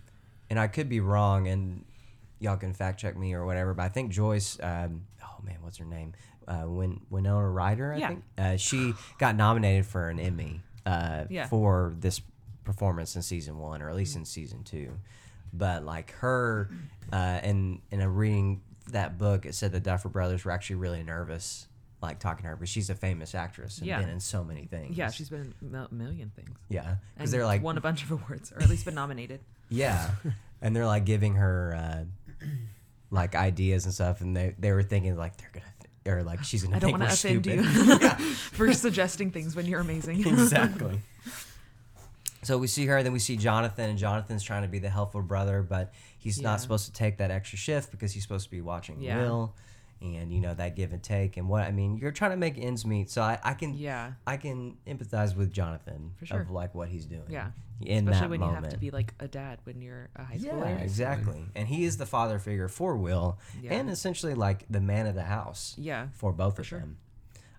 And 0.50 0.58
I 0.60 0.68
could 0.68 0.88
be 0.88 1.00
wrong, 1.00 1.48
and 1.48 1.84
y'all 2.38 2.56
can 2.56 2.72
fact 2.74 3.00
check 3.00 3.16
me 3.16 3.34
or 3.34 3.44
whatever. 3.44 3.74
But 3.74 3.82
I 3.82 3.88
think 3.88 4.12
Joyce, 4.12 4.56
um, 4.62 5.02
oh 5.22 5.42
man, 5.42 5.56
what's 5.62 5.78
her 5.78 5.84
name? 5.84 6.12
Uh, 6.46 6.64
Win- 6.68 7.00
Winona 7.10 7.50
Ryder, 7.50 7.92
I 7.92 7.96
Yeah. 7.98 8.08
think. 8.08 8.24
Uh, 8.38 8.56
she 8.56 8.94
got 9.18 9.34
nominated 9.36 9.84
for 9.84 10.08
an 10.08 10.18
Emmy 10.20 10.62
uh, 10.88 11.24
Yeah. 11.28 11.46
for 11.48 11.94
this 11.98 12.20
performance 12.64 13.16
in 13.16 13.22
season 13.22 13.58
one, 13.58 13.82
or 13.82 13.88
at 13.90 13.96
least 13.96 14.16
in 14.16 14.24
season 14.24 14.62
two. 14.64 14.90
But 15.52 15.84
like 15.84 16.10
her, 16.22 16.70
uh, 17.12 17.40
in 17.42 17.80
in 17.90 18.00
a 18.00 18.08
reading 18.08 18.60
that 18.90 19.18
book, 19.18 19.46
it 19.46 19.54
said 19.54 19.72
the 19.72 19.80
Duffer 19.80 20.08
Brothers 20.08 20.44
were 20.44 20.50
actually 20.52 20.76
really 20.76 21.02
nervous, 21.02 21.66
like 22.02 22.18
talking 22.18 22.42
to 22.44 22.48
her, 22.50 22.56
but 22.56 22.68
she's 22.68 22.90
a 22.90 22.94
famous 22.94 23.34
actress 23.34 23.78
and 23.78 23.86
Yeah. 23.86 24.00
been 24.00 24.08
in 24.10 24.20
so 24.20 24.44
many 24.44 24.66
things. 24.66 24.96
Yeah, 24.96 25.10
she's 25.10 25.30
been 25.30 25.54
a 25.74 25.92
million 25.94 26.30
things. 26.36 26.56
yeah, 26.68 26.96
because 27.14 27.30
they're 27.30 27.44
like 27.46 27.62
won 27.62 27.76
a 27.78 27.80
bunch 27.80 28.02
of 28.04 28.10
awards, 28.12 28.52
or 28.52 28.62
at 28.62 28.68
least 28.68 28.84
been 28.84 28.94
nominated. 28.94 29.40
Yeah, 29.70 30.10
and 30.62 30.74
they're 30.74 30.86
like 30.86 31.04
giving 31.04 31.34
her 31.34 31.74
uh, 31.74 32.46
like 33.10 33.34
ideas 33.34 33.84
and 33.84 33.92
stuff, 33.94 34.20
and 34.22 34.36
they 34.36 34.54
they 34.58 34.72
were 34.72 34.82
thinking 34.82 35.16
like 35.16 35.36
they're 35.36 35.50
gonna. 35.52 35.66
Or 36.08 36.22
like 36.22 36.42
she's 36.44 36.62
gonna 36.64 36.76
I 36.76 36.78
don't 36.78 36.88
think 36.98 37.00
want 37.00 37.10
we're 37.10 37.16
to 37.16 37.60
offend 37.60 37.98
stupid. 38.00 38.18
you 38.18 38.34
for 38.34 38.72
suggesting 38.72 39.30
things 39.30 39.54
when 39.54 39.66
you're 39.66 39.80
amazing. 39.80 40.26
exactly. 40.26 41.00
So 42.42 42.56
we 42.56 42.66
see 42.68 42.86
her, 42.86 43.02
then 43.02 43.12
we 43.12 43.18
see 43.18 43.36
Jonathan, 43.36 43.90
and 43.90 43.98
Jonathan's 43.98 44.42
trying 44.44 44.62
to 44.62 44.68
be 44.68 44.78
the 44.78 44.88
helpful 44.88 45.20
brother, 45.22 45.60
but 45.62 45.92
he's 46.18 46.38
Yeah. 46.38 46.50
not 46.50 46.60
supposed 46.60 46.86
to 46.86 46.92
take 46.92 47.18
that 47.18 47.30
extra 47.30 47.58
shift 47.58 47.90
because 47.90 48.12
he's 48.12 48.22
supposed 48.22 48.44
to 48.44 48.50
be 48.50 48.60
watching 48.60 49.00
Yeah. 49.02 49.20
Will, 49.22 49.54
and 50.00 50.32
you 50.32 50.40
know 50.40 50.54
that 50.54 50.76
give 50.76 50.92
and 50.92 51.02
take, 51.02 51.36
and 51.36 51.48
what 51.48 51.64
I 51.64 51.72
mean, 51.72 51.96
you're 51.96 52.12
trying 52.12 52.30
to 52.32 52.36
make 52.36 52.56
ends 52.58 52.84
meet. 52.86 53.10
So 53.10 53.22
I, 53.22 53.38
I 53.42 53.54
can, 53.54 53.74
yeah. 53.74 54.12
I 54.26 54.36
can 54.36 54.76
empathize 54.86 55.34
with 55.36 55.52
Jonathan 55.52 56.12
For 56.18 56.26
sure. 56.26 56.40
of 56.40 56.50
like 56.50 56.74
what 56.74 56.88
he's 56.88 57.04
doing. 57.06 57.24
Yeah. 57.28 57.50
in 57.80 58.08
Especially 58.08 58.20
that 58.20 58.30
when 58.30 58.40
moment. 58.40 58.56
you 58.58 58.64
have 58.64 58.72
to 58.74 58.78
be 58.78 58.90
like 58.90 59.14
a 59.20 59.28
dad 59.28 59.58
when 59.64 59.80
you're 59.80 60.08
a 60.16 60.24
high 60.24 60.34
schooler 60.36 60.44
yeah, 60.44 60.52
schooler. 60.52 60.82
exactly. 60.82 61.44
And 61.54 61.66
he 61.68 61.84
is 61.84 61.96
the 61.96 62.06
father 62.06 62.38
figure 62.38 62.68
for 62.68 62.96
Will, 62.96 63.38
Yeah. 63.62 63.74
and 63.74 63.90
essentially 63.90 64.34
like 64.34 64.64
the 64.70 64.80
man 64.80 65.06
of 65.06 65.14
the 65.14 65.24
house 65.24 65.74
Yeah. 65.78 66.08
for 66.12 66.32
both 66.32 66.58
of 66.58 66.66
sure. 66.66 66.80
them. 66.80 66.98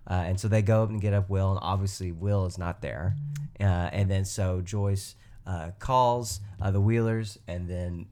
Uh, 0.08 0.14
and 0.26 0.40
so 0.40 0.48
they 0.48 0.62
go 0.62 0.82
up 0.82 0.88
and 0.88 1.00
get 1.00 1.12
up 1.12 1.28
Will, 1.30 1.50
and 1.50 1.58
obviously 1.62 2.10
Will 2.10 2.46
is 2.46 2.56
not 2.58 2.80
there. 2.80 3.16
Uh, 3.60 3.64
and 3.92 4.10
then 4.10 4.24
so 4.24 4.60
Joyce 4.62 5.14
uh, 5.46 5.70
calls 5.78 6.40
uh, 6.60 6.70
the 6.70 6.80
Wheelers, 6.80 7.38
and 7.46 7.68
then 7.68 8.06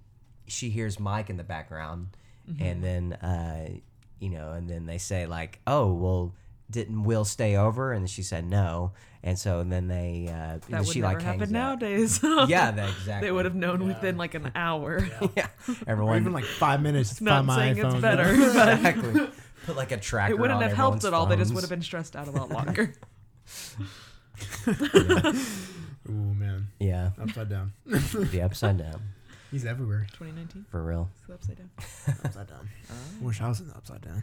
she 0.47 0.69
hears 0.71 1.01
Mike 1.01 1.31
in 1.31 1.37
the 1.39 1.45
background, 1.45 2.09
Mm-hmm. 2.49 2.63
and 2.63 2.83
then 2.83 3.13
uh, 3.13 3.69
you 4.21 4.31
know, 4.31 4.53
and 4.53 4.69
then 4.69 4.87
they 4.87 4.99
say 4.99 5.27
like, 5.27 5.61
"Oh, 5.67 5.93
well, 5.93 6.35
didn't 6.71 7.05
Will 7.05 7.25
stay 7.25 7.57
over?" 7.57 7.93
And 7.93 8.09
she 8.11 8.23
said 8.23 8.45
no, 8.47 8.93
and 9.23 9.39
so 9.39 9.61
and 9.61 9.71
then 9.73 9.89
they 9.89 10.27
uh, 10.29 10.59
That 10.69 10.81
would 10.81 10.89
she 10.89 11.01
never 11.01 11.15
like 11.15 11.23
hangs 11.23 11.41
happen 11.41 11.53
nowadays. 11.53 12.21
Yeah, 12.49 12.71
that, 12.73 12.89
exactly. 12.91 13.27
they 13.29 13.33
would 13.33 13.45
have 13.45 13.55
known 13.55 13.87
within 13.87 14.17
like 14.17 14.35
an 14.35 14.51
hour. 14.55 15.07
Yeah, 15.37 15.49
Or 15.69 15.75
everyone 15.87 16.17
even 16.21 16.33
like 16.33 16.45
five 16.45 16.83
minutes. 16.83 17.17
to 17.17 17.25
Not 17.25 17.45
find 17.45 17.47
my 17.47 17.57
saying 17.57 17.77
iPhone. 17.77 17.93
it's 17.95 18.03
better, 18.03 18.31
exactly. 18.33 19.29
Put 19.67 19.77
like 19.77 19.93
a 19.93 19.97
tracker. 19.99 20.33
it 20.33 20.39
wouldn't 20.39 20.57
on 20.57 20.63
have 20.69 20.77
helped 20.77 21.05
at 21.05 21.13
all. 21.15 21.27
They 21.27 21.37
just 21.37 21.53
would 21.55 21.61
have 21.63 21.71
been 21.71 21.83
stressed 21.83 22.17
out 22.17 22.27
a 22.29 22.31
lot 22.31 22.51
longer. 22.51 22.95
Oh 26.11 26.13
man, 26.13 26.69
Yeah, 26.81 27.11
upside 27.21 27.51
down. 27.51 27.73
the 27.85 28.41
upside 28.43 28.79
down 28.79 29.03
He's 29.51 29.65
everywhere. 29.65 30.07
2019, 30.13 30.67
for 30.71 30.83
real. 30.85 31.09
still 31.25 31.35
upside 31.37 31.57
down. 31.59 31.71
Upside 32.25 32.47
down. 32.49 32.69
I 32.91 33.25
wish 33.25 33.41
I 33.41 33.49
was 33.49 33.61
in 33.61 33.69
the 33.69 33.75
upside 33.75 34.03
down. 34.03 34.23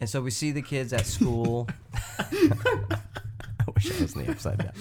And 0.00 0.08
so 0.10 0.20
we 0.20 0.30
see 0.30 0.52
the 0.52 0.60
kids 0.62 0.92
at 0.92 1.06
school. 1.06 1.68
I 2.18 3.70
wish 3.74 3.90
I 3.90 4.02
was 4.02 4.14
in 4.16 4.26
the 4.26 4.30
upside 4.32 4.58
down. 4.58 4.72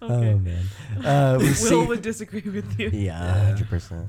Oh 0.00 0.38
man. 0.38 0.64
Uh, 1.04 1.36
we 1.38 1.48
Will 1.48 1.54
see. 1.54 1.84
would 1.86 2.02
disagree 2.02 2.40
with 2.40 2.78
you. 2.80 2.88
Yeah, 2.92 3.44
hundred 3.46 3.68
percent. 3.68 4.06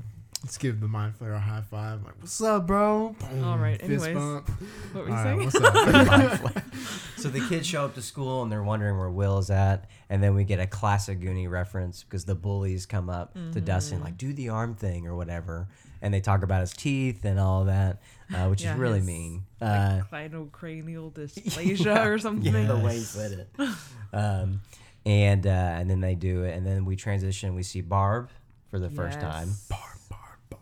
Let's 0.48 0.56
give 0.56 0.80
the 0.80 0.88
Mind 0.88 1.12
Flayer 1.20 1.36
a 1.36 1.38
high 1.38 1.60
five. 1.70 2.02
Like, 2.02 2.14
what's 2.20 2.40
up, 2.40 2.66
bro? 2.66 3.14
Boom, 3.20 3.44
All 3.44 3.58
right, 3.58 3.78
Fist 3.78 4.06
anyways. 4.06 4.14
bump. 4.14 4.48
What 4.94 5.04
were 5.04 5.10
you 5.10 5.14
All 5.14 5.22
right, 5.22 5.52
saying? 5.52 6.24
what's 6.24 6.54
up? 6.56 6.64
So 7.18 7.28
the 7.28 7.40
kids 7.48 7.66
show 7.66 7.84
up 7.84 7.94
to 7.96 8.00
school 8.00 8.42
and 8.42 8.50
they're 8.50 8.62
wondering 8.62 8.96
where 8.96 9.10
Will 9.10 9.36
is 9.38 9.50
at, 9.50 9.90
and 10.08 10.22
then 10.22 10.34
we 10.34 10.44
get 10.44 10.58
a 10.58 10.66
classic 10.66 11.20
Goonie 11.20 11.50
reference 11.50 12.02
because 12.02 12.24
the 12.24 12.34
bullies 12.34 12.86
come 12.86 13.10
up 13.10 13.34
to 13.34 13.60
Dustin 13.60 14.00
like, 14.00 14.16
"Do 14.16 14.32
the 14.32 14.48
arm 14.48 14.74
thing" 14.74 15.06
or 15.06 15.14
whatever, 15.16 15.68
and 16.00 16.14
they 16.14 16.20
talk 16.22 16.42
about 16.42 16.62
his 16.62 16.72
teeth 16.72 17.26
and 17.26 17.38
all 17.38 17.64
that, 17.66 18.00
uh, 18.34 18.46
which 18.46 18.62
Yeah, 18.62 18.72
is 18.72 18.78
really 18.78 18.98
his, 19.00 19.06
mean. 19.06 19.42
Uh, 19.60 20.00
Cleidocranial 20.10 21.12
dysplasia 21.12 22.06
or 22.06 22.18
something. 22.18 22.54
Yeah, 22.54 22.66
the 22.68 22.78
way 22.78 22.98
he 23.00 23.04
put 23.12 23.32
it. 23.32 23.48
Um, 24.14 24.62
and 25.04 25.46
uh, 25.46 25.50
and 25.50 25.90
then 25.90 26.00
they 26.00 26.14
do 26.14 26.44
it, 26.44 26.56
and 26.56 26.64
then 26.66 26.86
we 26.86 26.96
transition. 26.96 27.54
We 27.54 27.64
see 27.64 27.82
Barb 27.82 28.30
for 28.70 28.78
the 28.78 28.88
first 28.90 29.20
time, 29.20 29.48
Yes. 29.48 29.66
Barb, 29.68 29.80
barb, 29.80 29.90
barb. 29.90 29.97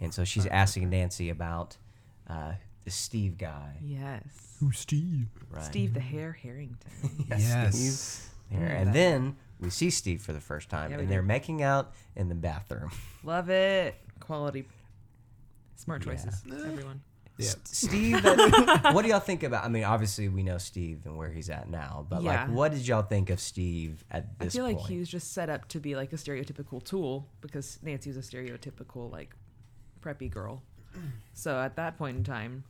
And 0.00 0.12
so 0.12 0.24
she's 0.24 0.46
asking 0.46 0.90
Nancy 0.90 1.30
about 1.30 1.76
uh, 2.28 2.52
the 2.84 2.90
Steve 2.90 3.38
guy. 3.38 3.76
Yes. 3.82 4.22
Who's 4.60 4.78
Steve? 4.78 5.26
Right? 5.50 5.64
Steve 5.64 5.94
the 5.94 6.00
Hair 6.00 6.32
Harrington. 6.32 7.26
yes. 7.28 7.74
Steve. 7.76 8.58
There. 8.60 8.68
And 8.68 8.92
then 8.94 9.36
we 9.60 9.70
see 9.70 9.90
Steve 9.90 10.22
for 10.22 10.32
the 10.32 10.40
first 10.40 10.68
time, 10.68 10.90
Yeah, 10.90 10.96
we 10.98 11.02
and 11.04 11.10
they're 11.12 11.22
making 11.22 11.62
out 11.62 11.92
in 12.14 12.28
the 12.28 12.34
bathroom. 12.34 12.90
Love 13.24 13.50
it. 13.50 13.96
Quality. 14.20 14.66
Smart 15.76 16.04
Yeah. 16.04 16.12
choices. 16.12 16.42
Everyone. 16.50 17.00
Yeah. 17.38 17.48
S- 17.48 17.56
Steve, 17.64 18.24
uh, 18.24 18.92
what 18.92 19.02
do 19.02 19.08
y'all 19.10 19.20
think 19.20 19.42
about? 19.42 19.64
I 19.64 19.68
mean, 19.68 19.84
obviously 19.84 20.28
we 20.30 20.42
know 20.42 20.56
Steve 20.56 21.00
and 21.04 21.18
where 21.18 21.30
he's 21.30 21.50
at 21.50 21.68
now, 21.68 22.06
but 22.08 22.22
Yeah. 22.22 22.44
like, 22.46 22.50
what 22.50 22.72
did 22.72 22.86
y'all 22.86 23.02
think 23.02 23.28
of 23.28 23.40
Steve 23.40 24.04
at 24.10 24.38
this? 24.38 24.40
I 24.40 24.44
this 24.44 24.54
feel 24.54 24.64
like 24.64 24.78
he 24.88 24.98
was 24.98 25.08
just 25.08 25.32
set 25.34 25.50
up 25.50 25.68
to 25.68 25.80
be 25.80 25.96
like 25.96 26.12
a 26.14 26.16
stereotypical 26.16 26.82
tool 26.82 27.28
because 27.42 27.78
Nancy 27.82 28.08
was 28.08 28.16
a 28.16 28.20
stereotypical 28.20 29.10
like 29.12 29.34
preppy 30.00 30.30
girl. 30.30 30.62
So 31.34 31.58
at 31.60 31.76
that 31.76 31.98
point 31.98 32.16
in 32.16 32.24
time, 32.24 32.64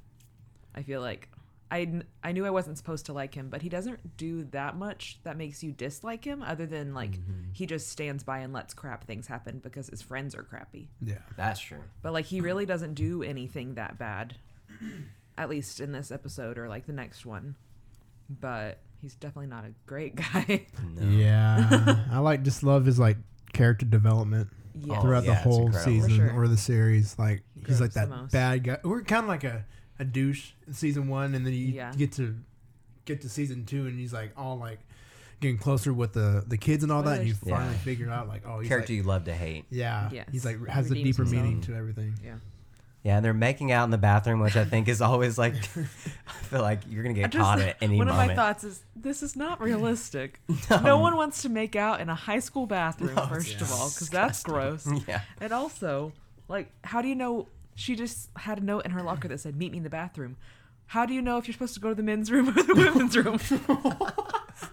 I 0.74 0.82
feel 0.82 1.00
like 1.00 1.28
I, 1.70 2.02
I 2.24 2.32
knew 2.32 2.44
I 2.44 2.50
wasn't 2.50 2.76
supposed 2.78 3.06
to 3.06 3.12
like 3.12 3.34
him, 3.34 3.50
but 3.50 3.62
he 3.62 3.68
doesn't 3.68 4.16
do 4.16 4.44
that 4.52 4.76
much 4.76 5.18
that 5.24 5.36
makes 5.36 5.62
you 5.62 5.70
dislike 5.72 6.24
him 6.24 6.42
other 6.42 6.66
than 6.66 6.92
like 6.94 7.12
Mm-hmm. 7.12 7.50
he 7.52 7.66
just 7.66 7.88
stands 7.88 8.24
by 8.24 8.38
and 8.40 8.52
lets 8.52 8.74
crap 8.74 9.04
things 9.04 9.26
happen 9.26 9.60
because 9.62 9.88
his 9.88 10.02
friends 10.02 10.34
are 10.34 10.42
crappy. 10.42 10.88
Yeah. 11.00 11.18
That's 11.36 11.60
true. 11.60 11.78
But 12.02 12.12
like 12.12 12.24
he 12.26 12.40
really 12.40 12.66
doesn't 12.66 12.94
do 12.94 13.22
anything 13.22 13.74
that 13.74 13.98
bad. 13.98 14.34
At 15.38 15.48
least 15.48 15.80
in 15.80 15.92
this 15.92 16.10
episode 16.10 16.58
or 16.58 16.68
like 16.68 16.86
the 16.86 16.92
next 16.92 17.24
one. 17.26 17.54
But 18.28 18.78
he's 19.00 19.14
definitely 19.14 19.48
not 19.48 19.64
a 19.64 19.72
great 19.86 20.14
guy. 20.34 20.66
No. 20.96 21.08
Yeah. 21.08 22.04
I 22.10 22.18
like 22.18 22.42
just 22.42 22.62
love 22.64 22.84
his 22.86 22.98
like 22.98 23.18
character 23.52 23.86
development 23.86 24.50
yeah. 24.80 24.98
Oh, 24.98 25.00
throughout 25.02 25.24
yeah, 25.24 25.30
the 25.30 25.36
whole 25.40 25.72
season 25.72 26.10
sure. 26.10 26.32
or 26.34 26.48
the 26.48 26.56
series. 26.56 27.18
Like 27.18 27.42
he's 27.66 27.80
like 27.80 27.92
that 27.92 28.30
bad 28.30 28.64
guy. 28.64 28.78
We're 28.84 29.02
kind 29.02 29.22
of 29.24 29.28
like 29.28 29.44
a, 29.44 29.64
a 29.98 30.04
douche 30.04 30.50
in 30.66 30.74
season 30.74 31.08
one, 31.08 31.34
and 31.34 31.46
then 31.46 31.52
you 31.52 31.66
Yeah. 31.68 31.92
get 31.96 32.12
to 32.12 32.36
get 33.04 33.20
to 33.22 33.28
season 33.28 33.64
two, 33.64 33.86
and 33.86 33.98
he's 33.98 34.12
like 34.12 34.32
all 34.36 34.58
like 34.58 34.80
getting 35.40 35.58
closer 35.58 35.92
with 35.92 36.12
the 36.12 36.44
the 36.46 36.56
kids 36.56 36.82
and 36.82 36.90
all 36.92 37.02
that, 37.02 37.18
and 37.20 37.28
you 37.28 37.34
finally 37.34 37.72
Yeah. 37.72 37.78
figure 37.78 38.10
out 38.10 38.26
like 38.28 38.42
oh 38.46 38.60
he's 38.60 38.68
Character 38.68 38.92
like, 38.92 38.96
you 38.96 39.02
love 39.02 39.24
to 39.24 39.34
hate. 39.34 39.64
yeah 39.70 40.08
Yes. 40.12 40.28
he's 40.32 40.44
like 40.44 40.58
He 40.64 40.70
has 40.70 40.90
a 40.90 40.94
deeper 40.94 41.22
himself. 41.24 41.30
meaning 41.44 41.60
to 41.62 41.74
everything. 41.74 42.14
Yeah. 42.24 42.36
Yeah, 43.06 43.18
and 43.18 43.24
they're 43.24 43.32
making 43.32 43.70
out 43.70 43.84
in 43.84 43.90
the 43.90 43.98
bathroom, 43.98 44.40
which 44.40 44.56
I 44.56 44.64
think 44.64 44.88
is 44.88 45.00
always 45.00 45.38
like, 45.38 45.54
I 45.76 46.32
feel 46.48 46.60
like 46.60 46.80
you're 46.90 47.04
gonna 47.04 47.14
get 47.14 47.30
just- 47.30 47.40
caught 47.40 47.60
at 47.60 47.76
any 47.80 47.98
one 47.98 48.08
moment. 48.08 48.32
of 48.32 48.36
my 48.36 48.42
thoughts 48.42 48.64
is 48.64 48.82
this 48.96 49.22
is 49.22 49.36
not 49.36 49.60
realistic. 49.60 50.40
no. 50.82 50.98
one 50.98 51.14
wants 51.14 51.42
to 51.42 51.48
make 51.48 51.76
out 51.76 52.00
in 52.00 52.08
a 52.08 52.16
high 52.16 52.40
school 52.40 52.66
bathroom 52.66 53.14
No, 53.14 53.26
first 53.26 53.52
it's 53.52 53.62
of 53.62 53.70
all 53.70 53.88
because 53.90 54.10
that's 54.10 54.42
gross. 54.42 54.88
yeah, 55.06 55.20
And 55.40 55.52
also, 55.52 56.14
like, 56.48 56.72
how 56.82 57.00
do 57.00 57.06
you 57.06 57.14
know? 57.14 57.46
She 57.76 57.94
just 57.94 58.28
had 58.34 58.58
a 58.58 58.64
note 58.64 58.84
in 58.84 58.90
her 58.90 59.04
locker 59.04 59.28
that 59.28 59.38
said 59.38 59.54
"Meet 59.54 59.70
me 59.70 59.78
in 59.78 59.84
the 59.84 59.90
bathroom." 59.90 60.36
How 60.86 61.06
do 61.06 61.14
you 61.14 61.22
know 61.22 61.38
if 61.38 61.46
you're 61.46 61.52
supposed 61.52 61.74
to 61.74 61.80
go 61.80 61.90
to 61.90 61.94
the 61.94 62.02
men's 62.02 62.32
room 62.32 62.48
or 62.48 62.60
the 62.60 62.74
women's 62.74 63.16
room? 63.16 63.38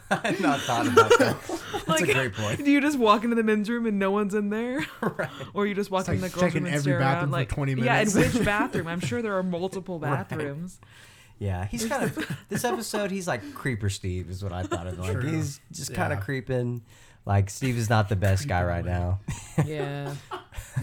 I 0.10 0.16
had 0.28 0.40
not 0.40 0.60
thought 0.62 0.88
about 0.88 1.10
that. 1.20 1.38
That's 1.48 1.88
like, 1.88 2.08
a 2.10 2.14
great 2.14 2.34
point. 2.34 2.64
Do 2.64 2.72
you 2.72 2.80
just 2.82 2.98
walk 2.98 3.24
into 3.24 3.36
the 3.36 3.44
men's 3.44 3.70
room 3.70 3.86
and 3.86 4.00
no 4.00 4.12
one's 4.12 4.34
in 4.34 4.50
there, 4.50 4.86
right. 5.02 5.30
or 5.54 5.66
you 5.68 5.76
just 5.76 5.92
walk 5.92 6.02
It's 6.02 6.10
in 6.10 6.22
like 6.22 6.32
the 6.32 6.40
girls' 6.40 6.52
checking 6.54 6.64
room 6.64 6.68
and 6.68 6.76
every 6.76 6.82
stare 6.94 7.00
bathroom 7.00 7.34
around? 7.34 7.48
for 7.48 7.56
Like, 7.56 7.76
20 7.76 7.82
yeah, 7.84 8.00
and 8.00 8.14
which 8.14 8.46
bathroom? 8.46 8.88
I'm 8.88 9.00
sure 9.02 9.22
there 9.22 9.38
are 9.38 9.44
multiple 9.44 10.00
Right. 10.00 10.28
bathrooms. 10.30 10.80
Yeah, 11.40 11.66
he's 11.66 11.86
kind 11.86 12.04
of 12.06 12.38
this 12.50 12.64
episode. 12.64 13.12
He's 13.12 13.28
like 13.28 13.54
creeper 13.54 13.90
Steve 13.90 14.30
is 14.30 14.42
what 14.44 14.54
I 14.54 14.64
thought 14.64 14.88
of. 14.88 14.98
Like 15.00 15.20
True. 15.20 15.30
he's 15.32 15.60
just 15.72 15.94
kind 15.94 16.14
of 16.14 16.22
creeping. 16.22 16.84
Like 17.26 17.50
Steve 17.50 17.78
is 17.78 17.90
not 17.90 18.08
the 18.08 18.16
best 18.16 18.48
guy 18.48 18.64
right 18.64 18.86
now. 18.86 19.20
Yeah, 19.66 20.14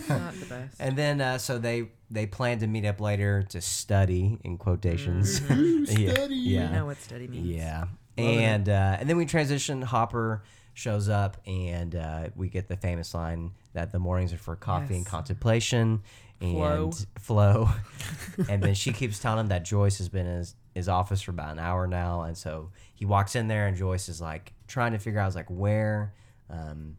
not 0.08 0.34
the 0.34 0.46
best. 0.46 0.76
And 0.80 0.96
then 0.96 1.20
uh, 1.20 1.38
so 1.38 1.58
they 1.58 1.88
they 2.10 2.26
plan 2.26 2.58
to 2.58 2.66
meet 2.66 2.84
up 2.84 3.00
later 3.00 3.42
to 3.50 3.60
study 3.60 4.38
in 4.44 4.58
quotations. 4.58 5.40
yeah, 5.40 6.12
Study. 6.12 6.34
You 6.34 6.60
yeah, 6.60 6.70
know 6.72 6.86
what 6.86 6.98
study 7.00 7.28
means. 7.28 7.46
yeah. 7.46 7.84
And 8.24 8.68
uh, 8.68 8.96
and 9.00 9.08
then 9.08 9.16
we 9.16 9.26
transition. 9.26 9.82
Hopper 9.82 10.42
shows 10.74 11.08
up, 11.08 11.36
and 11.46 11.94
uh, 11.96 12.28
we 12.36 12.48
get 12.48 12.68
the 12.68 12.76
famous 12.76 13.12
line 13.14 13.52
that 13.72 13.92
the 13.92 13.98
mornings 13.98 14.32
are 14.32 14.38
for 14.38 14.56
coffee 14.56 14.94
and 14.94 15.04
Yes. 15.04 15.10
contemplation. 15.10 16.02
And 16.42 16.50
Flow. 16.54 16.90
flow, 17.18 17.68
and 18.48 18.62
then 18.62 18.72
she 18.72 18.94
keeps 18.94 19.18
telling 19.18 19.40
him 19.40 19.46
that 19.48 19.62
Joyce 19.62 19.98
has 19.98 20.08
been 20.08 20.26
in 20.26 20.38
his, 20.38 20.54
his 20.74 20.88
office 20.88 21.20
for 21.20 21.32
about 21.32 21.52
an 21.52 21.58
hour 21.58 21.86
now, 21.86 22.22
and 22.22 22.34
so 22.34 22.70
he 22.94 23.04
walks 23.04 23.36
in 23.36 23.46
there, 23.46 23.66
and 23.66 23.76
Joyce 23.76 24.08
is 24.08 24.22
like 24.22 24.54
trying 24.66 24.92
to 24.92 24.98
figure 24.98 25.20
out, 25.20 25.34
like 25.34 25.50
where, 25.50 26.14
um, 26.48 26.96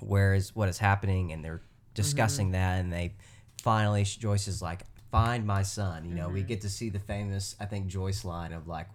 where 0.00 0.34
is 0.34 0.54
what 0.54 0.68
is 0.68 0.78
happening, 0.78 1.32
and 1.32 1.44
they're 1.44 1.62
discussing 1.94 2.52
that, 2.52 2.78
and 2.78 2.92
they 2.92 3.14
finally 3.62 4.04
Joyce 4.04 4.46
is 4.46 4.62
like, 4.62 4.82
"Find 5.10 5.44
my 5.44 5.62
son." 5.64 6.04
You 6.04 6.14
know, 6.14 6.28
we 6.28 6.42
get 6.42 6.60
to 6.60 6.68
see 6.70 6.90
the 6.90 7.00
famous, 7.00 7.56
I 7.58 7.64
think, 7.66 7.88
Joyce 7.88 8.24
line 8.24 8.52
of 8.52 8.68
like, 8.68 8.86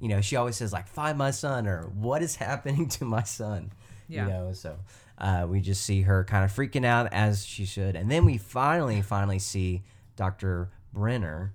you 0.00 0.08
know, 0.08 0.20
she 0.20 0.36
always 0.36 0.56
says 0.56 0.72
like, 0.72 0.86
"Find 0.86 1.16
my 1.18 1.30
son," 1.30 1.66
or 1.66 1.82
"What 1.94 2.22
is 2.22 2.36
happening 2.46 2.88
to 2.90 3.04
my 3.04 3.22
son?" 3.24 3.72
Yeah. 4.08 4.24
You 4.24 4.30
know, 4.32 4.52
so 4.52 4.78
uh, 5.18 5.46
we 5.48 5.60
just 5.60 5.82
see 5.84 6.02
her 6.02 6.24
kind 6.24 6.44
of 6.44 6.50
freaking 6.52 6.84
out 6.86 7.12
as 7.12 7.44
she 7.44 7.64
should, 7.64 7.94
and 7.96 8.10
then 8.10 8.24
we 8.24 8.38
finally, 8.38 9.02
finally 9.02 9.38
see 9.38 9.82
Doctor 10.16 10.70
Brenner, 10.92 11.52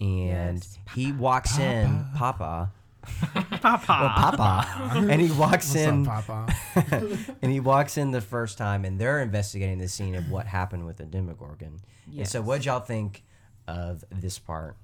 and 0.00 0.58
Yes. 0.58 0.78
he 0.94 1.12
walks 1.12 1.58
in, 1.58 2.06
Papa. 2.16 2.72
Papa. 3.60 3.84
Well, 3.88 4.08
Papa, 4.10 4.66
and 5.10 5.20
he 5.20 5.30
walks 5.32 5.68
What's 5.68 5.74
in, 5.76 6.06
up, 6.06 6.24
Papa? 6.26 6.54
and 7.42 7.50
he 7.52 7.60
walks 7.60 7.96
in 7.98 8.10
the 8.12 8.20
first 8.20 8.58
time, 8.58 8.84
and 8.84 8.98
they're 8.98 9.20
investigating 9.20 9.78
the 9.78 9.88
scene 9.88 10.14
of 10.14 10.30
what 10.30 10.46
happened 10.46 10.86
with 10.86 10.96
the 10.98 11.04
Demogorgon. 11.04 11.80
And 12.16 12.26
so, 12.28 12.38
Yes. 12.38 12.46
what 12.46 12.64
y'all 12.64 12.80
think 12.80 13.22
of 13.68 14.04
this 14.10 14.38
part? 14.38 14.76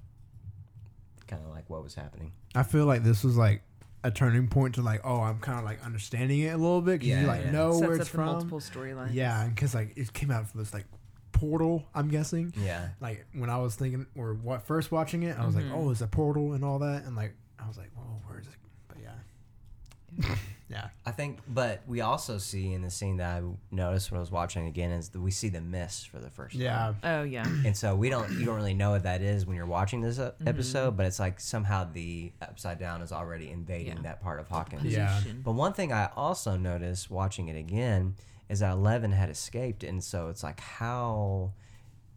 Kind 1.29 1.43
of 1.45 1.51
like 1.51 1.69
what 1.69 1.83
was 1.83 1.95
happening. 1.95 2.31
I 2.55 2.63
feel 2.63 2.85
like 2.85 3.03
this 3.03 3.23
was 3.23 3.37
like 3.37 3.61
a 4.03 4.11
turning 4.11 4.47
point 4.47 4.75
to 4.75 4.81
like, 4.81 5.01
oh, 5.03 5.19
I'm 5.21 5.39
kind 5.39 5.59
of 5.59 5.65
like 5.65 5.83
understanding 5.85 6.39
it 6.39 6.49
a 6.53 6.57
little 6.57 6.81
bit 6.81 6.99
because 6.99 7.07
Yeah, 7.09 7.21
you 7.21 7.27
like 7.27 7.45
yeah. 7.45 7.51
know 7.51 7.71
Sets 7.71 7.81
where 7.87 7.95
it's 7.97 8.05
the 8.05 8.11
from. 8.15 8.25
multiple 8.25 8.59
storylines. 8.59 9.13
Yeah, 9.13 9.47
because 9.47 9.73
like 9.75 9.93
it 9.97 10.11
came 10.13 10.31
out 10.31 10.49
from 10.49 10.59
this 10.61 10.73
like 10.73 10.85
portal. 11.31 11.85
I'm 11.95 12.07
guessing. 12.09 12.53
Yeah. 12.57 12.89
Like 12.99 13.25
when 13.33 13.49
I 13.49 13.57
was 13.57 13.75
thinking 13.75 14.05
or 14.15 14.33
what 14.33 14.63
first 14.63 14.91
watching 14.91 15.23
it, 15.23 15.37
I 15.37 15.45
was 15.45 15.55
Mhm. 15.55 15.69
like, 15.69 15.73
oh, 15.79 15.91
it's 15.91 16.01
a 16.01 16.07
portal 16.07 16.53
and 16.53 16.63
all 16.65 16.79
that, 16.79 17.03
and 17.05 17.15
like 17.15 17.35
I 17.57 17.67
was 17.67 17.77
like, 17.77 17.91
whoa, 17.95 18.21
where 18.27 18.39
is 18.39 18.47
it? 18.47 18.53
But 18.87 18.97
yeah, 19.01 20.35
yeah, 20.69 20.89
I 21.05 21.11
think, 21.11 21.39
but 21.47 21.81
we 21.87 22.01
also 22.01 22.37
see 22.37 22.73
in 22.73 22.81
the 22.83 22.89
scene 22.91 23.17
that 23.17 23.41
I 23.41 23.43
noticed 23.71 24.11
when 24.11 24.17
I 24.17 24.21
was 24.21 24.31
watching 24.31 24.67
again 24.67 24.91
is 24.91 25.09
that 25.09 25.19
we 25.19 25.31
see 25.31 25.49
the 25.49 25.61
mist 25.61 26.09
for 26.09 26.19
the 26.19 26.29
first 26.29 26.53
time. 26.55 26.61
yeah. 26.63 26.93
Oh 27.03 27.23
yeah. 27.23 27.43
And 27.65 27.75
so 27.75 27.95
we 27.95 28.09
don't, 28.09 28.31
you 28.39 28.45
don't 28.45 28.55
really 28.55 28.73
know 28.75 28.91
what 28.91 29.03
that 29.03 29.21
is 29.21 29.45
when 29.45 29.55
you're 29.55 29.65
watching 29.65 30.01
this 30.01 30.19
Mm-hmm. 30.19 30.47
episode, 30.47 30.95
but 30.95 31.05
it's 31.05 31.19
like 31.19 31.39
somehow 31.39 31.87
the 31.91 32.31
upside 32.41 32.77
down 32.79 33.01
is 33.01 33.11
already 33.11 33.49
invading 33.49 33.97
Yeah. 33.97 34.01
that 34.03 34.21
part 34.21 34.39
of 34.39 34.47
Hawkins. 34.47 34.85
Yeah. 34.85 35.19
But 35.43 35.53
one 35.53 35.73
thing 35.73 35.91
I 35.91 36.09
also 36.15 36.55
noticed 36.55 37.09
watching 37.09 37.47
it 37.47 37.55
again 37.57 38.15
is 38.49 38.59
that 38.59 38.71
Eleven 38.73 39.11
had 39.11 39.29
escaped, 39.29 39.83
and 39.83 40.03
so 40.03 40.29
it's 40.29 40.43
like, 40.43 40.59
how 40.59 41.53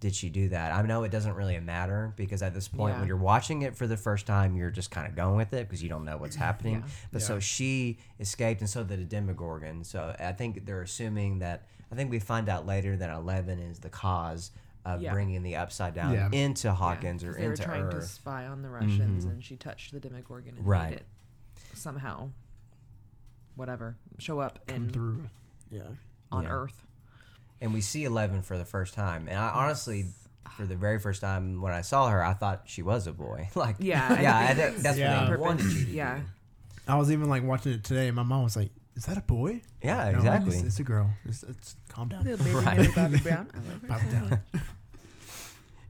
did 0.02 0.16
she 0.16 0.28
do 0.30 0.48
that? 0.48 0.72
I 0.72 0.82
know 0.82 1.04
it 1.04 1.12
doesn't 1.12 1.34
really 1.34 1.58
matter 1.60 2.12
because 2.16 2.42
at 2.42 2.52
this 2.54 2.66
point, 2.66 2.92
Yeah. 2.94 2.98
when 2.98 3.06
you're 3.08 3.16
watching 3.16 3.62
it 3.62 3.76
for 3.76 3.86
the 3.86 3.96
first 3.96 4.26
time, 4.26 4.56
you're 4.56 4.72
just 4.72 4.90
kind 4.90 5.06
of 5.06 5.14
going 5.14 5.36
with 5.36 5.52
it 5.52 5.68
because 5.68 5.80
you 5.80 5.88
don't 5.88 6.04
know 6.04 6.16
what's 6.16 6.34
happening. 6.34 6.80
Yeah. 6.80 6.92
But 7.12 7.22
so 7.22 7.38
she 7.38 7.98
escaped, 8.18 8.60
and 8.62 8.68
so 8.68 8.82
did 8.82 8.98
a 8.98 9.04
Demogorgon. 9.04 9.84
So 9.84 10.12
I 10.18 10.32
think 10.32 10.66
they're 10.66 10.82
assuming 10.82 11.38
that. 11.38 11.68
I 11.92 11.94
think 11.94 12.10
we 12.10 12.18
find 12.18 12.48
out 12.48 12.66
later 12.66 12.96
that 12.96 13.10
Eleven 13.10 13.60
is 13.60 13.78
the 13.78 13.90
cause 13.90 14.50
of 14.84 15.00
Yeah. 15.00 15.12
bringing 15.12 15.44
the 15.44 15.54
upside 15.54 15.94
down 15.94 16.14
Yeah. 16.14 16.28
into 16.32 16.66
Yeah, 16.66 16.74
Hawkins 16.74 17.22
or 17.22 17.28
'cause 17.28 17.36
they 17.36 17.44
were 17.46 17.52
into 17.52 17.62
trying 17.62 17.90
to 17.90 18.02
spy 18.02 18.46
on 18.48 18.62
the 18.62 18.70
Russians, 18.70 19.24
Mhm. 19.24 19.30
and 19.30 19.44
she 19.44 19.56
touched 19.56 19.92
the 19.92 20.00
Demogorgon 20.00 20.56
and 20.56 20.66
Right. 20.66 20.90
made 20.90 20.98
it 20.98 21.06
somehow, 21.74 22.30
whatever, 23.54 23.96
show 24.18 24.40
up 24.40 24.66
Come 24.66 24.76
in 24.86 24.90
through. 24.90 25.30
Yeah. 25.70 25.82
on 26.32 26.42
Yeah. 26.44 26.50
Earth. 26.50 26.86
And 27.62 27.72
we 27.72 27.81
see 27.81 28.05
Eleven 28.05 28.42
for 28.42 28.59
the 28.59 28.66
first 28.66 28.92
time. 28.92 29.27
And 29.29 29.38
I 29.38 29.48
honestly, 29.48 30.05
for 30.59 30.66
the 30.66 30.77
very 30.77 30.98
first 30.98 31.22
time 31.22 31.62
when 31.62 31.72
I 31.72 31.81
saw 31.81 32.09
her, 32.11 32.22
I 32.22 32.35
thought 32.35 32.64
she 32.66 32.83
was 32.83 33.07
a 33.07 33.12
boy. 33.12 33.48
like, 33.55 33.77
Yeah, 33.79 34.20
yeah, 34.20 34.37
I 34.38 34.46
think 34.55 34.59
think 34.72 34.77
that's 34.83 34.98
Yeah. 34.98 35.14
what 35.14 35.20
they 35.25 35.31
Purpose- 35.31 35.40
wanted 35.46 35.72
you 35.72 35.85
to 35.87 35.90
yeah. 35.90 36.18
do. 36.18 36.22
I 36.88 36.96
was 36.96 37.11
even 37.11 37.29
like 37.31 37.42
watching 37.44 37.72
it 37.72 37.85
today, 37.85 38.09
and 38.09 38.16
my 38.16 38.25
mom 38.25 38.42
was 38.42 38.57
like, 38.57 38.70
"Is 38.96 39.07
that 39.07 39.16
a 39.16 39.20
boy?" 39.22 39.62
Yeah, 39.83 40.11
No, 40.11 40.18
exactly. 40.18 40.57
It's, 40.57 40.64
it's 40.66 40.81
a 40.81 40.83
girl. 40.83 41.09
It's, 41.25 41.44
it's 41.44 41.77
calm 41.88 42.09
down. 42.09 42.25
Little 42.25 42.44
baby 42.44 42.57
Right. 42.59 42.94
Bobby 42.94 43.18
Brown. 43.18 43.48
I 43.55 43.59
love 43.59 43.81
her. 43.83 43.88
Pipe 43.88 44.11
down. 44.11 44.40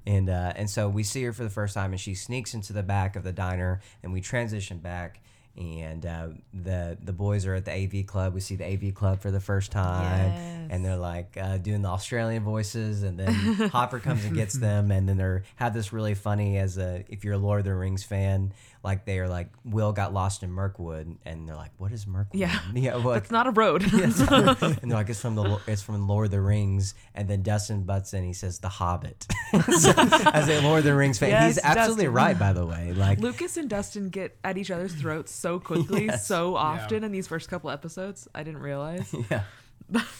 And 0.04 0.28
uh, 0.28 0.52
and 0.56 0.68
so 0.68 0.88
we 0.88 1.02
see 1.04 1.22
her 1.22 1.32
for 1.32 1.44
the 1.44 1.50
first 1.50 1.74
time, 1.74 1.92
and 1.92 2.00
she 2.00 2.14
sneaks 2.14 2.54
into 2.54 2.72
the 2.72 2.82
back 2.82 3.14
of 3.16 3.22
the 3.22 3.32
diner, 3.32 3.80
and 4.02 4.12
we 4.12 4.20
transition 4.20 4.78
back, 4.78 5.22
and 5.56 6.06
uh, 6.06 6.28
the 6.54 6.96
the 7.02 7.12
boys 7.12 7.46
are 7.46 7.54
at 7.54 7.64
the 7.64 7.72
AV 7.72 8.06
club. 8.06 8.32
We 8.34 8.40
see 8.40 8.56
the 8.56 8.64
AV 8.66 8.94
club 8.94 9.20
for 9.20 9.30
the 9.30 9.40
first 9.40 9.70
time, 9.70 10.30
and 10.70 10.84
they're 10.84 10.96
like 10.96 11.36
uh, 11.40 11.58
doing 11.58 11.82
the 11.82 11.88
Australian 11.88 12.42
voices, 12.42 13.02
and 13.02 13.18
then 13.18 13.34
Hopper 13.70 13.98
comes 13.98 14.24
and 14.24 14.34
gets 14.34 14.54
them, 14.58 14.90
and 14.90 15.08
then 15.08 15.16
they're 15.18 15.42
have 15.56 15.74
this 15.74 15.92
really 15.92 16.14
funny 16.14 16.56
as 16.58 16.78
a 16.78 17.04
if 17.08 17.24
you're 17.24 17.34
a 17.34 17.38
Lord 17.38 17.60
of 17.60 17.64
the 17.66 17.74
Rings 17.74 18.02
fan, 18.02 18.52
like 18.84 19.04
they 19.04 19.18
are 19.20 19.28
like 19.28 19.48
Will 19.64 19.92
got 19.92 20.12
lost 20.12 20.42
in 20.42 20.50
Mirkwood, 20.50 21.16
and 21.24 21.48
they're 21.48 21.54
like, 21.56 21.70
what 21.78 21.92
is 21.92 22.06
Mirkwood?" 22.06 22.40
Yeah. 22.40 22.58
yeah, 22.74 22.96
well, 22.96 23.14
That's 23.14 23.30
not 23.30 23.46
a 23.46 23.50
road. 23.50 23.82
Yes. 23.92 24.20
and 24.30 24.76
they're 24.90 24.98
like, 24.98 25.08
it's 25.08 25.20
from 25.20 25.34
the 25.36 25.60
it's 25.66 25.82
from 25.82 26.06
Lord 26.08 26.24
of 26.26 26.30
the 26.32 26.40
Rings, 26.40 26.94
and 27.14 27.28
then 27.28 27.42
Dustin 27.42 27.84
butts 27.84 28.12
in. 28.14 28.24
He 28.24 28.32
says 28.32 28.58
The 28.58 28.68
Hobbit. 28.68 29.26
So, 29.52 29.92
as 30.32 30.48
a 30.48 30.60
Lord 30.62 30.78
of 30.80 30.84
the 30.84 30.94
Rings 30.94 31.18
fan, 31.18 31.30
Yes, 31.30 31.54
he's 31.54 31.64
absolutely 31.64 32.04
Dustin. 32.06 32.14
right. 32.14 32.38
By 32.38 32.52
the 32.52 32.66
way, 32.66 32.92
like 32.92 33.20
Lucas 33.20 33.56
and 33.56 33.68
Dustin 33.70 34.08
get 34.08 34.36
at 34.42 34.56
each 34.58 34.70
other's 34.70 34.94
throats 34.94 35.32
so 35.32 35.60
quickly, 35.60 36.06
Yes. 36.06 36.26
so 36.26 36.56
often 36.56 37.04
in 37.04 37.12
these 37.12 37.28
first 37.28 37.48
couple 37.48 37.70
episodes. 37.70 38.26
I 38.34 38.42
didn't 38.42 38.62
realize 38.62 39.14
yeah, 39.30 39.42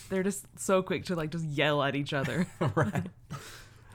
they're 0.09 0.23
just 0.23 0.45
so 0.59 0.81
quick 0.83 1.05
to 1.05 1.15
like 1.15 1.31
just 1.31 1.45
yell 1.45 1.81
at 1.83 1.95
each 1.95 2.13
other. 2.13 2.47
right. 2.75 3.07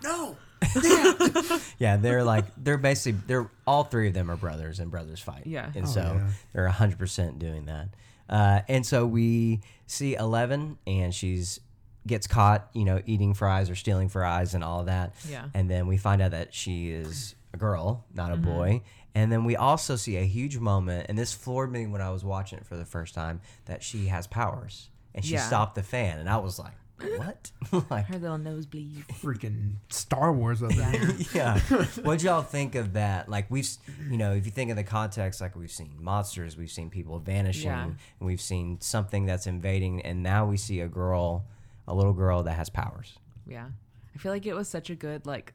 no. 0.03 0.37
Yeah, 1.79 1.97
they're 1.97 2.25
like 2.25 2.45
they're 2.57 2.79
basically 2.79 3.21
they're 3.27 3.51
all 3.67 3.85
three 3.85 4.09
of 4.09 4.15
them 4.15 4.31
are 4.31 4.37
brothers, 4.37 4.81
and 4.81 4.91
brothers 4.91 5.21
fight. 5.21 5.47
Yeah. 5.47 5.71
and 5.75 5.85
Oh, 5.85 5.89
so 5.89 6.01
yeah. 6.01 6.29
they're 6.53 6.69
hundred 6.69 6.99
percent 6.99 7.39
doing 7.39 7.67
that. 7.67 7.89
Uh, 8.29 8.61
and 8.69 8.85
so 8.85 9.07
we 9.07 9.61
see 9.87 10.15
Eleven, 10.15 10.79
and 10.87 11.15
she's 11.15 11.61
gets 12.07 12.27
caught, 12.27 12.69
you 12.73 12.85
know, 12.85 13.03
eating 13.07 13.35
fries 13.35 13.69
or 13.71 13.75
stealing 13.75 14.09
fries 14.09 14.55
and 14.55 14.65
all 14.65 14.81
of 14.81 14.87
that. 14.87 15.15
Yeah. 15.29 15.45
And 15.55 15.71
then 15.71 15.87
we 15.87 15.99
find 15.99 16.23
out 16.23 16.31
that 16.33 16.55
she 16.55 16.91
is 16.91 17.35
a 17.53 17.57
girl, 17.59 18.05
not 18.15 18.31
a 18.33 18.35
Mm-hmm. 18.35 18.45
boy. 18.45 18.83
And 19.15 19.31
then 19.33 19.45
we 19.45 19.57
also 19.57 19.97
see 19.97 20.17
a 20.17 20.23
huge 20.25 20.59
moment, 20.59 21.07
and 21.09 21.19
this 21.19 21.33
floored 21.35 21.71
me 21.73 21.87
when 21.87 22.01
I 22.01 22.11
was 22.11 22.25
watching 22.25 22.59
it 22.59 22.67
for 22.67 22.77
the 22.77 22.85
first 22.85 23.15
time, 23.15 23.41
that 23.67 23.83
she 23.83 24.07
has 24.07 24.27
powers. 24.27 24.89
And 25.15 25.25
she 25.25 25.35
Yeah. 25.35 25.47
stopped 25.47 25.75
the 25.75 25.83
fan, 25.83 26.19
and 26.19 26.29
I 26.29 26.37
was 26.39 26.59
like, 26.59 26.73
what? 27.17 27.51
like, 27.91 28.07
Her 28.07 28.19
little 28.19 28.39
nosebleed. 28.39 29.05
Freaking 29.23 29.75
Star 29.89 30.33
Wars 30.33 30.63
over 30.63 30.73
here. 30.83 31.17
yeah. 31.35 31.59
What'd 32.03 32.23
y'all 32.23 32.43
think 32.43 32.75
of 32.75 32.95
that? 32.95 33.29
Like 33.29 33.47
we've, 33.51 33.69
you 34.11 34.17
know, 34.17 34.33
if 34.33 34.45
you 34.47 34.51
think 34.53 34.71
of 34.71 34.77
the 34.77 34.85
context, 34.85 35.41
like 35.41 35.55
we've 35.57 35.71
seen 35.71 35.97
monsters, 36.01 36.57
we've 36.57 36.71
seen 36.71 36.91
people 36.91 37.19
vanishing, 37.19 37.71
Yeah. 37.71 37.85
and 37.85 37.97
we've 38.21 38.41
seen 38.41 38.81
something 38.81 39.27
that's 39.27 39.47
invading, 39.47 40.03
and 40.03 40.23
now 40.23 40.47
we 40.47 40.57
see 40.57 40.81
a 40.81 40.89
girl, 40.89 41.45
a 41.87 41.95
little 41.95 42.13
girl 42.15 42.43
that 42.45 42.53
has 42.55 42.69
powers. 42.71 43.19
Yeah. 43.47 43.69
I 44.15 44.19
feel 44.19 44.33
like 44.33 44.47
it 44.47 44.55
was 44.55 44.69
such 44.69 44.91
a 44.91 44.95
good, 44.95 45.27
like, 45.27 45.55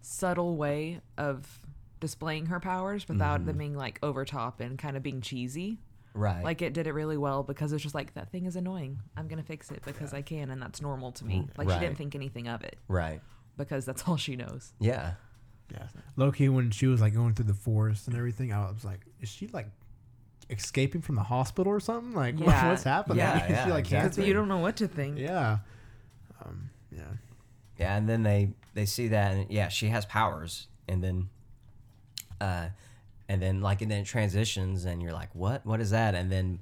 subtle 0.00 0.56
way 0.56 1.00
of 1.18 1.60
displaying 2.00 2.46
her 2.46 2.60
powers 2.60 3.08
without 3.08 3.38
Mm-hmm. 3.38 3.46
them 3.46 3.58
being, 3.58 3.74
like, 3.76 3.98
over 4.02 4.24
top 4.24 4.60
and 4.60 4.78
kind 4.78 4.96
of 4.96 5.02
being 5.02 5.20
cheesy. 5.20 5.78
Right. 6.14 6.44
Like, 6.44 6.62
it 6.62 6.72
did 6.72 6.86
it 6.86 6.94
really 6.94 7.16
well 7.16 7.42
because 7.42 7.72
it's 7.72 7.82
just 7.82 7.94
like, 7.94 8.14
that 8.14 8.30
thing 8.30 8.46
is 8.46 8.56
annoying. 8.56 9.00
I'm 9.16 9.26
going 9.28 9.40
to 9.40 9.44
fix 9.44 9.70
it 9.70 9.82
because 9.84 10.14
I 10.14 10.22
can, 10.22 10.50
and 10.50 10.62
that's 10.62 10.80
normal 10.80 11.12
to 11.12 11.24
me. 11.24 11.48
Like, 11.58 11.68
she 11.68 11.78
didn't 11.78 11.98
think 11.98 12.14
anything 12.14 12.48
of 12.48 12.62
it 12.62 12.78
right. 12.88 13.20
because 13.56 13.84
that's 13.84 14.04
all 14.08 14.16
she 14.16 14.36
knows. 14.36 14.72
Yeah. 14.78 15.14
Yeah. 15.72 15.86
Low 16.16 16.30
key, 16.30 16.48
when 16.48 16.70
she 16.70 16.86
was 16.86 17.00
like 17.00 17.14
going 17.14 17.34
through 17.34 17.46
the 17.46 17.54
forest 17.54 18.06
and 18.06 18.16
everything, 18.16 18.52
I 18.52 18.70
was 18.70 18.84
like, 18.84 19.00
is 19.20 19.28
she 19.28 19.48
like 19.48 19.66
escaping 20.50 21.00
from 21.00 21.16
the 21.16 21.22
hospital 21.22 21.72
or 21.72 21.80
something? 21.80 22.12
Like, 22.12 22.38
Yeah. 22.38 22.68
what's 22.68 22.84
happening? 22.84 23.18
Yeah, 23.18 23.46
yeah, 23.48 23.64
she 23.64 23.70
like 23.70 23.84
exactly. 23.86 24.26
You 24.26 24.34
don't 24.34 24.48
know 24.48 24.58
what 24.58 24.76
to 24.76 24.88
think. 24.88 25.18
Yeah. 25.18 25.58
Um, 26.44 26.70
yeah. 26.92 27.02
Yeah, 27.78 27.96
and 27.96 28.08
then 28.08 28.22
they 28.22 28.52
they 28.74 28.86
see 28.86 29.08
that, 29.08 29.32
and 29.32 29.50
yeah, 29.50 29.68
she 29.68 29.88
has 29.88 30.04
powers, 30.04 30.68
and 30.86 31.02
then, 31.02 31.28
uh, 32.40 32.68
and 33.28 33.40
then 33.42 33.60
like 33.60 33.82
and 33.82 33.90
then 33.90 34.02
it 34.02 34.06
transitions, 34.06 34.84
and 34.84 35.02
you're 35.02 35.12
like, 35.12 35.34
what? 35.34 35.64
What 35.66 35.80
is 35.80 35.90
that? 35.90 36.14
And 36.14 36.30
then 36.30 36.60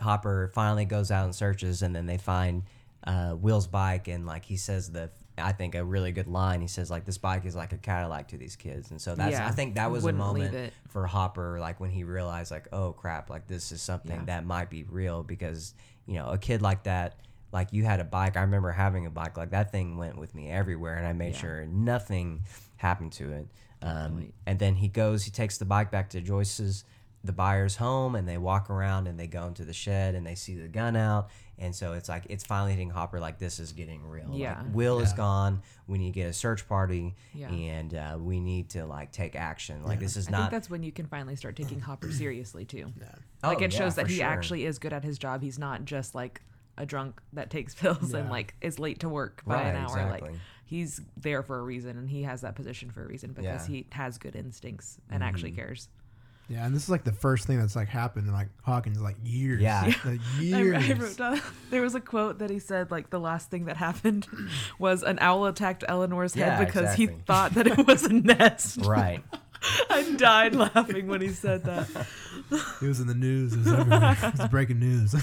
Hopper 0.00 0.50
finally 0.54 0.84
goes 0.84 1.10
out 1.10 1.24
and 1.24 1.34
searches, 1.34 1.82
and 1.82 1.94
then 1.94 2.06
they 2.06 2.18
find 2.18 2.62
uh, 3.04 3.34
Will's 3.38 3.66
bike, 3.66 4.08
and 4.08 4.26
like 4.26 4.44
he 4.44 4.56
says 4.56 4.90
the. 4.92 5.10
I 5.40 5.52
think 5.52 5.76
a 5.76 5.84
really 5.84 6.10
good 6.10 6.26
line. 6.26 6.60
He 6.60 6.66
says 6.66 6.90
like 6.90 7.04
this 7.04 7.16
bike 7.16 7.44
is 7.44 7.54
like 7.54 7.72
a 7.72 7.76
Cadillac 7.78 8.26
to 8.28 8.36
these 8.36 8.56
kids, 8.56 8.90
and 8.90 9.00
so 9.00 9.14
that's 9.14 9.30
Yeah, 9.30 9.46
I 9.46 9.52
think 9.52 9.76
that 9.76 9.88
was 9.88 10.02
a 10.02 10.06
wouldn't 10.06 10.18
moment 10.18 10.72
for 10.88 11.06
Hopper, 11.06 11.60
like 11.60 11.78
when 11.78 11.90
he 11.90 12.02
realized 12.02 12.50
like 12.50 12.66
oh 12.72 12.90
crap, 12.92 13.30
like 13.30 13.46
this 13.46 13.70
is 13.70 13.80
something 13.80 14.16
Yeah. 14.18 14.24
that 14.26 14.44
might 14.44 14.68
be 14.68 14.82
real 14.82 15.22
because 15.22 15.74
you 16.06 16.14
know 16.14 16.30
a 16.30 16.38
kid 16.38 16.60
like 16.60 16.82
that, 16.84 17.20
like 17.52 17.72
you 17.72 17.84
had 17.84 18.00
a 18.00 18.04
bike. 18.04 18.36
I 18.36 18.40
remember 18.40 18.72
having 18.72 19.06
a 19.06 19.10
bike 19.10 19.36
like 19.36 19.50
that 19.50 19.70
thing 19.70 19.96
went 19.96 20.18
with 20.18 20.34
me 20.34 20.50
everywhere, 20.50 20.96
and 20.96 21.06
I 21.06 21.12
made 21.12 21.34
Yeah. 21.34 21.40
sure 21.40 21.66
nothing 21.66 22.40
happened 22.76 23.12
to 23.12 23.30
it. 23.30 23.46
Um, 23.82 24.32
and 24.46 24.58
then 24.58 24.74
he 24.74 24.88
goes, 24.88 25.24
he 25.24 25.30
takes 25.30 25.58
the 25.58 25.64
bike 25.64 25.90
back 25.90 26.10
to 26.10 26.20
Joyce's, 26.20 26.84
the 27.24 27.32
Byers' 27.32 27.76
home, 27.76 28.14
and 28.14 28.28
they 28.28 28.38
walk 28.38 28.70
around 28.70 29.06
and 29.06 29.18
they 29.18 29.26
go 29.26 29.46
into 29.46 29.64
the 29.64 29.72
shed 29.72 30.14
and 30.14 30.26
they 30.26 30.34
see 30.34 30.54
the 30.56 30.68
gun 30.68 30.96
out. 30.96 31.30
And 31.60 31.74
so 31.74 31.92
it's 31.94 32.08
like 32.08 32.24
it's 32.28 32.44
finally 32.44 32.70
hitting 32.70 32.90
Hopper 32.90 33.18
like 33.18 33.38
this 33.40 33.58
is 33.58 33.72
getting 33.72 34.06
real. 34.06 34.28
Like, 34.28 34.38
Yeah. 34.38 34.62
Will 34.72 35.00
is 35.00 35.12
gone. 35.12 35.62
We 35.88 35.98
need 35.98 36.12
to 36.14 36.20
get 36.20 36.28
a 36.28 36.32
search 36.32 36.68
party, 36.68 37.16
Yeah. 37.34 37.48
and 37.50 37.94
uh, 37.94 38.18
we 38.20 38.38
need 38.38 38.70
to 38.70 38.86
like 38.86 39.10
take 39.10 39.34
action. 39.34 39.82
Like 39.84 39.98
this 39.98 40.16
is 40.16 40.28
I 40.28 40.30
not. 40.30 40.38
think 40.42 40.50
that's 40.52 40.70
when 40.70 40.84
you 40.84 40.92
can 40.92 41.06
finally 41.06 41.34
start 41.34 41.56
taking 41.56 41.80
Hopper 41.80 42.12
seriously, 42.12 42.64
too. 42.64 42.92
Yeah. 43.00 43.06
like 43.42 43.60
Oh, 43.60 43.64
it 43.64 43.72
yeah, 43.72 43.78
shows 43.78 43.96
that 43.96 44.06
he 44.08 44.16
sure. 44.18 44.26
actually 44.26 44.64
is 44.66 44.78
good 44.78 44.92
at 44.92 45.02
his 45.02 45.18
job. 45.18 45.42
He's 45.42 45.58
not 45.58 45.84
just 45.84 46.14
like 46.14 46.40
a 46.76 46.86
drunk 46.86 47.20
that 47.32 47.50
takes 47.50 47.74
pills 47.80 48.14
and 48.14 48.30
like 48.30 48.54
is 48.60 48.78
late 48.78 49.00
to 49.00 49.08
work 49.08 49.42
by 49.44 49.62
an 49.62 49.74
hour. 49.76 49.84
exactly. 49.98 50.30
Like 50.30 50.38
he's 50.68 51.00
there 51.16 51.42
for 51.42 51.58
a 51.58 51.62
reason 51.62 51.96
and 51.96 52.10
he 52.10 52.22
has 52.24 52.42
that 52.42 52.54
position 52.54 52.90
for 52.90 53.02
a 53.02 53.06
reason 53.06 53.30
because 53.30 53.44
Yeah. 53.44 53.56
Mm-hmm. 53.56 53.72
he 53.72 53.86
has 53.92 54.18
good 54.18 54.36
instincts 54.36 54.98
and 55.10 55.22
actually 55.24 55.52
cares. 55.52 55.88
Yeah. 56.50 56.64
And 56.66 56.74
this 56.74 56.82
is 56.84 56.88
like 56.90 57.04
the 57.04 57.12
first 57.12 57.46
thing 57.46 57.58
that's 57.58 57.74
like 57.76 57.88
happened 57.88 58.26
in 58.26 58.32
like 58.34 58.48
Hawkins 58.62 59.00
like 59.00 59.16
years. 59.24 59.60
Yeah. 59.62 59.92
Like 60.04 60.20
years. 60.38 60.90
I 60.90 60.92
wrote 60.94 61.16
down 61.16 61.40
there 61.70 61.80
was 61.82 61.94
a 61.94 62.00
quote 62.00 62.38
that 62.40 62.50
he 62.50 62.58
said 62.58 62.90
like 62.90 63.08
the 63.10 63.18
last 63.20 63.50
thing 63.50 63.64
that 63.66 63.76
happened 63.78 64.26
was 64.78 65.02
an 65.02 65.18
owl 65.20 65.46
attacked 65.46 65.84
Eleanor's 65.88 66.34
head 66.34 66.58
Yeah, 66.58 66.64
because 66.64 66.94
he 66.94 67.06
thought 67.06 67.54
that 67.54 67.66
it 67.66 67.86
was 67.86 68.04
a 68.04 68.12
nest. 68.12 68.84
right. 68.84 69.22
I 69.90 70.12
died 70.16 70.54
laughing 70.54 71.08
when 71.08 71.20
he 71.20 71.28
said 71.30 71.64
that. 71.64 71.88
It 72.80 72.86
was 72.86 73.00
in 73.00 73.08
the 73.08 73.14
news. 73.14 73.52
It 73.54 73.58
was 73.58 73.66
everywhere. 73.72 74.16
it 74.22 74.38
was 74.38 74.48
breaking 74.48 74.78
news. 74.78 75.16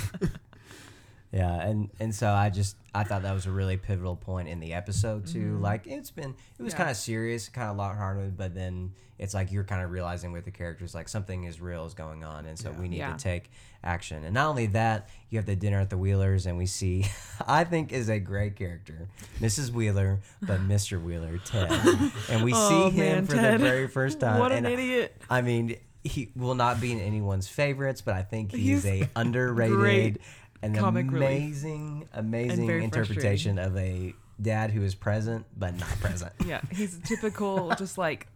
Yeah, 1.35 1.53
and 1.67 1.89
and 1.99 2.15
so 2.15 2.29
I 2.31 2.49
just 2.49 2.77
I 2.93 3.03
thought 3.03 3.23
that 3.23 3.33
was 3.33 3.45
a 3.45 3.51
really 3.51 3.75
pivotal 3.75 4.15
point 4.15 4.47
in 4.47 4.61
the 4.61 4.73
episode 4.73 5.27
too. 5.27 5.39
Mm-hmm. 5.55 5.61
Like 5.61 5.85
it's 5.85 6.09
been 6.11 6.33
it 6.57 6.63
was 6.63 6.71
Yeah. 6.73 6.77
kind 6.77 6.89
of 6.89 6.95
serious, 6.95 7.49
kind 7.49 7.69
of 7.69 7.75
lighthearted, 7.75 8.37
but 8.37 8.55
then 8.55 8.93
it's 9.17 9.33
like 9.33 9.51
you're 9.51 9.63
kind 9.65 9.83
of 9.83 9.91
realizing 9.91 10.31
with 10.31 10.45
the 10.45 10.51
characters 10.51 10.95
like 10.95 11.09
something 11.09 11.43
is 11.43 11.59
real 11.59 11.85
is 11.85 11.93
going 11.93 12.23
on, 12.23 12.45
and 12.45 12.57
so 12.57 12.71
we 12.71 12.87
need 12.87 12.99
Yeah. 12.99 13.11
to 13.11 13.17
take 13.21 13.51
action. 13.83 14.23
And 14.23 14.33
not 14.33 14.47
only 14.47 14.67
that, 14.67 15.09
you 15.29 15.37
have 15.37 15.45
the 15.45 15.55
dinner 15.57 15.79
at 15.81 15.89
the 15.89 15.97
Wheelers, 15.97 16.45
and 16.45 16.57
we 16.57 16.65
see 16.67 17.05
I 17.47 17.65
think 17.65 17.91
is 17.91 18.07
a 18.09 18.19
great 18.19 18.55
character, 18.55 19.09
Mrs. 19.41 19.71
Wheeler, 19.71 20.19
but 20.41 20.61
Mr. 20.67 21.03
Wheeler, 21.03 21.37
Ted, 21.39 21.69
and 22.29 22.43
we 22.45 22.53
Oh, 22.55 22.89
see 22.89 22.95
him 22.95 23.15
man, 23.15 23.25
for 23.25 23.35
Ted. 23.35 23.55
the 23.59 23.63
very 23.65 23.87
first 23.89 24.21
time. 24.21 24.39
What 24.39 24.53
an 24.53 24.59
and 24.65 24.67
idiot. 24.73 25.21
I 25.29 25.41
mean, 25.41 25.75
he 26.05 26.31
will 26.35 26.55
not 26.55 26.79
be 26.79 26.91
in 26.93 26.99
anyone's 27.01 27.47
favorites, 27.49 27.99
but 28.01 28.13
I 28.13 28.21
think 28.23 28.51
he's, 28.53 28.83
He's 28.83 28.85
a 28.85 29.09
underrated 29.17 29.75
great 29.77 30.17
and 30.65 30.75
comic 30.77 31.07
amazing, 31.07 32.07
amazing 32.13 32.67
very 32.67 32.83
interpretation 32.83 33.57
of 33.59 33.77
a 33.77 34.13
dad 34.41 34.71
who 34.71 34.81
is 34.83 34.95
present 34.95 35.45
but 35.57 35.77
not 35.77 35.89
present. 35.99 36.33
Yeah, 36.45 36.61
he's 36.71 36.97
a 36.97 37.01
typical, 37.01 37.73
just 37.75 37.97
like 37.97 38.27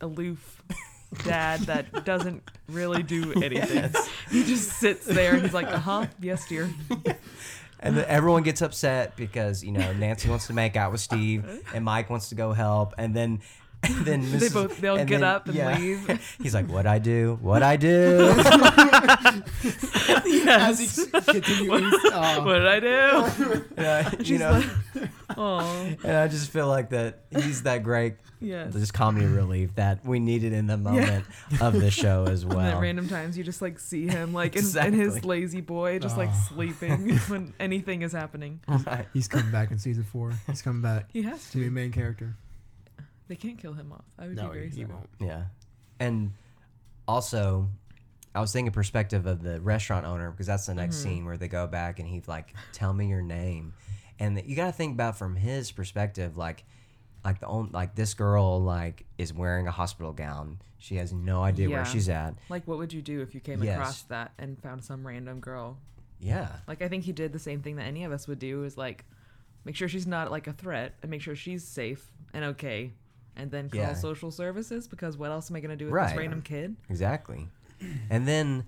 aloof 0.00 0.62
dad 1.24 1.60
that 1.60 2.04
doesn't 2.04 2.42
really 2.68 3.02
do 3.02 3.32
anything. 3.42 3.92
He 4.30 4.44
just 4.44 4.70
sits 4.70 5.04
there 5.06 5.34
and 5.34 5.42
he's 5.42 5.54
like, 5.54 5.66
uh 5.66 5.78
huh, 5.78 6.06
yes, 6.20 6.46
dear. 6.48 6.70
And 7.84 7.96
then 7.96 8.04
everyone 8.06 8.44
gets 8.44 8.62
upset 8.62 9.16
because 9.16 9.64
you 9.64 9.72
know 9.72 9.92
Nancy 9.94 10.28
wants 10.28 10.46
to 10.46 10.52
make 10.52 10.76
out 10.76 10.92
with 10.92 11.00
Steve 11.00 11.44
and 11.74 11.84
Mike 11.84 12.10
wants 12.10 12.28
to 12.28 12.36
go 12.36 12.52
help, 12.52 12.94
and 12.96 13.12
then. 13.12 13.40
And 13.84 13.96
then 14.06 14.38
They 14.38 14.48
both- 14.48 14.80
they'll 14.80 14.96
and 14.96 15.08
get 15.08 15.20
then- 15.20 15.28
up 15.28 15.48
and 15.48 15.80
leave. 15.82 16.34
He's 16.42 16.54
like, 16.54 16.68
"What 16.68 16.86
I 16.86 16.98
do? 16.98 17.38
What 17.40 17.62
I 17.62 17.76
do?" 17.76 18.32
As 20.48 20.78
he 20.78 21.06
continues, 21.20 21.94
uh, 22.12 22.40
What 22.42 22.54
did 22.58 22.66
I 22.66 22.80
do? 22.80 23.64
Yeah, 23.76 24.10
you 24.18 24.24
She's 24.24 24.40
know, 24.40 24.62
like, 24.94 25.10
oh, 25.36 25.60
and 26.04 26.16
I 26.16 26.28
just 26.28 26.50
feel 26.50 26.68
like 26.68 26.90
that 26.90 27.20
he's 27.30 27.62
that 27.62 27.82
great 27.82 28.14
yes. 28.40 28.72
just 28.72 28.92
comedy 28.92 29.26
relief 29.26 29.74
that 29.76 30.04
we 30.04 30.18
needed 30.18 30.52
in 30.52 30.66
the 30.66 30.76
moment 30.76 31.24
of 31.60 31.72
the 31.80 31.90
show 31.90 32.24
as 32.28 32.42
And 32.42 32.52
at 32.52 32.56
well. 32.56 32.80
random 32.80 33.08
times, 33.08 33.36
you 33.38 33.44
just 33.44 33.62
like 33.62 33.78
see 33.78 34.06
him 34.08 34.32
like 34.32 34.56
in, 34.56 34.64
in 34.78 34.92
his 34.92 35.24
lazy 35.24 35.60
boy, 35.60 35.98
just 35.98 36.16
like 36.16 36.30
Oh. 36.32 36.46
sleeping 36.54 37.16
when 37.28 37.54
anything 37.58 38.02
is 38.02 38.12
happening. 38.12 38.60
Right. 38.68 39.06
he's 39.12 39.28
coming 39.28 39.50
back 39.50 39.70
in 39.70 39.78
season 39.78 40.04
four. 40.04 40.32
He's 40.46 40.62
coming 40.62 40.82
back 40.82 41.08
He 41.12 41.22
has 41.22 41.50
to 41.50 41.58
be 41.58 41.66
a 41.66 41.70
main 41.70 41.92
character. 41.92 42.36
They 43.32 43.36
can't 43.36 43.56
kill 43.56 43.72
him 43.72 43.92
off. 43.92 44.04
I 44.18 44.26
would 44.26 44.36
No, 44.36 44.48
be 44.48 44.54
very 44.58 44.68
he, 44.68 44.76
he 44.76 44.82
sad. 44.82 44.90
won't. 44.92 45.08
Yeah. 45.18 45.44
And 45.98 46.34
also, 47.08 47.66
I 48.34 48.42
was 48.42 48.52
thinking 48.52 48.72
perspective 48.72 49.24
of 49.24 49.42
the 49.42 49.58
restaurant 49.62 50.04
owner 50.04 50.30
because 50.30 50.46
that's 50.46 50.66
the 50.66 50.74
next 50.74 50.96
Mhm. 50.96 51.02
scene 51.02 51.24
where 51.24 51.38
they 51.38 51.48
go 51.48 51.66
back 51.66 51.98
and 51.98 52.06
he's 52.06 52.28
like, 52.28 52.54
"Tell 52.72 52.92
me 52.92 53.08
your 53.08 53.22
name," 53.22 53.72
and 54.18 54.38
you 54.44 54.54
got 54.54 54.66
to 54.66 54.72
think 54.72 54.92
about 54.92 55.16
from 55.16 55.34
his 55.36 55.72
perspective, 55.72 56.36
like, 56.36 56.64
like 57.24 57.40
the 57.40 57.46
only, 57.46 57.70
like 57.70 57.94
this 57.94 58.12
girl 58.12 58.60
like 58.62 59.06
is 59.16 59.32
wearing 59.32 59.66
a 59.66 59.70
hospital 59.70 60.12
gown. 60.12 60.58
She 60.76 60.96
has 60.96 61.10
no 61.14 61.42
idea 61.42 61.70
Yeah. 61.70 61.76
where 61.76 61.84
she's 61.86 62.10
at. 62.10 62.34
Like, 62.50 62.66
what 62.68 62.76
would 62.76 62.92
you 62.92 63.00
do 63.00 63.22
if 63.22 63.34
you 63.34 63.40
came 63.40 63.62
Yes. 63.62 63.76
across 63.78 64.02
that 64.02 64.32
and 64.38 64.60
found 64.60 64.84
some 64.84 65.06
random 65.06 65.40
girl? 65.40 65.78
Yeah. 66.20 66.54
Like, 66.68 66.82
I 66.82 66.88
think 66.88 67.04
he 67.04 67.12
did 67.12 67.32
the 67.32 67.38
same 67.38 67.62
thing 67.62 67.76
that 67.76 67.84
any 67.84 68.04
of 68.04 68.12
us 68.12 68.28
would 68.28 68.38
do 68.40 68.64
is 68.64 68.76
like 68.76 69.06
make 69.64 69.74
sure 69.74 69.88
she's 69.88 70.06
not 70.06 70.30
like 70.30 70.46
a 70.48 70.52
threat 70.52 70.96
and 71.00 71.10
make 71.10 71.22
sure 71.22 71.34
she's 71.34 71.66
safe 71.66 72.10
and 72.34 72.44
okay. 72.44 72.92
And 73.36 73.50
then 73.50 73.68
call 73.70 73.80
Yeah. 73.80 73.92
social 73.94 74.30
services 74.30 74.86
because 74.88 75.16
what 75.16 75.30
else 75.30 75.50
am 75.50 75.56
I 75.56 75.60
going 75.60 75.70
to 75.70 75.76
do 75.76 75.86
with 75.86 75.94
Right. 75.94 76.08
this 76.10 76.18
random 76.18 76.42
kid? 76.42 76.76
Exactly. 76.90 77.48
And 78.10 78.28
then 78.28 78.64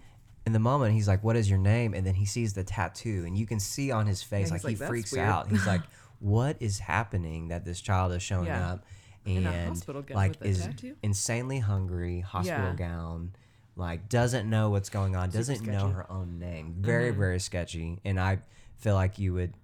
in 0.47 0.53
the 0.53 0.59
moment, 0.59 0.93
he's 0.95 1.07
like, 1.07 1.23
"What 1.23 1.37
is 1.37 1.49
your 1.49 1.59
name?" 1.59 1.95
And 1.95 2.07
then 2.07 2.15
he 2.15 2.25
sees 2.27 2.55
the 2.55 2.65
tattoo, 2.65 3.25
and 3.27 3.37
you 3.37 3.47
can 3.47 3.61
see 3.61 3.91
on 3.91 4.07
his 4.07 4.23
face 4.23 4.47
he's 4.47 4.51
like, 4.51 4.65
like, 4.65 4.71
he 4.71 4.75
"That's 4.77 4.89
freaks 4.89 5.13
weird." 5.13 5.25
out. 5.25 5.51
He's 5.51 5.67
like, 5.67 5.83
"What 6.19 6.57
is 6.61 6.81
happening 6.81 7.49
that 7.49 7.65
this 7.65 7.81
child 7.81 8.13
is 8.13 8.23
showing 8.23 8.47
Yeah. 8.47 8.73
up?" 8.73 8.85
And 9.27 9.47
a 9.47 9.69
hospital 9.69 10.03
gown 10.03 10.17
like 10.17 10.31
with 10.31 10.43
a 10.43 10.49
is 10.49 10.67
tattoo? 10.67 10.97
insanely 11.03 11.61
hungry, 11.61 12.21
hospital 12.21 12.71
Yeah. 12.71 12.75
gown, 12.75 13.35
like 13.77 14.09
doesn't 14.09 14.49
know 14.51 14.69
what's 14.71 14.91
going 14.91 15.15
on, 15.17 15.31
doesn't 15.31 15.63
know 15.65 15.79
sketchy. 15.79 15.93
her 15.95 16.11
own 16.13 16.39
name. 16.39 16.75
Very 16.81 17.13
Mhm. 17.13 17.17
very 17.17 17.41
sketchy. 17.41 18.01
And 18.05 18.19
I 18.21 18.41
feel 18.77 18.95
like 18.95 19.19
you 19.19 19.33
would 19.35 19.55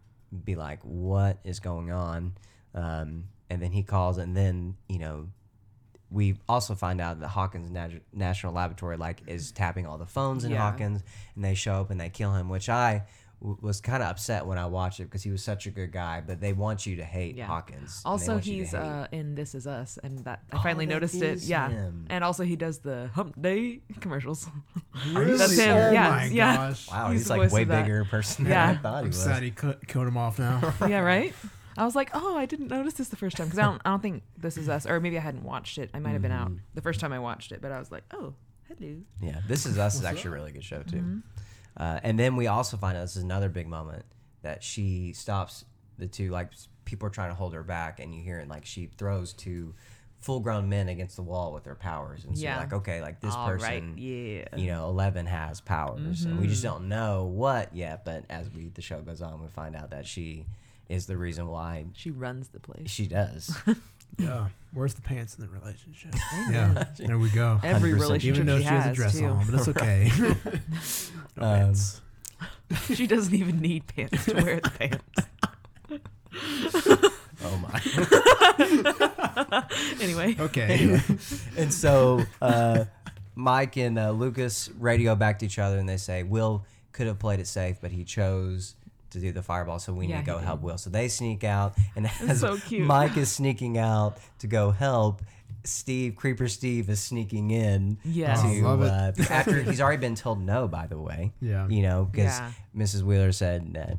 be 0.45 0.55
like, 0.55 0.81
"What 0.83 1.41
is 1.45 1.59
going 1.61 1.91
on?" 1.91 2.37
Um, 2.75 3.25
and 3.51 3.61
then 3.61 3.73
he 3.73 3.83
calls, 3.83 4.17
and 4.19 4.37
then 4.37 4.77
you 4.89 4.99
know 4.99 5.29
we 6.11 6.37
also 6.49 6.75
find 6.75 7.01
out 7.01 7.21
that 7.21 7.29
Hawkins 7.29 7.71
Nat- 7.71 8.03
National 8.13 8.53
Laboratory 8.53 8.97
like 8.97 9.23
is 9.29 9.53
tapping 9.53 9.87
all 9.87 9.99
the 9.99 10.07
phones 10.07 10.45
in 10.45 10.51
Yeah. 10.53 10.59
Hawkins, 10.71 11.03
and 11.35 11.45
they 11.45 11.55
show 11.55 11.75
up 11.75 11.91
and 11.91 12.01
they 12.01 12.09
kill 12.11 12.35
him, 12.35 12.49
which 12.49 12.69
I 12.69 13.05
w- 13.41 13.57
was 13.63 13.81
kind 13.81 14.03
of 14.03 14.09
upset 14.11 14.45
when 14.45 14.59
I 14.59 14.67
watched 14.67 14.99
it 14.99 15.05
because 15.05 15.23
he 15.23 15.31
was 15.31 15.43
such 15.45 15.67
a 15.69 15.71
good 15.71 15.93
guy. 15.93 16.21
But 16.21 16.41
they 16.41 16.53
want 16.53 16.85
you 16.85 16.97
to 16.97 17.05
hate 17.05 17.37
Yeah. 17.37 17.47
Hawkins. 17.47 18.03
and 18.05 18.11
they 18.11 18.11
Also, 18.11 18.33
want 18.33 18.47
you 18.47 18.53
to 18.55 18.59
he's 18.59 18.71
hate- 18.73 18.79
uh, 18.81 19.07
in 19.13 19.37
This 19.37 19.55
Is 19.55 19.69
Us, 19.69 20.01
and 20.03 20.19
that 20.25 20.41
I 20.53 20.57
Oh, 20.57 20.61
finally 20.61 20.87
that 20.87 20.95
noticed 20.95 21.15
it. 21.15 21.23
is 21.23 21.49
Yeah, 21.49 21.69
him. 21.69 22.07
and 22.11 22.25
also 22.25 22.43
he 22.43 22.57
does 22.57 22.79
the 22.81 23.09
Hump 23.15 23.41
Day 23.41 23.81
commercials. 24.01 24.49
Really? 25.13 25.37
That's 25.39 25.57
him, 25.57 25.77
Oh 25.77 25.93
yeah, 25.93 26.09
my 26.11 26.25
yeah. 26.25 26.57
gosh. 26.57 26.91
wow, 26.91 27.11
he's 27.13 27.21
he's, 27.21 27.29
the 27.29 27.33
like 27.35 27.41
voice 27.43 27.53
way 27.53 27.63
of 27.63 27.69
that. 27.69 27.83
bigger 27.85 28.05
person 28.07 28.47
Yeah. 28.47 28.71
I 28.71 28.77
thought 28.79 28.95
he 28.97 29.01
I'm 29.03 29.07
was. 29.07 29.23
sad 29.23 29.43
he 29.45 29.53
cut, 29.53 29.87
killed 29.87 30.09
him 30.09 30.17
off 30.17 30.41
now. 30.41 30.75
yeah, 30.89 30.99
right. 30.99 31.33
I 31.79 31.85
was 31.85 31.95
like, 31.95 32.11
oh, 32.14 32.37
I 32.37 32.47
didn't 32.47 32.68
notice 32.68 32.95
this 32.95 33.09
the 33.09 33.16
first 33.16 33.37
time 33.37 33.47
because 33.47 33.59
I 33.59 33.62
don't, 33.62 33.81
I 33.85 33.91
don't 33.91 34.03
think 34.03 34.23
This 34.37 34.57
Is 34.57 34.68
Us, 34.68 34.87
or 34.87 35.01
maybe 35.01 35.16
I 35.16 35.21
hadn't 35.21 35.45
watched 35.45 35.79
it. 35.79 35.91
I 35.95 35.99
might 36.01 36.12
have 36.12 36.23
been 36.23 36.33
out 36.33 36.49
Mhm. 36.51 36.59
the 36.75 36.83
first 36.83 37.01
time 37.01 37.12
I 37.12 37.18
watched 37.18 37.53
it, 37.53 37.61
but 37.62 37.71
I 37.73 37.79
was 37.79 37.91
like, 37.91 38.05
oh, 38.12 38.35
hello. 38.68 38.97
Yeah, 39.21 39.41
This 39.47 39.66
Is 39.66 39.79
Us 39.79 39.95
is 39.97 40.05
actually 40.05 40.31
a 40.31 40.35
really 40.35 40.53
good 40.53 40.64
show 40.64 40.83
too. 40.83 40.97
Mm-hmm. 40.97 41.18
Uh, 41.77 42.01
and 42.03 42.18
then 42.18 42.37
we 42.37 42.47
also 42.49 42.77
find 42.77 42.97
out 42.97 43.03
this 43.03 43.16
is 43.16 43.23
another 43.23 43.49
big 43.49 43.66
moment 43.68 44.05
that 44.43 44.62
she 44.62 45.12
stops 45.12 45.64
the 45.99 46.07
two 46.07 46.31
like 46.31 46.49
s- 46.53 46.68
people 46.85 47.07
are 47.07 47.11
trying 47.11 47.31
to 47.31 47.35
hold 47.35 47.55
her 47.55 47.62
back, 47.62 48.01
and 48.01 48.14
you 48.14 48.23
hear 48.23 48.39
it 48.41 48.49
like 48.49 48.64
she 48.66 48.87
throws 48.99 49.33
two 49.33 49.75
full-grown 50.18 50.68
men 50.68 50.89
against 50.89 51.16
the 51.16 51.23
wall 51.23 51.53
with 51.53 51.64
their 51.64 51.75
powers, 51.75 52.25
and 52.25 52.37
so 52.37 52.43
Yeah. 52.45 52.59
like 52.59 52.73
okay, 52.73 53.01
like 53.01 53.21
this 53.21 53.35
All 53.35 53.47
person, 53.47 53.68
right, 53.93 53.99
yeah. 53.99 54.45
you 54.57 54.66
know, 54.66 54.89
Eleven 54.89 55.25
has 55.27 55.61
powers, 55.61 56.25
and 56.25 56.39
we 56.39 56.47
just 56.47 56.61
Mhm. 56.61 56.64
don't 56.64 56.89
know 56.89 57.25
what 57.25 57.75
yet. 57.75 58.05
But 58.05 58.25
as 58.29 58.51
we 58.51 58.68
the 58.68 58.83
show 58.83 59.01
goes 59.03 59.23
on, 59.23 59.41
we 59.41 59.49
find 59.49 59.75
out 59.77 59.91
that 59.91 60.07
she 60.07 60.47
is 60.91 61.07
the 61.07 61.16
reason 61.16 61.47
why 61.49 61.86
She 61.95 62.11
runs 62.11 62.49
the 62.49 62.61
place. 62.61 62.91
she 62.91 63.07
does. 63.07 63.57
yeah. 64.18 64.49
Where's 64.72 64.95
the 64.95 65.03
pants 65.03 65.36
in 65.36 65.45
the 65.45 65.51
relationship? 65.51 66.14
yeah. 66.51 66.84
There 66.99 67.18
we 67.18 67.30
go. 67.30 67.59
Every 67.62 67.91
100%. 67.93 68.01
relationship 68.01 68.34
Even 68.36 68.47
though 68.47 68.59
she, 68.59 68.64
she 68.64 68.68
has 68.68 68.86
a 68.86 68.93
dress 68.93 69.18
too. 69.18 69.24
on, 69.26 69.47
but 69.47 69.55
it's 69.55 69.68
okay. 69.76 70.11
no 71.36 71.43
Um, 71.43 71.59
pants. 71.59 72.01
she 72.95 73.07
doesn't 73.07 73.34
even 73.34 73.61
need 73.61 73.86
pants 73.86 74.24
to 74.26 74.34
wear 74.34 74.61
the 74.61 74.70
pants. 74.70 75.05
oh 77.45 77.57
my. 77.59 77.80
Anyway, 80.01 80.36
Okay. 80.38 81.01
and 81.57 81.72
so 81.72 82.22
uh, 82.41 82.84
Mike 83.34 83.76
and 83.76 83.99
uh, 83.99 84.11
Lucas 84.11 84.70
radio 84.78 85.14
back 85.16 85.38
to 85.41 85.47
each 85.47 85.59
other, 85.59 85.78
and 85.78 85.88
they 85.88 85.97
say 85.97 86.22
Will 86.22 86.64
could 86.93 87.07
have 87.07 87.18
played 87.18 87.41
it 87.41 87.47
safe, 87.47 87.78
but 87.80 87.91
he 87.93 88.05
chose 88.05 88.74
to 89.11 89.21
do 89.21 89.33
the 89.33 89.43
fireball, 89.43 89.79
so 89.79 89.93
we 89.93 90.07
Yeah, 90.07 90.17
need 90.19 90.25
to 90.27 90.31
go 90.33 90.39
he 90.39 90.45
help. 90.45 90.61
Will. 90.63 90.79
So 90.79 90.91
they 90.91 91.09
sneak 91.09 91.45
out, 91.45 91.75
and 91.97 92.11
as 92.29 92.41
so 92.41 92.57
cute. 92.59 92.87
Mike 92.87 93.17
is 93.17 93.31
sneaking 93.41 93.79
out 93.79 94.19
to 94.41 94.47
go 94.47 94.71
help. 94.71 95.23
Steve, 95.65 96.17
Creeper 96.17 96.49
Steve, 96.49 96.89
is 96.89 97.01
sneaking 97.01 97.51
in 97.51 97.99
Yes. 98.05 98.41
to 98.43 98.61
Oh, 98.65 98.81
uh, 98.81 99.13
after 99.29 99.63
he's 99.63 99.81
already 99.81 100.01
been 100.01 100.15
told 100.15 100.41
no. 100.41 100.67
By 100.69 100.87
the 100.87 100.99
way, 100.99 101.33
Yeah. 101.41 101.69
you 101.69 101.83
know, 101.83 102.09
because 102.11 102.39
Yeah. 102.39 102.53
Mrs. 102.75 103.03
Wheeler 103.03 103.33
said 103.33 103.75
that, 103.75 103.99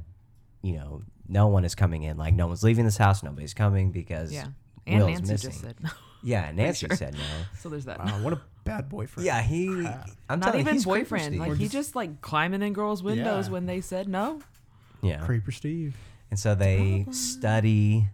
you 0.63 0.73
know, 0.77 1.03
no 1.27 1.47
one 1.47 1.63
is 1.63 1.75
coming 1.75 2.01
in. 2.03 2.17
Like 2.17 2.33
no 2.33 2.47
one's 2.47 2.63
leaving 2.63 2.85
this 2.85 2.97
house. 2.97 3.21
Nobody's 3.21 3.53
coming 3.53 3.91
because 3.91 4.31
yeah. 4.33 4.47
And 4.87 4.99
Will's 5.05 5.19
Nancy 5.19 5.31
missing. 5.33 5.49
just 5.51 5.61
said 5.61 5.75
no. 5.83 5.89
Yeah, 6.23 6.51
Nancy 6.55 6.87
sure. 6.87 6.95
said 6.95 7.13
no. 7.13 7.19
So 7.59 7.69
there's 7.69 7.85
that. 7.85 7.99
Wow, 7.99 8.23
what 8.23 8.33
a 8.33 8.41
bad 8.63 8.89
boyfriend. 8.89 9.25
Yeah, 9.27 9.41
he. 9.43 9.69
Ah. 9.85 10.03
I'm 10.29 10.39
Not 10.39 10.45
telling 10.47 10.59
you, 10.59 10.61
even 10.61 10.73
he's 10.73 10.85
boyfriend. 10.85 11.37
Like 11.37 11.49
Or 11.51 11.55
he 11.55 11.65
just- 11.65 11.73
just 11.73 11.95
like 11.95 12.21
climbing 12.21 12.63
in 12.63 12.73
girls' 12.73 13.03
windows 13.03 13.47
Yeah. 13.47 13.51
when 13.53 13.67
they 13.67 13.81
said 13.81 14.07
no. 14.09 14.39
Yeah. 15.01 15.19
Creeper 15.25 15.51
Steve. 15.51 15.95
And 16.29 16.39
so 16.39 16.55
they 16.55 17.05
study, 17.11 18.07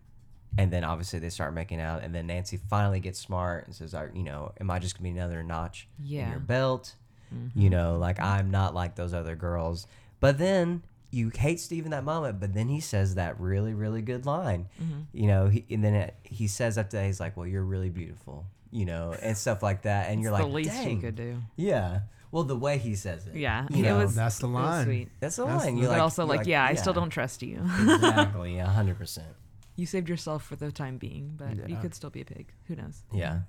and 0.57 0.71
then 0.71 0.83
obviously 0.83 1.19
they 1.19 1.29
start 1.29 1.53
making 1.53 1.79
out, 1.79 2.03
and 2.03 2.13
then 2.15 2.27
Nancy 2.27 2.57
finally 2.57 2.99
gets 2.99 3.19
smart 3.19 3.65
and 3.67 3.75
says, 3.75 3.93
"Are 3.93 4.11
you 4.13 4.23
know, 4.23 4.53
am 4.59 4.71
I 4.71 4.79
just 4.79 4.95
gonna 4.97 5.03
be 5.03 5.17
another 5.17 5.43
notch 5.43 5.87
in 5.99 6.05
Yeah. 6.05 6.29
your 6.31 6.39
belt? 6.39 6.95
Mm-hmm. 7.33 7.59
You 7.59 7.69
know, 7.69 7.97
like 7.97 8.19
I'm 8.19 8.49
not 8.49 8.73
like 8.73 8.95
those 8.95 9.13
other 9.13 9.35
girls." 9.35 9.85
But 10.19 10.39
then 10.39 10.81
you 11.11 11.29
hate 11.29 11.59
Steve 11.59 11.85
in 11.85 11.91
that 11.91 12.03
moment, 12.03 12.39
but 12.39 12.53
then 12.53 12.67
he 12.69 12.79
says 12.79 13.15
that 13.15 13.39
really, 13.39 13.73
really 13.73 14.01
good 14.01 14.25
line. 14.25 14.67
Mm-hmm. 14.81 14.99
You 15.13 15.27
know, 15.27 15.47
he, 15.47 15.63
and 15.69 15.83
then 15.83 15.93
it, 15.93 16.15
he 16.23 16.47
says 16.47 16.77
after 16.77 16.97
that, 16.97 17.05
he's 17.05 17.19
like, 17.19 17.37
"Well, 17.37 17.45
you're 17.47 17.63
really 17.63 17.89
beautiful." 17.91 18.45
You 18.71 18.85
know, 18.85 19.15
and 19.21 19.37
stuff 19.37 19.61
like 19.63 19.83
that, 19.83 20.09
and 20.09 20.21
you're 20.21 20.31
It's 20.33 20.41
like, 20.41 20.49
the 20.49 20.55
least 20.55 20.69
Dang. 20.71 20.95
he 20.97 21.01
could 21.01 21.15
do. 21.15 21.37
Yeah. 21.55 21.99
Well, 22.31 22.43
the 22.43 22.55
way 22.57 22.77
he 22.77 22.95
says 22.95 23.25
it. 23.27 23.35
Yeah, 23.35 23.65
You 23.69 23.85
it 23.85 23.93
was. 23.93 24.15
that's 24.15 24.39
the 24.39 24.47
line. 24.47 24.85
sweet. 24.85 25.09
that's 25.19 25.37
the 25.37 25.45
That's 25.45 25.63
line. 25.65 25.75
the- 25.75 25.81
You're 25.81 25.89
But 25.89 25.93
like, 25.93 26.01
also, 26.01 26.25
you're 26.27 26.35
like, 26.37 26.47
yeah, 26.47 26.63
I 26.65 26.73
still 26.75 26.93
don't 26.93 27.09
trust 27.09 27.41
you. 27.41 27.59
exactly. 27.79 28.55
Yeah, 28.55 28.67
hundred 28.67 28.97
percent. 28.97 29.27
you 29.75 29.85
saved 29.85 30.09
yourself 30.09 30.43
for 30.43 30.55
the 30.55 30.71
time 30.71 30.97
being, 30.97 31.35
but 31.37 31.69
you 31.69 31.77
could 31.77 31.93
still 31.95 32.09
be 32.09 32.21
a 32.21 32.25
pig. 32.25 32.51
Who 32.67 32.75
knows? 32.75 33.03
Yeah. 33.13 33.39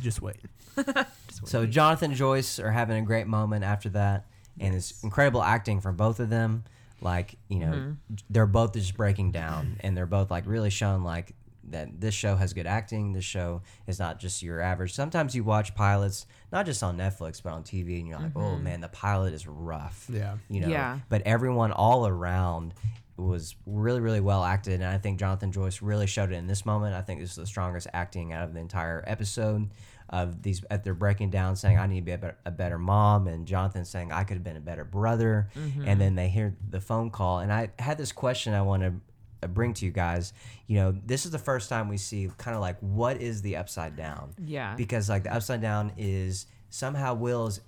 Just 0.00 0.20
wait. 0.22 0.36
Just 0.76 1.46
So. 1.46 1.66
Jonathan 1.66 2.10
and 2.10 2.18
Joyce 2.18 2.58
are 2.58 2.70
having 2.70 2.98
a 2.98 3.02
great 3.06 3.26
moment 3.26 3.64
after 3.64 3.88
that, 3.90 4.26
and 4.60 4.74
it's 4.74 5.02
incredible 5.02 5.42
acting 5.42 5.80
from 5.80 5.96
both 5.96 6.20
of 6.20 6.28
them. 6.30 6.64
like 7.00 7.36
you 7.48 7.58
know 7.58 7.72
Mm-hmm. 7.72 7.92
they're 8.30 8.46
both 8.46 8.74
just 8.74 8.96
breaking 8.96 9.32
down 9.32 9.76
and 9.80 9.96
they're 9.96 10.06
both 10.06 10.30
like 10.30 10.44
really 10.46 10.70
showing 10.70 11.02
like 11.02 11.34
that 11.72 12.00
this 12.00 12.14
show 12.14 12.36
has 12.36 12.52
good 12.52 12.66
acting 12.66 13.12
this 13.12 13.24
show 13.24 13.62
is 13.86 13.98
not 13.98 14.18
just 14.20 14.42
your 14.42 14.60
average 14.60 14.94
sometimes 14.94 15.34
you 15.34 15.42
watch 15.44 15.74
pilots 15.74 16.26
not 16.52 16.64
just 16.66 16.82
on 16.82 16.96
netflix 16.96 17.42
but 17.42 17.52
on 17.52 17.62
tv 17.64 17.98
and 17.98 18.08
you're 18.08 18.18
like 18.18 18.32
oh 18.36 18.56
man 18.56 18.80
the 18.80 18.88
pilot 18.88 19.34
is 19.34 19.46
rough 19.46 20.06
Yeah. 20.12 20.36
you 20.48 20.60
know 20.60 20.66
Mm-hmm. 20.66 20.72
Yeah. 20.72 20.98
but 21.08 21.22
everyone 21.26 21.72
all 21.72 22.06
around 22.06 22.74
was 23.16 23.54
really 23.66 24.00
really 24.00 24.20
well 24.20 24.42
acted 24.42 24.74
and 24.80 24.84
i 24.84 24.98
think 24.98 25.18
jonathan 25.18 25.52
joyce 25.52 25.82
really 25.82 26.06
showed 26.06 26.32
it 26.32 26.36
in 26.36 26.46
this 26.46 26.64
moment 26.64 26.94
i 26.94 27.02
think 27.02 27.20
this 27.20 27.30
is 27.30 27.36
the 27.36 27.46
strongest 27.46 27.86
acting 27.92 28.32
out 28.32 28.44
of 28.44 28.54
the 28.54 28.60
entire 28.60 29.04
episode 29.06 29.68
of 30.08 30.42
these 30.42 30.64
at 30.70 30.82
they're 30.82 30.94
breaking 30.94 31.30
down 31.30 31.54
saying 31.54 31.78
i 31.78 31.86
need 31.86 31.96
to 32.00 32.02
be 32.02 32.12
a 32.12 32.18
better, 32.18 32.36
a 32.46 32.50
better 32.50 32.78
mom 32.78 33.26
and 33.28 33.46
jonathan 33.46 33.84
saying 33.84 34.10
i 34.10 34.24
could 34.24 34.34
have 34.36 34.42
been 34.44 34.56
a 34.56 34.60
better 34.60 34.84
brother 34.84 35.48
and 35.86 36.00
then 36.00 36.14
they 36.16 36.28
hear 36.28 36.54
the 36.70 36.80
phone 36.80 37.10
call 37.10 37.38
and 37.38 37.52
i 37.52 37.70
had 37.78 37.96
this 37.98 38.12
question 38.12 38.54
i 38.54 38.62
want 38.62 38.82
to 38.82 38.92
Uh, 39.42 39.46
bring 39.48 39.74
to 39.74 39.84
you 39.84 39.90
guys 39.90 40.32
you 40.68 40.76
know 40.76 40.92
this 41.04 41.24
is 41.24 41.30
the 41.32 41.38
first 41.38 41.68
time 41.68 41.88
we 41.88 41.96
see 41.96 42.30
kind 42.38 42.54
of 42.54 42.60
like 42.60 42.78
what 42.80 43.20
is 43.20 43.42
the 43.42 43.56
upside 43.56 43.96
down 43.96 44.32
Yeah. 44.38 44.74
because 44.76 45.08
like 45.08 45.24
the 45.24 45.34
upside 45.34 45.60
down 45.60 45.92
is 45.98 46.46
somehow 46.70 47.14
will's 47.14 47.60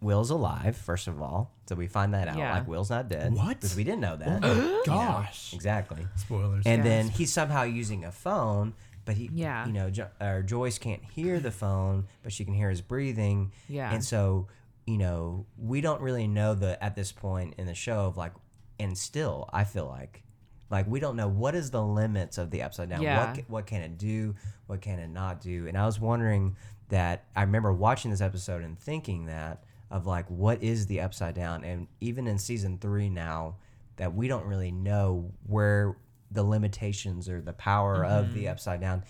will's 0.00 0.30
alive 0.30 0.76
first 0.76 1.06
of 1.08 1.22
all 1.22 1.50
so 1.66 1.74
we 1.76 1.86
find 1.86 2.12
that 2.14 2.28
out 2.28 2.36
Yeah. 2.36 2.52
like 2.54 2.68
will's 2.68 2.90
not 2.90 3.08
dead 3.08 3.32
What? 3.34 3.60
because 3.60 3.76
we 3.76 3.84
didn't 3.84 4.00
know 4.00 4.16
that 4.16 4.40
oh 4.42 4.82
Gosh. 4.86 5.52
exactly 5.54 6.06
Spoilers. 6.16 6.66
and 6.66 6.78
Yeah. 6.84 6.90
then 6.90 7.08
he's 7.08 7.32
somehow 7.32 7.62
using 7.62 8.04
a 8.04 8.12
phone 8.12 8.74
but 9.04 9.16
he 9.16 9.30
Yeah. 9.32 9.64
you 9.66 9.72
know 9.72 9.90
jo- 9.90 10.10
or 10.20 10.42
joyce 10.42 10.78
can't 10.78 11.02
hear 11.04 11.40
the 11.40 11.50
phone 11.52 12.06
but 12.22 12.32
she 12.32 12.44
can 12.44 12.54
hear 12.54 12.68
his 12.70 12.80
breathing 12.82 13.52
Yeah. 13.68 13.92
and 13.92 14.04
so 14.04 14.48
you 14.86 14.98
know 14.98 15.46
we 15.56 15.80
don't 15.80 16.00
really 16.02 16.26
know 16.26 16.54
the 16.54 16.82
at 16.82 16.94
this 16.96 17.12
point 17.12 17.54
in 17.58 17.66
the 17.66 17.74
show 17.74 18.06
of 18.06 18.16
like 18.16 18.32
and 18.80 18.98
still 18.98 19.48
i 19.52 19.62
feel 19.64 19.86
like 19.86 20.24
like 20.72 20.88
we 20.88 20.98
don't 20.98 21.14
know 21.14 21.28
what 21.28 21.54
is 21.54 21.70
the 21.70 21.82
limits 21.82 22.38
of 22.38 22.50
the 22.50 22.62
upside 22.62 22.88
down. 22.88 23.02
Yeah. 23.02 23.32
what 23.34 23.44
what 23.48 23.66
can 23.66 23.82
it 23.82 23.96
do? 23.98 24.34
What 24.66 24.80
can 24.80 24.98
it 24.98 25.08
not 25.10 25.40
do? 25.40 25.68
And 25.68 25.76
i 25.78 25.86
was 25.86 26.00
wondering 26.00 26.56
that 26.88 27.24
i 27.36 27.42
remember 27.42 27.72
watching 27.72 28.10
this 28.10 28.20
episode 28.20 28.62
and 28.64 28.76
thinking 28.78 29.26
that 29.26 29.62
of 29.90 30.06
like 30.06 30.26
what 30.28 30.62
is 30.62 30.86
the 30.86 31.00
upside 31.02 31.34
down? 31.34 31.62
And 31.62 31.86
even 32.00 32.26
in 32.26 32.38
season 32.38 32.78
three 32.78 33.08
now 33.10 33.56
that 33.96 34.14
we 34.14 34.26
don't 34.26 34.46
really 34.46 34.72
know 34.72 35.30
where 35.46 35.96
the 36.30 36.42
limitations 36.42 37.28
or 37.28 37.42
the 37.42 37.52
power 37.52 38.04
of 38.04 38.24
Mm-hmm. 38.26 38.34
the 38.34 38.48
upside 38.48 38.80
down. 38.80 39.04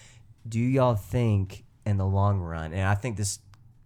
Do 0.48 0.58
y'all 0.58 0.96
think 0.96 1.64
in 1.86 1.96
the 1.96 2.06
long 2.06 2.40
run 2.40 2.72
and 2.72 2.82
i 2.88 2.94
think 2.94 3.16
this 3.16 3.38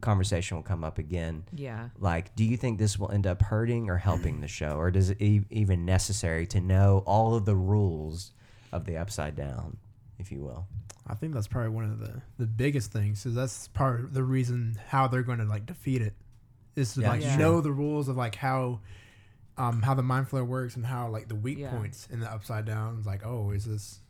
conversation 0.06 0.56
will 0.56 0.62
come 0.62 0.82
up 0.84 0.98
again 0.98 1.44
yeah. 1.52 1.88
like 1.98 2.34
do 2.36 2.44
you 2.44 2.56
think 2.56 2.78
this 2.78 2.98
will 2.98 3.10
end 3.10 3.26
up 3.26 3.42
hurting 3.42 3.90
or 3.90 3.96
helping 3.96 4.40
the 4.40 4.48
show 4.48 4.76
or 4.78 4.90
does 4.90 5.10
it 5.10 5.20
e- 5.20 5.44
even 5.50 5.84
necessary 5.84 6.46
to 6.46 6.60
know 6.60 7.02
all 7.06 7.34
of 7.34 7.44
the 7.44 7.54
rules 7.56 8.32
of 8.72 8.84
the 8.86 8.96
upside 8.96 9.34
down 9.36 9.76
if 10.18 10.30
you 10.32 10.40
will 10.40 10.66
I 11.08 11.14
think 11.14 11.34
that's 11.34 11.46
probably 11.46 11.70
one 11.70 11.84
of 11.84 12.00
the 12.00 12.20
the 12.36 12.46
biggest 12.48 12.90
things. 12.92 13.22
Because 13.22 13.36
that's 13.36 13.68
part 13.68 14.00
of 14.00 14.12
the 14.12 14.24
reason 14.24 14.76
how 14.88 15.06
they're 15.06 15.22
going 15.22 15.38
to 15.38 15.44
like 15.44 15.64
defeat 15.64 16.02
it 16.02 16.14
is 16.74 16.94
to 16.94 17.02
Yeah, 17.02 17.10
like 17.10 17.22
Yeah. 17.22 17.36
know 17.36 17.60
the 17.60 17.70
rules 17.70 18.08
of 18.08 18.16
like 18.16 18.34
how 18.34 18.80
um 19.56 19.82
how 19.82 19.94
the 19.94 20.02
Mind 20.02 20.28
Flayer 20.28 20.44
works 20.44 20.74
and 20.74 20.84
how 20.84 21.08
like 21.08 21.28
the 21.28 21.36
weak 21.36 21.58
Yeah. 21.58 21.70
points 21.70 22.08
in 22.10 22.18
the 22.18 22.26
upside 22.30 22.64
down 22.64 22.98
is 22.98 23.06
like 23.06 23.24
oh 23.24 23.52
is 23.52 23.64
this 23.66 24.00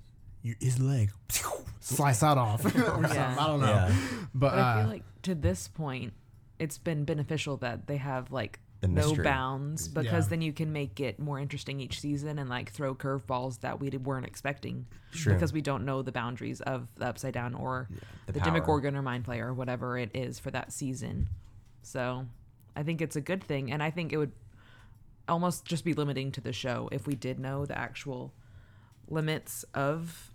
you, 0.43 0.55
his 0.59 0.81
leg 0.81 1.11
slice 1.81 2.23
out 2.23 2.39
off 2.39 2.65
or 2.65 2.71
something 2.71 3.11
I 3.21 3.47
don't 3.47 3.61
know 3.61 3.67
Yeah. 3.67 3.93
but, 4.35 4.51
But 4.53 4.55
I 4.55 4.61
uh, 4.61 4.81
feel 4.81 4.91
like 4.93 5.03
to 5.27 5.35
this 5.35 5.69
point, 5.69 6.13
it's 6.59 6.79
been 6.79 7.05
beneficial 7.05 7.57
that 7.59 7.87
they 7.87 7.99
have 7.99 8.33
like 8.33 8.61
The 8.81 8.89
no 8.89 9.09
mystery. 9.09 9.25
bounds 9.25 9.89
because 9.89 10.27
Yeah. 10.27 10.31
then 10.31 10.43
you 10.43 10.53
can 10.53 10.73
make 10.73 11.01
it 11.01 11.19
more 11.19 11.39
interesting 11.39 11.81
each 11.81 12.01
season 12.01 12.39
and 12.39 12.49
like 12.49 12.71
throw 12.71 12.95
curveballs 12.95 13.61
that 13.61 13.81
we 13.81 13.91
weren't 13.91 14.27
expecting 14.27 14.87
True. 15.13 15.35
because 15.35 15.53
we 15.53 15.61
don't 15.61 15.85
know 15.85 16.03
the 16.03 16.13
boundaries 16.13 16.61
of 16.63 16.89
the 16.97 17.07
upside 17.07 17.35
down 17.35 17.55
or 17.55 17.89
the 18.27 18.33
the, 18.33 18.41
power. 18.41 18.45
Demogorgon 18.53 18.97
or 18.97 19.03
Mind 19.03 19.25
Flayer 19.25 19.47
or 19.47 19.55
whatever 19.55 19.99
it 19.99 20.11
is 20.15 20.39
for 20.39 20.51
that 20.51 20.73
season. 20.73 21.29
So 21.83 22.27
I 22.75 22.83
think 22.83 23.01
it's 23.01 23.17
a 23.17 23.21
good 23.21 23.43
thing, 23.43 23.71
and 23.73 23.83
I 23.83 23.91
think 23.91 24.13
it 24.13 24.19
would 24.19 24.33
almost 25.29 25.65
just 25.65 25.85
be 25.85 25.93
limiting 25.95 26.31
to 26.33 26.41
the 26.41 26.53
show 26.53 26.89
if 26.93 27.07
we 27.07 27.15
did 27.15 27.39
know 27.41 27.67
the 27.67 27.77
actual 27.79 28.33
limits 29.09 29.65
of 29.75 30.31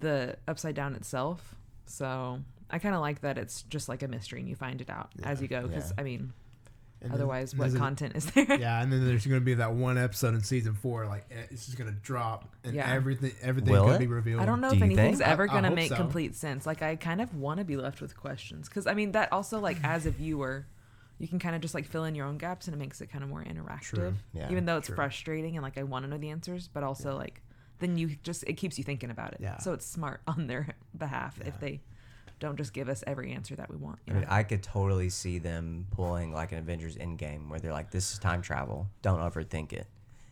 the 0.00 0.36
upside 0.46 0.74
down 0.74 0.94
itself. 0.94 1.54
So 1.86 2.40
I 2.70 2.78
kind 2.78 2.94
of 2.94 3.00
like 3.00 3.20
that 3.20 3.38
it's 3.38 3.62
just 3.64 3.88
like 3.88 4.02
a 4.02 4.08
mystery 4.08 4.40
and 4.40 4.48
you 4.48 4.56
find 4.56 4.80
it 4.80 4.90
out 4.90 5.10
as 5.22 5.40
you 5.40 5.48
go. 5.48 5.66
Because 5.66 5.90
Yeah. 5.90 6.00
I 6.00 6.02
mean, 6.02 6.32
and 7.02 7.12
otherwise, 7.12 7.52
there's 7.52 7.72
what 7.72 7.76
a- 7.76 7.78
content 7.78 8.16
is 8.16 8.26
there? 8.32 8.46
yeah 8.58 8.82
and 8.82 8.90
then 8.92 9.06
there's 9.06 9.26
going 9.26 9.40
to 9.40 9.44
be 9.44 9.54
that 9.54 9.72
one 9.74 9.98
episode 9.98 10.34
in 10.34 10.42
season 10.42 10.74
four 10.74 11.06
like 11.06 11.26
eh, 11.30 11.42
it's 11.50 11.66
just 11.66 11.76
going 11.78 11.92
to 11.92 12.00
drop 12.00 12.48
and 12.64 12.74
Yeah. 12.74 12.90
everything 12.92 13.32
everything 13.42 13.72
Will 13.72 13.82
going 13.82 13.90
it? 13.94 13.98
to 13.98 14.00
be 14.00 14.06
revealed 14.06 14.40
I 14.40 14.46
don't 14.46 14.60
know 14.60 14.70
Do 14.70 14.76
if 14.76 14.82
anything's 14.82 15.18
think? 15.18 15.28
ever 15.30 15.44
I- 15.44 15.52
I 15.52 15.54
gonna 15.60 15.74
make 15.74 15.90
so. 15.90 15.96
complete 15.96 16.34
sense. 16.34 16.64
Like 16.66 16.82
I 16.82 16.96
kind 16.96 17.20
of 17.20 17.34
want 17.34 17.58
to 17.58 17.64
be 17.64 17.76
left 17.76 18.00
with 18.00 18.16
questions 18.16 18.68
because 18.68 18.86
I 18.86 18.94
mean 18.94 19.12
that 19.12 19.30
also 19.32 19.60
like 19.60 19.76
as 19.84 20.06
a 20.06 20.10
viewer, 20.10 20.66
you 21.18 21.28
can 21.28 21.38
kind 21.38 21.54
of 21.54 21.60
just 21.60 21.74
like 21.74 21.84
fill 21.86 22.04
in 22.04 22.14
your 22.14 22.26
own 22.26 22.38
gaps 22.38 22.66
and 22.66 22.74
it 22.74 22.78
makes 22.78 23.00
it 23.00 23.06
kind 23.12 23.22
of 23.22 23.30
more 23.30 23.44
interactive. 23.44 23.82
True. 23.82 24.14
Yeah, 24.32 24.50
Even 24.50 24.64
though 24.66 24.78
it's 24.78 24.86
true. 24.88 24.96
frustrating 24.96 25.56
and 25.56 25.62
like 25.62 25.78
I 25.78 25.82
want 25.84 26.04
to 26.04 26.10
know 26.10 26.18
the 26.18 26.30
answers, 26.30 26.68
but 26.72 26.82
also 26.82 27.14
like 27.16 27.42
then 27.78 27.98
you 27.98 28.16
just 28.22 28.42
it 28.44 28.54
keeps 28.54 28.78
you 28.78 28.84
thinking 28.84 29.10
about 29.10 29.34
it. 29.34 29.40
Yeah. 29.42 29.58
So 29.58 29.74
it's 29.74 29.86
smart 29.86 30.22
on 30.26 30.46
their 30.46 30.74
behalf 30.96 31.36
Yeah. 31.40 31.48
if 31.48 31.60
they 31.60 31.82
don't 32.38 32.56
just 32.56 32.72
give 32.72 32.88
us 32.88 33.02
every 33.06 33.32
answer 33.32 33.56
that 33.56 33.70
we 33.70 33.76
want. 33.76 33.98
I 34.06 34.10
You 34.10 34.14
mean, 34.14 34.22
know? 34.22 34.28
I 34.30 34.42
could 34.42 34.62
totally 34.62 35.08
see 35.08 35.38
them 35.38 35.86
pulling 35.92 36.32
like 36.32 36.52
an 36.52 36.58
Avengers 36.58 36.96
Endgame 36.96 37.48
where 37.48 37.58
they're 37.58 37.72
like, 37.72 37.90
"This 37.90 38.12
is 38.12 38.18
time 38.18 38.42
travel. 38.42 38.88
Don't 39.02 39.20
overthink 39.20 39.72
it." 39.72 39.86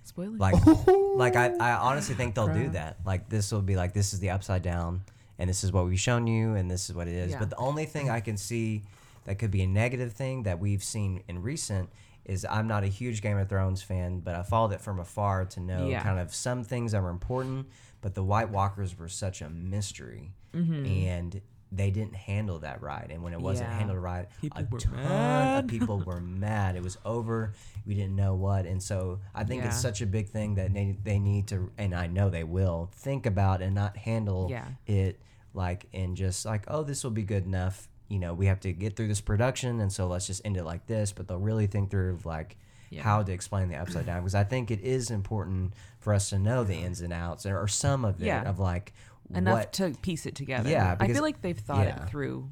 Spoilers. 0.05 0.39
Like, 0.39 0.55
like 1.17 1.37
I, 1.37 1.55
I 1.59 1.73
honestly 1.75 2.15
think 2.15 2.35
they'll 2.35 2.53
do 2.53 2.69
that. 2.71 2.99
Like, 3.07 3.29
this 3.29 3.51
will 3.51 3.63
be 3.63 3.77
like, 3.77 3.95
"This 3.95 4.13
is 4.13 4.21
the 4.21 4.31
upside 4.31 4.63
down, 4.63 5.03
and 5.39 5.49
this 5.49 5.65
is 5.65 5.73
what 5.73 5.87
we've 5.87 5.99
shown 6.01 6.27
you, 6.27 6.55
and 6.55 6.71
this 6.71 6.91
is 6.91 6.95
what 6.95 7.09
it 7.09 7.15
is." 7.15 7.33
Yeah. 7.33 7.39
But 7.39 7.51
the 7.51 7.57
only 7.57 7.87
thing 7.87 8.11
I 8.11 8.21
can 8.21 8.37
see 8.37 8.83
that 9.25 9.39
could 9.39 9.51
be 9.51 9.63
a 9.63 9.67
negative 9.67 10.13
thing 10.13 10.43
that 10.43 10.59
we've 10.59 10.85
seen 10.85 11.23
in 11.29 11.41
recent 11.41 11.89
is 12.27 12.47
I'm 12.49 12.67
not 12.67 12.85
a 12.85 12.87
huge 12.87 13.23
Game 13.23 13.39
of 13.39 13.49
Thrones 13.49 13.83
fan, 13.83 14.21
but 14.21 14.35
I 14.35 14.43
followed 14.43 14.73
it 14.73 14.81
from 14.81 14.99
afar 14.99 15.45
to 15.47 15.61
know 15.61 15.89
Yeah. 15.89 16.03
kind 16.03 16.19
of 16.19 16.35
some 16.35 16.65
things 16.65 16.93
that 16.93 17.03
were 17.03 17.11
important. 17.11 17.67
But 18.03 18.15
the 18.15 18.23
White 18.23 18.51
Walkers 18.51 18.99
were 18.99 19.09
such 19.09 19.41
a 19.41 19.49
mystery, 19.49 20.33
mm-hmm. 20.55 20.85
and 20.85 21.41
they 21.77 21.91
didn't 21.91 22.15
handle 22.15 22.59
that 22.61 22.83
right. 22.83 23.07
And 23.11 23.23
when 23.23 23.33
it 23.33 23.41
wasn't. 23.41 23.71
Yeah. 23.71 23.79
handled 23.79 23.99
right, 23.99 24.27
People 24.41 24.63
a 24.63 24.79
ton 24.79 24.95
mad. 24.97 25.65
of 25.65 25.71
people 25.71 25.99
were 26.01 26.21
mad. 26.47 26.77
It 26.77 26.83
was 26.83 26.99
over. 27.05 27.53
We 27.87 27.95
didn't 27.95 28.17
know 28.17 28.35
what, 28.35 28.65
and 28.67 28.83
so 28.83 29.21
I 29.35 29.45
think 29.45 29.65
it's 29.65 29.81
such 29.81 30.01
a 30.01 30.07
big 30.07 30.29
thing 30.29 30.55
that 30.55 30.73
they, 30.73 30.97
they 31.05 31.19
need 31.19 31.49
to, 31.49 31.71
and 31.79 31.95
I 31.95 32.07
know 32.07 32.31
they 32.31 32.45
will 32.45 32.91
think 32.95 33.27
about 33.27 33.61
and 33.63 33.75
not 33.75 33.97
handle 33.97 34.49
Yeah. 34.51 34.67
it 34.87 35.21
like 35.53 35.87
in 35.93 36.17
just 36.17 36.45
like 36.45 36.65
oh 36.69 36.83
this 36.83 37.05
will 37.05 37.11
be 37.13 37.23
good 37.23 37.45
enough. 37.45 37.89
You 38.09 38.19
know 38.19 38.35
we 38.35 38.47
have 38.47 38.61
to 38.61 38.73
get 38.73 38.97
through 38.97 39.09
this 39.09 39.21
production, 39.21 39.81
and 39.81 39.93
so 39.93 40.07
let's 40.07 40.27
just 40.27 40.43
end 40.45 40.57
it 40.57 40.65
like 40.65 40.87
this. 40.87 41.13
But 41.13 41.29
they'll 41.29 41.39
really 41.39 41.67
think 41.67 41.91
through 41.91 42.19
like 42.25 42.57
Yeah. 42.91 43.03
how 43.03 43.23
to 43.23 43.33
explain 43.33 43.69
the 43.69 43.77
upside 43.77 44.07
down 44.07 44.21
because 44.21 44.35
I 44.35 44.45
think 44.45 44.71
it 44.71 44.81
is 44.81 45.11
important 45.11 45.75
for 46.01 46.13
us 46.15 46.31
to 46.31 46.39
know 46.39 46.65
the 46.65 46.75
ins 46.77 47.01
and 47.01 47.13
outs 47.13 47.45
or, 47.47 47.59
or 47.59 47.67
some 47.69 48.05
of 48.05 48.21
it 48.23 48.27
Yeah. 48.27 48.49
of 48.49 48.59
like 48.59 48.93
enough 49.33 49.59
what 49.59 49.73
to 49.75 49.91
piece 50.03 50.27
it 50.27 50.35
together. 50.35 50.69
Yeah, 50.71 50.97
I 50.99 51.09
feel 51.09 51.23
like 51.23 51.41
they've 51.41 51.59
thought 51.59 51.87
yeah. 51.87 52.03
it 52.03 52.11
through 52.11 52.51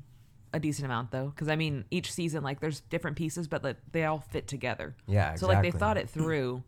a 0.53 0.61
decent 0.61 0.87
amount 0.87 1.11
though, 1.11 1.27
because 1.29 1.49
I 1.49 1.57
mean, 1.57 1.85
each 1.91 2.13
season 2.13 2.43
like 2.43 2.61
there's 2.61 2.81
different 2.81 3.17
pieces, 3.17 3.49
but 3.49 3.65
like, 3.65 3.77
they 3.91 4.05
all 4.05 4.21
fit 4.21 4.47
together. 4.47 4.95
yeah 5.07 5.35
So 5.35 5.47
like 5.47 5.63
they 5.63 5.71
thought 5.71 5.97
it 5.97 6.09
through. 6.09 6.63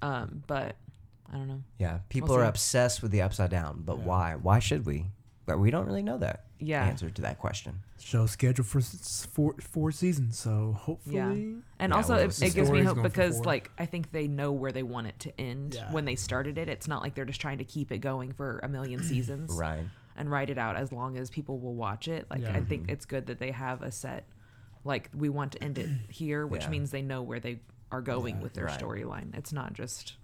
Um, 0.00 0.44
but 0.46 0.76
I 1.32 1.36
don't 1.36 1.48
know. 1.48 1.62
Yeah, 1.78 1.98
people 2.08 2.30
We'll 2.30 2.38
are 2.38 2.44
see. 2.44 2.48
obsessed 2.48 3.02
with 3.02 3.10
the 3.10 3.22
upside 3.22 3.50
down, 3.50 3.82
but 3.84 3.98
why? 3.98 4.36
Why 4.36 4.60
should 4.60 4.86
we? 4.86 5.06
But 5.48 5.58
we 5.60 5.70
don't 5.70 5.86
really 5.86 6.02
know 6.02 6.18
that 6.18 6.44
Yeah. 6.60 6.84
answer 6.84 7.08
to 7.08 7.22
that 7.22 7.38
question. 7.38 7.80
show 7.98 8.26
scheduled 8.26 8.66
for 8.66 8.78
s- 8.78 9.26
four 9.32 9.54
four 9.60 9.90
seasons 9.90 10.38
so 10.38 10.72
hopefully 10.78 11.16
Yeah. 11.16 11.30
And 11.30 11.90
Yeah, 11.90 11.96
also, 11.96 12.14
well, 12.16 12.24
it, 12.26 12.42
it 12.42 12.54
gives 12.54 12.70
me 12.70 12.82
hope 12.82 13.02
because, 13.02 13.40
like, 13.40 13.70
I 13.78 13.86
think 13.86 14.12
they 14.12 14.28
know 14.28 14.52
where 14.52 14.72
they 14.72 14.82
want 14.82 15.06
it 15.08 15.18
to 15.20 15.40
end 15.40 15.74
Yeah. 15.74 15.90
when 15.90 16.04
they 16.04 16.14
started 16.16 16.58
it. 16.58 16.68
It's 16.68 16.86
not 16.86 17.02
like 17.02 17.14
they're 17.14 17.24
just 17.24 17.40
trying 17.40 17.58
to 17.58 17.64
keep 17.64 17.90
it 17.90 17.98
going 17.98 18.32
for 18.34 18.60
a 18.62 18.68
million 18.68 19.02
seasons 19.12 19.52
Right. 19.54 19.84
and 20.16 20.30
write 20.30 20.50
it 20.50 20.58
out 20.58 20.76
as 20.76 20.92
long 20.92 21.16
as 21.16 21.28
people 21.30 21.58
will 21.58 21.74
watch 21.74 22.08
it. 22.08 22.26
Like, 22.30 22.42
Yeah. 22.42 22.56
I 22.56 22.60
think 22.60 22.82
mm-hmm. 22.82 22.90
it's 22.92 23.06
good 23.06 23.26
that 23.26 23.38
they 23.38 23.50
have 23.52 23.80
a 23.82 23.90
set, 23.90 24.26
like, 24.84 25.08
we 25.14 25.28
want 25.30 25.52
to 25.52 25.64
end 25.64 25.78
it 25.78 25.88
here, 26.10 26.46
which 26.46 26.64
Yeah. 26.64 26.70
means 26.70 26.90
they 26.90 27.02
know 27.02 27.22
where 27.22 27.40
they 27.40 27.60
are 27.90 28.02
going 28.02 28.36
Yeah, 28.36 28.42
with 28.42 28.52
their 28.52 28.66
right. 28.66 28.78
storyline. 28.80 29.34
It's 29.36 29.52
not 29.52 29.72
just, 29.72 30.16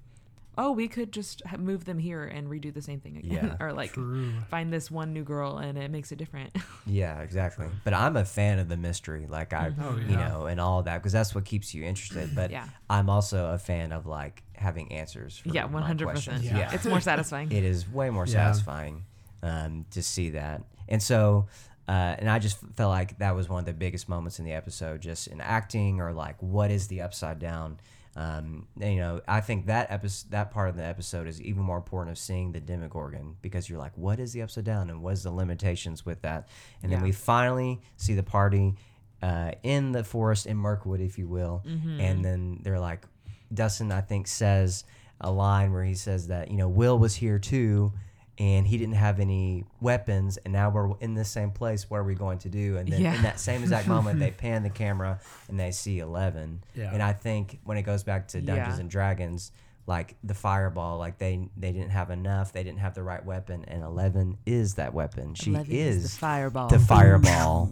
oh, 0.56 0.72
we 0.72 0.88
could 0.88 1.12
just 1.12 1.42
move 1.58 1.84
them 1.84 1.98
here 1.98 2.24
and 2.24 2.48
redo 2.48 2.72
the 2.72 2.82
same 2.82 3.00
thing 3.00 3.16
again. 3.16 3.32
Yeah. 3.32 3.56
or, 3.64 3.72
like, 3.72 3.92
true 3.92 4.32
find 4.50 4.72
this 4.72 4.90
one 4.90 5.12
new 5.12 5.24
girl 5.24 5.58
and 5.58 5.76
it 5.78 5.90
makes 5.90 6.12
it 6.12 6.16
different. 6.16 6.54
Yeah, 6.86 7.20
exactly. 7.22 7.66
But 7.82 7.94
I'm 7.94 8.14
a 8.16 8.24
fan 8.26 8.58
of 8.58 8.68
the 8.68 8.76
mystery, 8.76 9.26
like 9.28 9.52
I, 9.54 9.72
Oh, 9.80 9.96
you 9.96 10.16
know, 10.16 10.44
and 10.46 10.60
all 10.60 10.82
that 10.82 10.98
because 10.98 11.12
that's 11.12 11.34
what 11.34 11.44
keeps 11.46 11.72
you 11.74 11.82
interested. 11.82 12.34
But 12.34 12.50
Yeah. 12.50 12.68
I'm 12.90 13.08
also 13.08 13.52
a 13.54 13.58
fan 13.58 13.90
of 13.92 14.04
like 14.06 14.42
having 14.54 14.92
answers. 14.92 15.38
For 15.38 15.48
yeah, 15.48 15.66
100%. 15.66 16.02
questions. 16.02 16.44
Yeah. 16.44 16.58
Yeah, 16.58 16.74
It's 16.74 16.84
more 16.84 17.00
satisfying. 17.00 17.50
it 17.50 17.64
is 17.64 17.88
way 17.88 18.10
more 18.10 18.26
Yeah. 18.26 18.32
satisfying 18.52 19.04
um, 19.42 19.86
to 19.92 20.02
see 20.02 20.30
that. 20.30 20.62
And 20.88 21.02
so, 21.02 21.46
uh, 21.88 22.16
and 22.18 22.28
I 22.28 22.38
just 22.38 22.58
felt 22.76 22.90
like 22.90 23.18
that 23.18 23.34
was 23.34 23.48
one 23.48 23.60
of 23.60 23.66
the 23.66 23.72
biggest 23.72 24.08
moments 24.08 24.38
in 24.38 24.44
the 24.44 24.52
episode, 24.52 25.00
just 25.00 25.26
in 25.26 25.40
acting 25.40 26.00
or 26.00 26.12
like 26.12 26.36
what 26.42 26.70
is 26.70 26.88
the 26.88 27.00
upside 27.00 27.38
down. 27.38 27.78
Um, 28.16 28.68
and, 28.80 28.94
you 28.94 29.00
know, 29.00 29.20
I 29.26 29.40
think 29.40 29.66
that 29.66 29.90
episode, 29.90 30.30
that 30.30 30.50
part 30.52 30.68
of 30.68 30.76
the 30.76 30.84
episode 30.84 31.26
is 31.26 31.42
even 31.42 31.62
more 31.64 31.76
important 31.76 32.12
of 32.12 32.18
seeing 32.18 32.52
the 32.52 32.60
Demogorgon 32.60 33.36
because 33.42 33.68
you're 33.68 33.78
like, 33.78 33.92
what 33.96 34.20
is 34.20 34.32
the 34.32 34.42
upside 34.42 34.64
down 34.64 34.88
and 34.88 35.02
what 35.02 35.14
is 35.14 35.24
the 35.24 35.32
limitations 35.32 36.06
with 36.06 36.22
that? 36.22 36.48
And 36.82 36.92
then 36.92 37.00
Yeah. 37.00 37.04
we 37.06 37.12
finally 37.12 37.80
see 37.96 38.14
the 38.14 38.22
party 38.22 38.76
uh, 39.22 39.52
in 39.62 39.92
the 39.92 40.04
forest 40.04 40.46
in 40.46 40.56
Mirkwood, 40.56 41.00
if 41.00 41.18
you 41.18 41.26
will, 41.26 41.64
Mm-hmm. 41.66 42.00
and 42.00 42.24
then 42.24 42.60
they're 42.62 42.78
like, 42.80 43.04
Dustin, 43.52 43.90
I 43.90 44.00
think, 44.00 44.26
says 44.28 44.84
a 45.20 45.30
line 45.30 45.72
where 45.72 45.84
he 45.84 45.94
says 45.94 46.26
that 46.28 46.50
you 46.50 46.56
know 46.56 46.68
Will 46.68 46.98
was 46.98 47.14
here 47.14 47.38
too, 47.38 47.92
and 48.38 48.66
he 48.66 48.76
didn't 48.78 48.94
have 48.96 49.20
any 49.20 49.64
weapons, 49.80 50.36
and 50.38 50.52
now 50.52 50.68
we're 50.70 50.96
in 51.00 51.14
the 51.14 51.24
same 51.24 51.50
place. 51.50 51.88
What 51.88 51.98
are 51.98 52.04
we 52.04 52.14
going 52.14 52.38
to 52.40 52.48
do? 52.48 52.76
And 52.78 52.88
then 52.88 53.00
Yeah. 53.00 53.14
in 53.14 53.22
that 53.22 53.38
same 53.38 53.62
exact 53.62 53.86
moment, 53.86 54.18
they 54.18 54.30
pan 54.44 54.62
the 54.62 54.70
camera 54.70 55.20
and 55.48 55.58
they 55.60 55.70
see 55.70 56.00
Eleven. 56.00 56.62
Yeah. 56.74 56.92
And 56.92 57.02
I 57.02 57.12
think 57.12 57.60
when 57.64 57.76
it 57.78 57.82
goes 57.82 58.02
back 58.02 58.28
to 58.28 58.40
Dungeons 58.40 58.76
Yeah. 58.76 58.80
and 58.80 58.90
Dragons, 58.90 59.52
like 59.86 60.16
the 60.24 60.34
fireball, 60.34 60.98
like 60.98 61.18
they 61.18 61.48
they 61.56 61.70
didn't 61.70 61.90
have 61.90 62.10
enough, 62.10 62.52
they 62.52 62.62
didn't 62.64 62.78
have 62.80 62.94
the 62.94 63.02
right 63.02 63.24
weapon, 63.24 63.64
and 63.68 63.82
Eleven 63.84 64.38
is 64.46 64.74
that 64.74 64.94
weapon. 64.94 65.34
She 65.34 65.50
Eleven 65.50 65.70
is 65.74 66.02
the 66.04 66.18
fireball. 66.18 66.68
the 66.68 66.78
fireball 66.80 67.70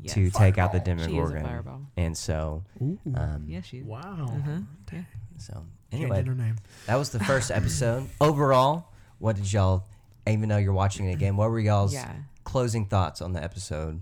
Yes. 0.00 0.14
to 0.14 0.30
take 0.30 0.58
out 0.58 0.72
the 0.72 0.78
She 0.78 0.90
is 0.92 1.02
a 1.02 1.08
Demogorgon. 1.08 1.42
fireball. 1.44 1.80
And 1.96 2.16
so, 2.16 2.62
Ooh. 2.80 2.98
um, 3.16 3.44
Yeah, 3.48 3.60
she 3.62 3.78
is. 3.78 3.84
wow. 3.84 4.00
Uh-huh. 4.30 4.58
Yeah. 4.92 5.02
so 5.38 5.64
anyway, 5.92 6.24
her 6.24 6.34
name. 6.34 6.56
that 6.86 6.94
was 6.96 7.10
the 7.10 7.18
first 7.20 7.50
episode. 7.50 8.08
Overall, 8.20 8.87
what 9.18 9.36
did 9.36 9.52
y'all? 9.52 9.84
Even 10.26 10.48
though 10.48 10.58
you're 10.58 10.72
watching 10.72 11.08
it 11.08 11.12
again, 11.12 11.36
what 11.36 11.50
were 11.50 11.60
y'all's 11.60 11.94
Yeah. 11.94 12.12
closing 12.44 12.84
thoughts 12.86 13.20
on 13.22 13.32
the 13.32 13.42
episode? 13.42 14.00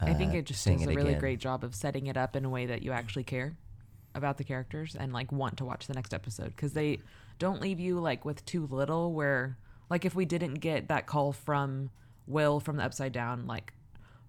I 0.00 0.14
think 0.14 0.32
uh, 0.32 0.38
it 0.38 0.46
just 0.46 0.64
does 0.66 0.82
a 0.82 0.86
really 0.86 1.10
again? 1.10 1.20
great 1.20 1.38
job 1.38 1.62
of 1.64 1.74
setting 1.74 2.06
it 2.06 2.16
up 2.16 2.34
in 2.34 2.44
a 2.44 2.48
way 2.48 2.64
that 2.66 2.82
you 2.82 2.92
actually 2.92 3.24
care 3.24 3.54
about 4.14 4.38
the 4.38 4.44
characters 4.44 4.96
and 4.98 5.12
like 5.12 5.30
want 5.32 5.58
to 5.58 5.64
watch 5.64 5.86
the 5.86 5.92
next 5.94 6.14
episode 6.14 6.46
because 6.56 6.72
they 6.72 6.98
don't 7.38 7.60
leave 7.60 7.78
you 7.78 8.00
like 8.00 8.24
with 8.24 8.44
too 8.46 8.66
little. 8.70 9.12
Where 9.12 9.58
like 9.90 10.04
if 10.06 10.14
we 10.14 10.24
didn't 10.24 10.54
get 10.54 10.88
that 10.88 11.06
call 11.06 11.32
from 11.32 11.90
Will 12.26 12.58
from 12.58 12.76
the 12.76 12.84
Upside 12.84 13.12
Down, 13.12 13.46
like, 13.46 13.74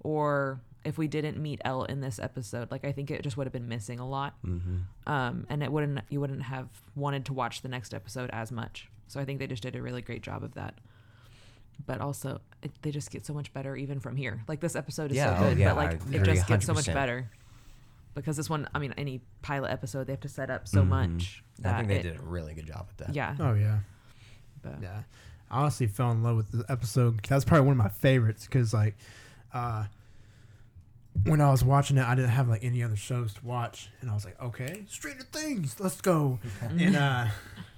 or 0.01 0.59
if 0.83 0.97
we 0.97 1.07
didn't 1.07 1.37
meet 1.37 1.61
El 1.63 1.85
in 1.85 2.01
this 2.01 2.19
episode, 2.19 2.69
like 2.69 2.83
I 2.83 2.91
think 2.91 3.09
it 3.09 3.21
just 3.23 3.37
would 3.37 3.45
have 3.47 3.53
been 3.53 3.69
missing 3.69 3.99
a 3.99 4.07
lot, 4.07 4.35
Mm-hmm. 4.45 5.11
um, 5.11 5.45
and 5.49 5.63
it 5.63 5.71
wouldn't 5.71 6.01
you 6.09 6.19
wouldn't 6.19 6.43
have 6.43 6.67
wanted 6.95 7.23
to 7.27 7.33
watch 7.33 7.61
the 7.61 7.69
next 7.69 7.93
episode 7.93 8.29
as 8.33 8.51
much. 8.51 8.89
So 9.13 9.19
I 9.19 9.25
think 9.25 9.37
they 9.37 9.45
just 9.45 9.61
did 9.61 9.75
a 9.75 9.81
really 9.81 10.01
great 10.01 10.23
job 10.23 10.43
of 10.43 10.55
that. 10.55 10.73
But 11.85 12.01
also, 12.01 12.41
it, 12.63 12.71
they 12.81 12.89
just 12.89 13.11
get 13.11 13.27
so 13.27 13.33
much 13.33 13.53
better 13.53 13.75
even 13.75 13.99
from 13.99 14.15
here. 14.15 14.41
Like 14.47 14.59
this 14.59 14.75
episode 14.75 15.11
is 15.11 15.17
Yeah, 15.17 15.37
so 15.37 15.45
oh, 15.45 15.49
good, 15.49 15.59
yeah, 15.59 15.69
but 15.69 15.75
like 15.77 15.89
I 15.91 15.93
it 15.93 16.21
agree 16.21 16.33
just 16.33 16.47
gets 16.47 16.65
so 16.65 16.73
much 16.73 16.85
100%. 16.85 16.93
better. 16.95 17.29
Because 18.15 18.37
this 18.37 18.49
one, 18.49 18.67
I 18.73 18.79
mean, 18.79 18.93
any 18.97 19.21
pilot 19.43 19.69
episode, 19.71 20.07
they 20.07 20.13
have 20.13 20.19
to 20.21 20.29
set 20.29 20.49
up 20.49 20.67
so 20.67 20.81
Mhm. 20.81 20.87
much. 20.87 21.43
I 21.63 21.77
think 21.77 21.89
they 21.89 21.97
it- 21.99 22.03
did 22.03 22.17
a 22.19 22.21
really 22.23 22.55
good 22.55 22.65
job 22.65 22.87
with 22.87 22.97
that. 23.05 23.15
Yeah. 23.15 23.35
Oh 23.39 23.53
yeah. 23.53 23.79
but- 24.63 24.81
Yeah, 24.81 25.03
I 25.51 25.59
honestly 25.61 25.85
fell 25.87 26.09
in 26.11 26.23
love 26.23 26.37
with 26.37 26.51
the 26.51 26.65
episode. 26.71 27.19
That's 27.27 27.45
probably 27.45 27.67
one 27.67 27.73
of 27.73 27.77
my 27.83 27.89
favorites 27.89 28.45
because 28.45 28.73
like, 28.73 28.95
uh, 29.53 29.85
when 31.25 31.39
I 31.41 31.51
was 31.51 31.63
watching 31.63 31.97
it, 31.97 32.03
I 32.07 32.15
didn't 32.15 32.31
have 32.31 32.47
like 32.49 32.63
any 32.63 32.81
other 32.81 32.95
shows 32.95 33.33
to 33.35 33.45
watch, 33.45 33.89
and 34.01 34.09
I 34.09 34.13
was 34.15 34.25
like, 34.25 34.41
okay, 34.41 34.85
Stranger 34.87 35.23
Things, 35.31 35.79
let's 35.79 36.01
go. 36.01 36.39
and 36.61 36.95
uh, 36.95 37.27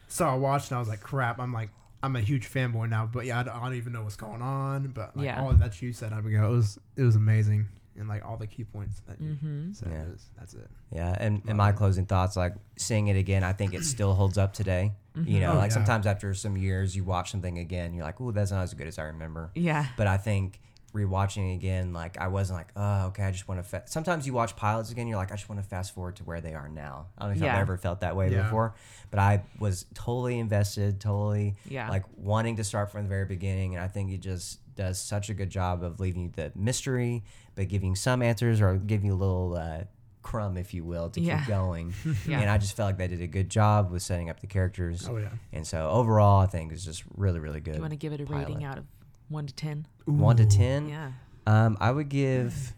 so 0.08 0.28
I 0.28 0.36
watched, 0.36 0.72
and 0.72 0.78
I 0.78 0.80
was 0.80 0.90
like, 0.90 1.02
crap, 1.02 1.40
I'm 1.40 1.54
like, 1.54 1.70
I'm 2.04 2.16
a 2.16 2.22
huge 2.22 2.52
fanboy 2.52 2.90
now, 2.90 3.10
but 3.12 3.26
yeah, 3.26 3.40
I 3.40 3.44
don't, 3.44 3.56
I 3.56 3.64
don't 3.64 3.76
even 3.76 3.94
know 3.94 4.04
what's 4.04 4.16
going 4.16 4.42
on. 4.42 4.88
But 4.90 5.16
like 5.18 5.26
Yeah. 5.26 5.42
all 5.42 5.52
that 5.54 5.82
you 5.82 5.92
said, 5.94 6.14
I 6.14 6.22
mean, 6.22 6.36
it 6.36 6.48
was 6.48 6.78
it 6.96 7.02
was 7.04 7.16
amazing, 7.16 7.68
and 7.98 8.08
like 8.08 8.24
all 8.24 8.38
the 8.38 8.46
key 8.48 8.64
points 8.64 9.02
that 9.08 9.20
you 9.20 9.38
Mhm. 9.44 9.76
said, 9.76 9.90
Yeah. 9.92 10.02
it 10.04 10.10
was, 10.12 10.26
that's 10.38 10.54
it. 10.54 10.70
Yeah, 10.92 11.16
and, 11.20 11.42
and 11.48 11.58
my 11.58 11.72
closing 11.72 12.06
thoughts, 12.06 12.36
like 12.38 12.54
seeing 12.78 13.08
it 13.08 13.16
again, 13.18 13.44
I 13.44 13.54
think 13.54 13.74
it 13.74 13.84
still 13.84 14.14
holds 14.14 14.38
up 14.38 14.54
today. 14.54 14.94
You 15.16 15.40
know, 15.40 15.54
Oh, 15.54 15.56
like 15.56 15.72
yeah. 15.72 15.76
sometimes 15.76 16.06
after 16.06 16.34
some 16.34 16.58
years, 16.58 16.96
you 16.96 17.04
watch 17.06 17.32
something 17.32 17.58
again, 17.58 17.94
you're 17.94 18.04
like, 18.04 18.20
"Oh, 18.20 18.32
that's 18.32 18.52
not 18.52 18.64
as 18.64 18.74
good 18.74 18.86
as 18.88 19.00
I 19.00 19.04
remember." 19.04 19.50
Yeah. 19.56 19.86
But 19.96 20.08
I 20.08 20.18
think 20.18 20.60
rewatching 20.96 21.52
it 21.52 21.56
again, 21.56 21.94
like 21.94 22.18
I 22.18 22.28
wasn't 22.30 22.58
like, 22.60 22.72
"Oh, 22.76 23.08
okay, 23.08 23.24
I 23.24 23.32
just 23.32 23.48
want 23.48 23.60
to." 23.62 23.70
Fa-. 23.70 23.84
Sometimes 23.86 24.26
you 24.26 24.34
watch 24.34 24.56
pilots 24.56 24.92
again, 24.92 25.08
you're 25.08 25.18
like, 25.18 25.32
"I 25.32 25.36
just 25.36 25.50
want 25.50 25.62
to 25.62 25.68
fast 25.68 25.94
forward 25.94 26.16
to 26.16 26.24
where 26.24 26.42
they 26.42 26.54
are 26.56 26.70
now." 26.70 27.08
I 27.18 27.24
don't 27.24 27.32
know 27.32 27.36
if 27.36 27.44
Yeah. 27.44 27.56
I've 27.56 27.62
ever 27.62 27.78
felt 27.78 28.00
that 28.00 28.16
way 28.16 28.32
Yeah. 28.32 28.44
before, 28.44 28.74
but 29.12 29.20
I 29.20 29.44
was 29.60 29.86
totally 29.94 30.40
invested, 30.40 31.00
totally 31.00 31.56
Yeah. 31.68 31.90
like 31.90 32.06
wanting 32.18 32.56
to 32.56 32.64
start 32.64 32.92
from 32.92 33.04
the 33.04 33.10
very 33.10 33.26
beginning, 33.26 33.76
and 33.76 33.84
I 33.84 33.88
think 33.90 34.12
it 34.12 34.20
just 34.22 34.60
does 34.76 35.00
such 35.00 35.30
a 35.30 35.34
good 35.34 35.50
job 35.50 35.84
of 35.84 36.00
leaving 36.00 36.24
you 36.24 36.32
the 36.36 36.52
mystery, 36.56 37.24
but 37.56 37.68
giving 37.68 37.96
some 37.96 38.22
answers 38.22 38.60
or 38.62 38.76
giving 38.78 39.08
you 39.08 39.14
a 39.14 39.16
little 39.16 39.56
uh, 39.56 39.84
crumb, 40.22 40.58
if 40.58 40.74
you 40.74 40.84
will, 40.84 41.10
to 41.12 41.22
Yeah. 41.22 41.40
keep 41.40 41.48
going. 41.50 41.94
Yeah. 42.28 42.40
And 42.42 42.50
I 42.50 42.58
just 42.58 42.76
felt 42.76 42.88
like 42.88 42.98
they 42.98 43.08
did 43.08 43.22
a 43.22 43.28
good 43.28 43.48
job 43.50 43.92
with 43.92 44.02
setting 44.02 44.30
up 44.30 44.40
the 44.40 44.48
characters. 44.48 45.08
Oh 45.08 45.18
yeah. 45.18 45.30
And 45.54 45.66
so 45.68 45.88
overall, 45.90 46.42
I 46.42 46.48
think 46.48 46.72
it's 46.72 46.84
just 46.84 47.04
really, 47.16 47.40
really 47.40 47.60
good. 47.60 47.72
Do 47.74 47.78
you 47.78 47.82
want 47.82 47.92
to 47.94 47.98
give 47.98 48.12
it 48.12 48.22
a 48.22 48.26
rating 48.26 48.64
out 48.64 48.78
of 48.80 48.86
one 49.30 49.48
to 49.48 49.54
ten? 49.54 49.88
One 50.06 50.38
to 50.38 50.46
ten. 50.46 50.90
Yeah. 50.90 51.12
Um, 51.48 51.78
I 51.80 51.92
would 51.92 52.10
give 52.10 52.74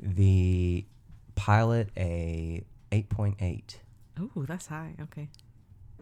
the 0.00 0.84
pilot 1.34 1.90
a 1.96 2.64
eight 2.92 3.08
point 3.08 3.36
eight. 3.40 3.80
Oh, 4.18 4.44
that's 4.44 4.66
high. 4.66 4.94
Okay. 5.02 5.28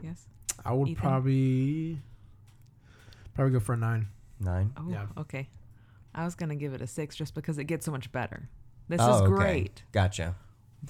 Yes. 0.03 0.27
I 0.65 0.73
would 0.73 0.89
Ethan? 0.89 1.01
probably 1.03 2.01
probably 3.35 3.53
go 3.53 3.61
for 3.61 3.73
a 3.75 3.77
nine. 3.77 4.09
Nine. 4.41 4.73
Oh, 4.77 4.89
Yeah. 4.91 5.07
okay. 5.19 5.49
I 6.15 6.25
was 6.25 6.35
gonna 6.35 6.55
give 6.57 6.75
it 6.75 6.81
a 6.81 6.87
six 6.87 7.17
just 7.17 7.35
because 7.35 7.59
it 7.59 7.65
gets 7.65 7.85
so 7.87 7.93
much 7.93 8.11
better. 8.13 8.49
This 8.89 9.01
Oh, 9.01 9.15
is 9.17 9.21
okay. 9.23 9.33
great, 9.35 9.83
Gotcha. 9.93 10.37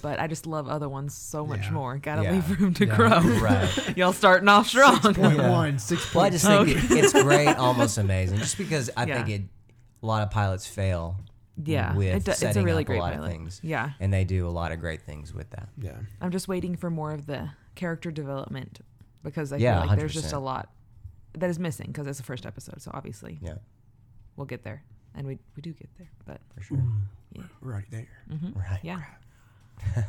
But 0.03 0.19
I 0.21 0.27
just 0.27 0.47
love 0.47 0.69
other 0.69 0.89
ones 0.89 1.15
so 1.15 1.47
much 1.47 1.65
Yeah. 1.67 1.71
more. 1.73 1.99
Gotta 1.99 2.23
Yeah. 2.23 2.33
leave 2.33 2.61
room 2.61 2.75
to 2.75 2.87
Yeah. 2.87 2.97
grow. 2.97 3.21
Right. 3.41 3.97
Y'all 3.97 4.13
starting 4.13 4.49
off 4.49 4.69
strong. 4.69 5.01
Point 5.01 5.17
Yeah. 5.39 5.51
one, 5.51 5.79
six 5.79 6.13
Well, 6.15 6.25
I 6.25 6.31
point 6.31 6.33
just 6.41 6.47
think 6.47 6.69
Okay. 6.69 6.99
it, 6.99 7.05
it's 7.05 7.13
great, 7.23 7.55
almost 7.57 7.99
amazing, 7.99 8.39
just 8.39 8.59
because 8.59 8.91
I 8.97 9.05
think 9.07 9.29
it. 9.29 9.43
A 10.03 10.07
lot 10.07 10.23
of 10.23 10.31
pilots 10.31 10.67
fail. 10.67 11.17
yeah, 11.57 11.95
With 11.95 12.09
it 12.15 12.25
do- 12.25 12.31
it's 12.33 12.43
a 12.57 12.63
really 12.63 12.83
up 12.83 12.89
a 12.89 12.93
great 12.93 13.01
lot 13.01 13.13
of 13.15 13.21
pilot. 13.21 13.31
things. 13.31 13.61
Yeah, 13.63 13.93
and 14.01 14.13
they 14.13 14.25
do 14.25 14.47
a 14.47 14.51
lot 14.51 14.71
of 14.73 14.81
great 14.81 15.01
things 15.03 15.33
with 15.33 15.49
that. 15.51 15.69
Yeah. 15.79 15.97
I'm 16.21 16.31
just 16.31 16.47
waiting 16.49 16.77
for 16.77 16.91
more 16.91 17.13
of 17.13 17.25
the 17.27 17.51
character 17.75 18.11
development 18.11 18.81
because 19.23 19.51
I 19.53 19.57
Yeah, 19.57 19.81
feel 19.81 19.89
like 19.89 19.99
there's 19.99 20.13
just 20.13 20.33
a 20.35 20.39
lot 20.39 20.69
that 21.39 21.49
is 21.49 21.59
missing 21.59 21.87
because 21.87 22.07
it's 22.07 22.19
the 22.19 22.25
first 22.25 22.45
episode. 22.45 22.83
So 22.83 22.91
obviously 22.93 23.39
Yeah, 23.41 23.55
we'll 24.37 24.47
get 24.47 24.63
there, 24.63 24.83
and 25.15 25.27
we 25.27 25.39
we 25.57 25.63
do 25.63 25.73
get 25.73 25.89
there. 25.97 26.11
But 26.27 26.41
for 26.55 26.61
sure. 26.63 26.83
yeah, 27.33 27.45
Right 27.63 27.87
there. 27.91 28.09
hmm 28.29 28.51
Right. 28.59 28.81
yeah, 28.83 29.01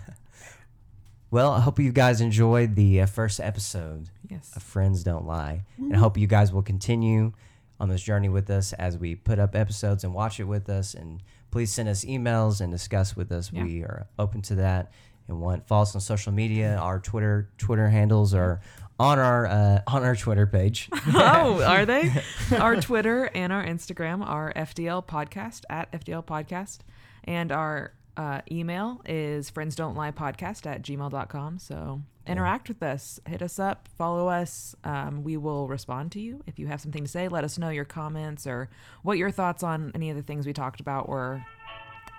Well, 1.31 1.51
I 1.51 1.59
hope 1.59 1.79
you 1.79 1.91
guys 1.91 2.21
enjoyed 2.21 2.75
the 2.75 3.01
uh, 3.01 3.05
first 3.07 3.41
episode 3.41 4.09
yes, 4.29 4.53
of 4.55 4.63
Friends 4.63 5.03
Don't 5.03 5.25
Lie, 5.25 5.65
and 5.77 5.93
I 5.93 5.97
hope 5.97 6.17
you 6.17 6.27
guys 6.27 6.53
will 6.53 6.61
continue 6.61 7.33
on 7.77 7.89
this 7.89 8.01
journey 8.01 8.29
with 8.29 8.49
us 8.49 8.71
as 8.71 8.97
we 8.97 9.15
put 9.15 9.37
up 9.37 9.53
episodes 9.55 10.03
and 10.03 10.13
watch 10.13 10.39
it 10.39 10.45
with 10.45 10.69
us. 10.69 10.93
And 10.93 11.21
please 11.51 11.73
send 11.73 11.89
us 11.89 12.05
emails 12.05 12.61
and 12.61 12.71
discuss 12.71 13.15
with 13.15 13.33
us. 13.33 13.51
Yeah. 13.51 13.65
We 13.65 13.81
are 13.81 14.07
open 14.17 14.43
to 14.43 14.55
that. 14.55 14.93
And 15.27 15.41
want 15.41 15.67
follow 15.67 15.81
us 15.81 15.93
on 15.93 15.99
social 15.99 16.31
media. 16.31 16.77
Our 16.77 16.99
Twitter 16.99 17.49
Twitter 17.57 17.89
handles 17.89 18.33
are 18.33 18.61
on 18.99 19.19
our 19.19 19.47
uh, 19.47 19.81
on 19.87 20.03
our 20.03 20.15
Twitter 20.15 20.47
page. 20.47 20.87
oh, 21.07 21.61
are 21.63 21.85
they? 21.85 22.13
our 22.59 22.79
Twitter 22.79 23.25
and 23.33 23.51
our 23.51 23.65
Instagram 23.65 24.25
are 24.25 24.53
FDL 24.55 25.05
Podcast 25.05 25.63
at 25.69 25.91
FDL 25.91 26.23
Podcast. 26.23 26.77
And 27.23 27.51
our 27.51 27.91
uh, 28.17 28.41
email 28.51 29.01
is 29.05 29.51
friendsdon'tliepodcast 29.51 29.75
don't 29.75 29.95
lie 29.95 30.11
podcast 30.11 30.65
at 30.65 30.81
gmail.com. 30.81 31.59
So 31.59 32.01
interact 32.27 32.67
with 32.69 32.81
us, 32.81 33.19
hit 33.27 33.41
us 33.41 33.59
up, 33.59 33.87
follow 33.97 34.27
us. 34.27 34.75
Um, 34.83 35.23
we 35.23 35.37
will 35.37 35.67
respond 35.67 36.11
to 36.13 36.19
you. 36.19 36.41
If 36.47 36.57
you 36.59 36.67
have 36.67 36.81
something 36.81 37.03
to 37.03 37.09
say, 37.09 37.27
let 37.27 37.43
us 37.43 37.57
know 37.57 37.69
your 37.69 37.85
comments 37.85 38.47
or 38.47 38.69
what 39.03 39.17
your 39.17 39.31
thoughts 39.31 39.63
on 39.63 39.91
any 39.95 40.09
of 40.09 40.15
the 40.15 40.23
things 40.23 40.45
we 40.47 40.53
talked 40.53 40.79
about 40.79 41.07
were. 41.09 41.43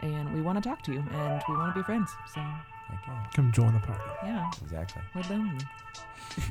And 0.03 0.35
we 0.35 0.43
want 0.43 0.63
to 0.63 0.69
talk 0.69 0.83
to 0.85 0.93
you 0.93 0.99
and 1.13 1.43
we 1.49 1.57
want 1.57 1.75
to 1.75 1.81
be 1.81 1.85
friends. 1.85 2.11
So, 2.35 2.41
Okay, 2.89 3.19
Come 3.35 3.51
join 3.51 3.73
the 3.75 3.81
party. 3.81 4.01
yeah, 4.23 4.49
exactly. 4.63 5.03
we're 5.13 5.23
lonely. 5.29 5.59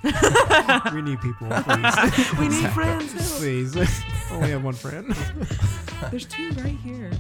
we 0.94 1.02
need 1.02 1.22
people, 1.22 1.48
please. 1.50 2.38
We 2.38 2.48
need 2.50 2.70
friends. 2.72 3.14
help. 3.14 3.40
please. 3.40 3.76
Only 4.32 4.50
have 4.50 4.64
one 4.64 4.74
friend. 4.74 5.16
There's 6.12 6.26
two 6.26 6.50
right 6.62 6.76
here. 6.84 7.12